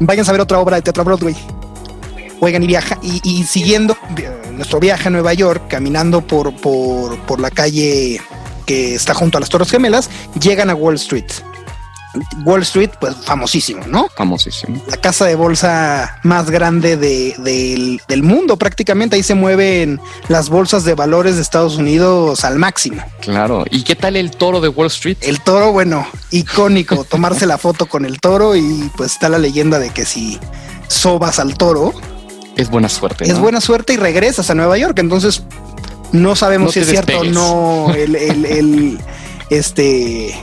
Vayan 0.00 0.28
a 0.28 0.32
ver 0.32 0.40
otra 0.40 0.58
obra 0.58 0.76
de 0.76 0.82
teatro 0.82 1.04
Broadway. 1.04 1.36
Oigan, 2.40 2.62
y 2.62 2.66
viaja, 2.66 2.98
y, 3.02 3.44
siguiendo 3.44 3.96
nuestro 4.60 4.78
viaje 4.78 5.08
a 5.08 5.10
Nueva 5.10 5.32
York, 5.32 5.68
caminando 5.68 6.20
por, 6.20 6.54
por, 6.54 7.18
por 7.20 7.40
la 7.40 7.50
calle 7.50 8.20
que 8.66 8.94
está 8.94 9.14
junto 9.14 9.38
a 9.38 9.40
las 9.40 9.48
Torres 9.48 9.70
Gemelas, 9.70 10.10
llegan 10.38 10.68
a 10.68 10.74
Wall 10.74 10.96
Street. 10.96 11.24
Wall 12.44 12.60
Street, 12.60 12.90
pues 13.00 13.16
famosísimo, 13.24 13.86
¿no? 13.86 14.08
Famosísimo. 14.14 14.82
La 14.86 14.98
casa 14.98 15.24
de 15.24 15.34
bolsa 15.34 16.18
más 16.24 16.50
grande 16.50 16.98
de, 16.98 17.98
del, 18.06 18.22
mundo, 18.22 18.58
prácticamente. 18.58 19.16
Ahí 19.16 19.22
se 19.22 19.34
mueven 19.34 19.98
las 20.28 20.50
bolsas 20.50 20.84
de 20.84 20.92
valores 20.92 21.36
de 21.36 21.42
Estados 21.42 21.78
Unidos 21.78 22.44
al 22.44 22.58
máximo. 22.58 23.02
Claro. 23.22 23.64
¿Y 23.70 23.82
qué 23.82 23.96
tal 23.96 24.14
el 24.14 24.30
toro 24.30 24.60
de 24.60 24.68
Wall 24.68 24.88
Street? 24.88 25.16
El 25.22 25.40
toro, 25.40 25.72
bueno, 25.72 26.06
icónico. 26.30 27.04
tomarse 27.04 27.46
la 27.46 27.56
foto 27.56 27.86
con 27.86 28.04
el 28.04 28.20
toro 28.20 28.56
y 28.56 28.90
pues 28.94 29.12
está 29.12 29.30
la 29.30 29.38
leyenda 29.38 29.78
de 29.78 29.88
que 29.88 30.04
si 30.04 30.38
sobas 30.86 31.38
al 31.38 31.56
toro, 31.56 31.94
es 32.56 32.70
buena 32.70 32.88
suerte. 32.88 33.24
Es 33.24 33.38
buena 33.38 33.60
suerte 33.60 33.94
y 33.94 33.96
regresas 33.96 34.50
a 34.50 34.54
Nueva 34.54 34.76
York. 34.78 34.98
Entonces, 34.98 35.42
no 36.12 36.36
sabemos 36.36 36.74
si 36.74 36.80
es 36.80 36.88
cierto 36.88 37.20
o 37.20 37.24
no 37.24 37.94
el, 37.94 38.16
el, 38.16 39.00
este 39.50 40.34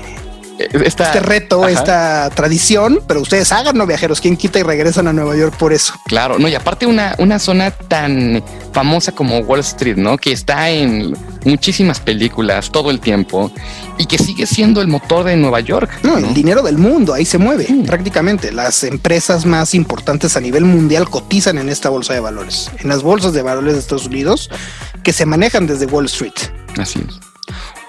este 0.59 1.19
reto, 1.19 1.67
esta 1.67 2.29
tradición, 2.31 2.99
pero 3.07 3.21
ustedes 3.21 3.51
háganlo, 3.51 3.85
viajeros. 3.85 4.21
¿Quién 4.21 4.37
quita 4.37 4.59
y 4.59 4.63
regresan 4.63 5.07
a 5.07 5.13
Nueva 5.13 5.35
York 5.35 5.55
por 5.57 5.73
eso? 5.73 5.93
Claro, 6.05 6.39
no, 6.39 6.47
y 6.47 6.55
aparte 6.55 6.85
una, 6.85 7.15
una 7.19 7.39
zona 7.39 7.71
tan 7.71 8.43
famosa 8.73 9.11
como 9.11 9.39
Wall 9.39 9.59
Street, 9.61 9.97
¿no? 9.97 10.17
Que 10.17 10.31
está 10.31 10.69
en 10.69 11.15
muchísimas 11.45 11.99
películas 11.99 12.71
todo 12.71 12.91
el 12.91 12.99
tiempo 12.99 13.51
y 13.97 14.05
que 14.05 14.17
sigue 14.17 14.45
siendo 14.45 14.81
el 14.81 14.87
motor 14.87 15.25
de 15.25 15.35
Nueva 15.35 15.59
York. 15.61 15.89
No, 16.03 16.17
el 16.17 16.33
dinero 16.33 16.61
del 16.61 16.77
mundo, 16.77 17.13
ahí 17.13 17.25
se 17.25 17.37
mueve 17.37 17.67
prácticamente. 17.85 18.51
Las 18.51 18.83
empresas 18.83 19.45
más 19.45 19.73
importantes 19.73 20.37
a 20.37 20.41
nivel 20.41 20.65
mundial 20.65 21.09
cotizan 21.09 21.57
en 21.57 21.69
esta 21.69 21.89
bolsa 21.89 22.13
de 22.13 22.19
valores, 22.19 22.69
en 22.79 22.89
las 22.89 23.01
bolsas 23.01 23.33
de 23.33 23.41
valores 23.41 23.73
de 23.73 23.79
Estados 23.79 24.07
Unidos 24.07 24.49
que 25.03 25.13
se 25.13 25.25
manejan 25.25 25.67
desde 25.67 25.85
Wall 25.85 26.05
Street. 26.05 26.33
Así 26.77 26.99
es. 27.07 27.26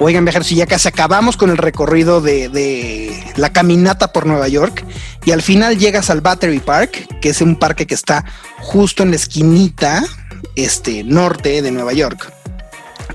Oigan, 0.00 0.24
viajeros, 0.24 0.46
si 0.46 0.54
ya 0.54 0.66
casi 0.66 0.87
acabamos 0.87 1.37
con 1.37 1.50
el 1.50 1.56
recorrido 1.56 2.20
de, 2.20 3.12
la 3.37 3.52
caminata 3.52 4.12
por 4.12 4.26
Nueva 4.26 4.46
York 4.46 4.84
y 5.24 5.32
al 5.32 5.42
final 5.42 5.76
llegas 5.76 6.08
al 6.08 6.20
Battery 6.20 6.61
Park, 6.61 7.20
que 7.20 7.30
es 7.30 7.40
un 7.40 7.56
parque 7.56 7.87
que 7.87 7.94
está 7.94 8.24
justo 8.58 9.02
en 9.02 9.11
la 9.11 9.16
esquinita 9.16 10.04
este, 10.54 11.02
norte 11.02 11.62
de 11.62 11.72
Nueva 11.72 11.94
York. 11.94 12.32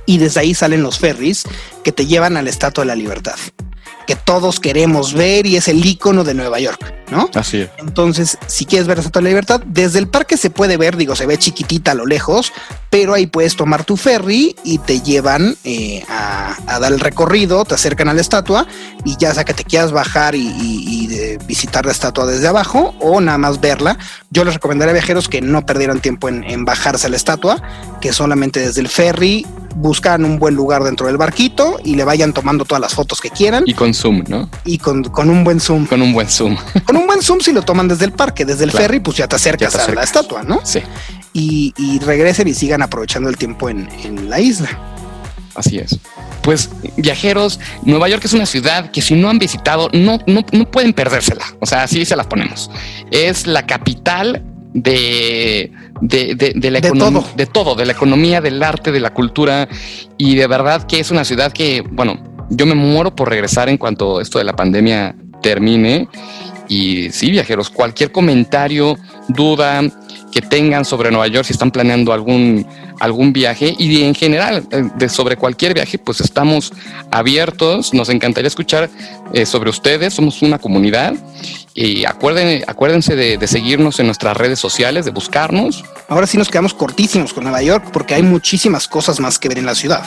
Y 0.05 0.17
desde 0.17 0.41
ahí 0.41 0.53
salen 0.53 0.83
los 0.83 0.99
ferries 0.99 1.43
que 1.85 1.93
te 1.93 2.05
llevan 2.05 2.35
a 2.35 2.41
la 2.41 2.49
Estatua 2.49 2.83
de 2.83 2.89
la 2.89 2.95
Libertad. 2.95 3.37
Que 4.05 4.15
todos 4.15 4.59
queremos 4.59 5.13
ver 5.13 5.45
y 5.45 5.55
es 5.55 5.67
el 5.67 5.85
icono 5.85 6.23
de 6.23 6.33
Nueva 6.33 6.59
York, 6.59 6.93
¿no? 7.11 7.29
Así 7.33 7.61
es. 7.61 7.69
Entonces, 7.77 8.37
si 8.47 8.65
quieres 8.65 8.87
ver 8.87 8.97
la 8.97 9.01
Estatua 9.01 9.21
de 9.21 9.23
la 9.23 9.29
Libertad, 9.29 9.61
desde 9.65 9.99
el 9.99 10.07
parque 10.07 10.37
se 10.37 10.49
puede 10.49 10.77
ver, 10.77 10.97
digo, 10.97 11.15
se 11.15 11.25
ve 11.25 11.37
chiquitita 11.37 11.91
a 11.91 11.95
lo 11.95 12.05
lejos, 12.05 12.51
pero 12.89 13.13
ahí 13.13 13.25
puedes 13.27 13.55
tomar 13.55 13.83
tu 13.83 13.97
ferry 13.97 14.55
y 14.63 14.77
te 14.79 15.01
llevan 15.01 15.55
eh, 15.63 16.03
a, 16.09 16.55
a, 16.67 16.79
dar 16.79 16.91
el 16.91 16.99
recorrido, 16.99 17.65
te 17.65 17.75
acercan 17.75 18.09
a 18.09 18.13
la 18.13 18.21
estatua 18.21 18.67
y 19.03 19.17
ya 19.17 19.33
sea 19.33 19.43
que 19.43 19.53
te 19.53 19.63
quieras 19.63 19.91
bajar 19.91 20.35
y, 20.35 20.47
y, 20.47 20.85
y 20.87 21.07
de 21.07 21.39
visitar 21.47 21.85
la 21.85 21.91
estatua 21.91 22.25
desde 22.25 22.47
abajo 22.47 22.95
o 22.99 23.19
nada 23.19 23.37
más 23.37 23.59
verla. 23.61 23.97
Yo 24.29 24.43
les 24.43 24.53
recomendaría 24.53 24.91
a 24.91 24.93
viajeros 24.93 25.27
que 25.27 25.41
no 25.41 25.65
perdieran 25.65 26.01
tiempo 26.01 26.29
en, 26.29 26.43
en 26.43 26.65
bajarse 26.65 27.07
a 27.07 27.09
la 27.09 27.15
estatua, 27.15 27.61
que 28.01 28.13
solamente 28.13 28.59
desde 28.59 28.81
el 28.81 28.87
ferry 28.87 29.45
buscan 29.75 30.25
un 30.25 30.39
buen 30.39 30.55
lugar 30.55 30.83
dentro 30.83 31.07
del 31.07 31.17
barquito 31.17 31.79
y 31.83 31.95
le 31.95 32.03
vayan 32.03 32.33
tomando 32.33 32.65
todas 32.65 32.81
las 32.81 32.93
fotos 32.93 33.21
que 33.21 33.29
quieran. 33.29 33.63
Y 33.65 33.73
con 33.73 33.93
zoom, 33.93 34.23
¿no? 34.27 34.49
Y 34.65 34.77
con, 34.77 35.03
con 35.03 35.29
un 35.29 35.43
buen 35.43 35.59
zoom. 35.59 35.85
Con 35.85 36.01
un 36.01 36.13
buen 36.13 36.29
zoom. 36.29 36.57
Con 36.85 36.97
un 36.97 37.07
buen 37.07 37.21
zoom 37.21 37.39
si 37.39 37.51
lo 37.51 37.61
toman 37.61 37.87
desde 37.87 38.05
el 38.05 38.11
parque, 38.11 38.45
desde 38.45 38.65
el 38.65 38.71
claro. 38.71 38.85
ferry, 38.85 38.99
pues 38.99 39.17
ya 39.17 39.27
te, 39.27 39.35
acercas 39.35 39.71
ya 39.73 39.77
te 39.77 39.83
acercas 39.83 39.97
a 39.97 39.99
la 39.99 40.03
estatua, 40.03 40.43
¿no? 40.43 40.61
Sí. 40.63 40.81
Y, 41.33 41.73
y 41.77 41.99
regresen 41.99 42.47
y 42.47 42.53
sigan 42.53 42.81
aprovechando 42.81 43.29
el 43.29 43.37
tiempo 43.37 43.69
en, 43.69 43.89
en 44.03 44.29
la 44.29 44.39
isla. 44.39 44.69
Así 45.55 45.77
es 45.77 45.99
pues 46.43 46.69
viajeros, 46.97 47.59
Nueva 47.83 48.09
York 48.09 48.23
es 48.25 48.33
una 48.33 48.45
ciudad 48.45 48.91
que 48.91 49.01
si 49.01 49.15
no 49.15 49.29
han 49.29 49.39
visitado, 49.39 49.89
no, 49.93 50.19
no, 50.27 50.45
no 50.51 50.69
pueden 50.69 50.93
perdérsela. 50.93 51.45
O 51.59 51.65
sea, 51.65 51.83
así 51.83 52.05
se 52.05 52.15
las 52.15 52.27
ponemos. 52.27 52.69
Es 53.09 53.47
la 53.47 53.65
capital 53.65 54.43
de, 54.73 55.71
de, 56.01 56.35
de, 56.35 56.53
de 56.55 56.71
la 56.71 56.79
economía, 56.79 57.21
todo. 57.21 57.35
de 57.35 57.45
todo, 57.45 57.75
de 57.75 57.85
la 57.85 57.93
economía, 57.93 58.41
del 58.41 58.61
arte, 58.61 58.91
de 58.91 58.99
la 58.99 59.13
cultura. 59.13 59.67
Y 60.17 60.35
de 60.35 60.47
verdad 60.47 60.85
que 60.87 60.99
es 60.99 61.11
una 61.11 61.23
ciudad 61.23 61.51
que, 61.51 61.81
bueno, 61.81 62.17
yo 62.49 62.65
me 62.65 62.75
muero 62.75 63.15
por 63.15 63.29
regresar 63.29 63.69
en 63.69 63.77
cuanto 63.77 64.19
esto 64.19 64.39
de 64.39 64.45
la 64.45 64.55
pandemia 64.55 65.15
termine. 65.41 66.07
Y 66.67 67.11
sí, 67.11 67.29
viajeros, 67.29 67.69
cualquier 67.69 68.11
comentario, 68.11 68.97
duda 69.27 69.81
que 70.31 70.41
tengan 70.41 70.83
sobre 70.83 71.11
Nueva 71.11 71.27
York, 71.27 71.45
si 71.45 71.53
están 71.53 71.69
planeando 71.69 72.11
algún, 72.11 72.65
algún 72.99 73.33
viaje 73.33 73.75
y 73.77 74.01
en 74.01 74.15
general 74.15 74.67
de 74.95 75.09
sobre 75.09 75.35
cualquier 75.35 75.75
viaje, 75.75 75.99
pues 75.99 76.21
estamos 76.21 76.73
abiertos. 77.11 77.93
Nos 77.93 78.09
encantaría 78.09 78.47
escuchar 78.47 78.89
eh, 79.33 79.45
sobre 79.45 79.69
ustedes. 79.69 80.15
Somos 80.15 80.41
una 80.41 80.57
comunidad 80.57 81.13
y 81.75 82.05
acuerden, 82.05 82.63
acuérdense 82.67 83.15
de, 83.15 83.47
seguirnos 83.47 83.99
en 83.99 84.05
nuestras 84.05 84.37
redes 84.37 84.59
sociales, 84.59 85.05
de 85.05 85.11
buscarnos. 85.11 85.83
Ahora 86.07 86.27
sí 86.27 86.37
nos 86.37 86.49
quedamos 86.49 86.73
cortísimos 86.73 87.33
con 87.33 87.43
Nueva 87.43 87.63
York 87.63 87.89
porque 87.91 88.13
hay 88.13 88.21
muchísimas 88.21 88.87
cosas 88.87 89.19
más 89.19 89.39
que 89.39 89.49
ver 89.49 89.57
en 89.57 89.65
la 89.65 89.73
ciudad. 89.73 90.03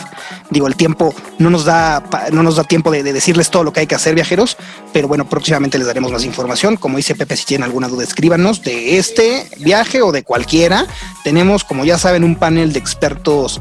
Digo, 0.50 0.68
el 0.68 0.76
tiempo 0.76 1.12
no 1.38 1.50
nos 1.50 1.64
da, 1.64 2.04
no 2.32 2.44
nos 2.44 2.56
da 2.56 2.64
tiempo 2.64 2.92
de, 2.92 3.02
de 3.02 3.12
decirles 3.12 3.50
todo 3.50 3.64
lo 3.64 3.72
que 3.72 3.80
hay 3.80 3.86
que 3.88 3.96
hacer, 3.96 4.14
viajeros, 4.14 4.56
pero 4.92 5.08
bueno, 5.08 5.28
próximamente 5.28 5.76
les 5.76 5.88
daremos 5.88 6.12
más 6.12 6.24
información. 6.24 6.76
Como 6.76 6.98
dice 6.98 7.16
Pepe, 7.16 7.36
si 7.36 7.44
tienen 7.44 7.64
alguna 7.64 7.88
duda, 7.88 8.04
escríbanos 8.04 8.62
de 8.62 8.98
este 8.98 9.48
viaje 9.58 10.02
o 10.02 10.12
de 10.12 10.22
cualquiera. 10.22 10.86
Tenemos, 11.24 11.64
como 11.64 11.84
ya 11.84 11.98
saben, 11.98 12.22
un 12.22 12.36
panel 12.36 12.72
de 12.72 12.78
expertos 12.78 13.60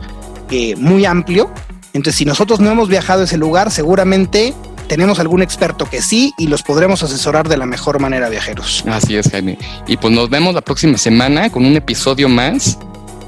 eh, 0.52 0.76
muy 0.76 1.06
amplio. 1.06 1.52
Entonces, 1.94 2.20
si 2.20 2.26
nosotros 2.26 2.60
no 2.60 2.70
hemos 2.70 2.88
viajado 2.88 3.22
a 3.22 3.24
ese 3.24 3.38
lugar, 3.38 3.72
seguramente 3.72 4.54
tenemos 4.88 5.20
algún 5.20 5.42
experto 5.42 5.86
que 5.90 6.02
sí 6.02 6.34
y 6.38 6.48
los 6.48 6.64
podremos 6.64 7.04
asesorar 7.04 7.50
de 7.50 7.58
la 7.58 7.66
mejor 7.66 8.00
manera, 8.00 8.30
viajeros. 8.30 8.84
Así 8.88 9.16
es, 9.16 9.30
Jaime. 9.30 9.58
Y 9.88 9.98
pues 9.98 10.14
nos 10.14 10.30
vemos 10.30 10.54
la 10.54 10.62
próxima 10.62 10.98
semana 10.98 11.50
con 11.50 11.66
un 11.66 11.76
episodio 11.76 12.30
más 12.30 12.78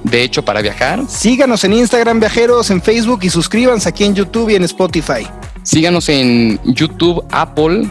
de 0.04 0.24
Hecho 0.24 0.44
para 0.44 0.62
Viajar. 0.62 1.02
Síganos 1.08 1.64
en 1.64 1.74
Instagram, 1.74 2.20
viajeros, 2.20 2.70
en 2.70 2.82
Facebook 2.82 3.20
y 3.24 3.30
suscríbanse 3.30 3.90
aquí 3.90 4.04
en 4.04 4.16
YouTube 4.16 4.50
y 4.50 4.56
en 4.56 4.64
Spotify. 4.64 5.28
Síganos 5.64 6.08
en 6.10 6.60
YouTube, 6.64 7.24
Apple 7.30 7.90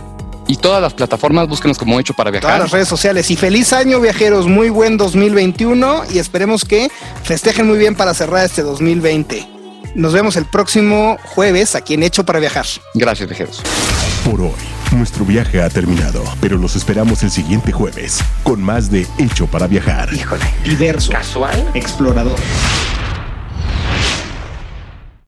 y 0.49 0.57
todas 0.57 0.81
las 0.81 0.95
plataformas, 0.95 1.49
búsquenos 1.49 1.77
como 1.77 1.99
Hecho 1.99 2.14
para 2.14 2.31
Viajar. 2.31 2.49
Todas 2.49 2.61
las 2.61 2.71
redes 2.71 2.89
sociales. 2.89 3.31
Y 3.31 3.37
feliz 3.37 3.73
año, 3.73 4.01
viajeros. 4.01 4.47
Muy 4.47 4.71
buen 4.71 4.97
2021 4.97 6.05
y 6.12 6.19
esperemos 6.19 6.64
que 6.64 6.91
festejen 7.23 7.67
muy 7.67 7.79
bien 7.79 7.95
para 7.95 8.14
cerrar 8.14 8.45
este 8.45 8.62
2020. 8.62 9.55
Nos 9.97 10.12
vemos 10.12 10.36
el 10.36 10.44
próximo 10.44 11.16
jueves 11.24 11.74
aquí 11.74 11.94
en 11.94 12.03
Hecho 12.03 12.22
para 12.22 12.38
Viajar. 12.38 12.66
Gracias, 12.92 13.26
viajeros. 13.26 13.62
Por 14.26 14.42
hoy, 14.42 14.53
nuestro 14.92 15.24
viaje 15.24 15.62
ha 15.62 15.70
terminado, 15.70 16.22
pero 16.38 16.59
los 16.59 16.76
esperamos 16.76 17.22
el 17.22 17.30
siguiente 17.30 17.72
jueves 17.72 18.20
con 18.42 18.62
más 18.62 18.90
de 18.90 19.07
Hecho 19.16 19.47
para 19.47 19.66
Viajar. 19.66 20.12
Híjole, 20.12 20.44
diverso, 20.64 21.12
casual, 21.12 21.70
explorador. 21.72 22.38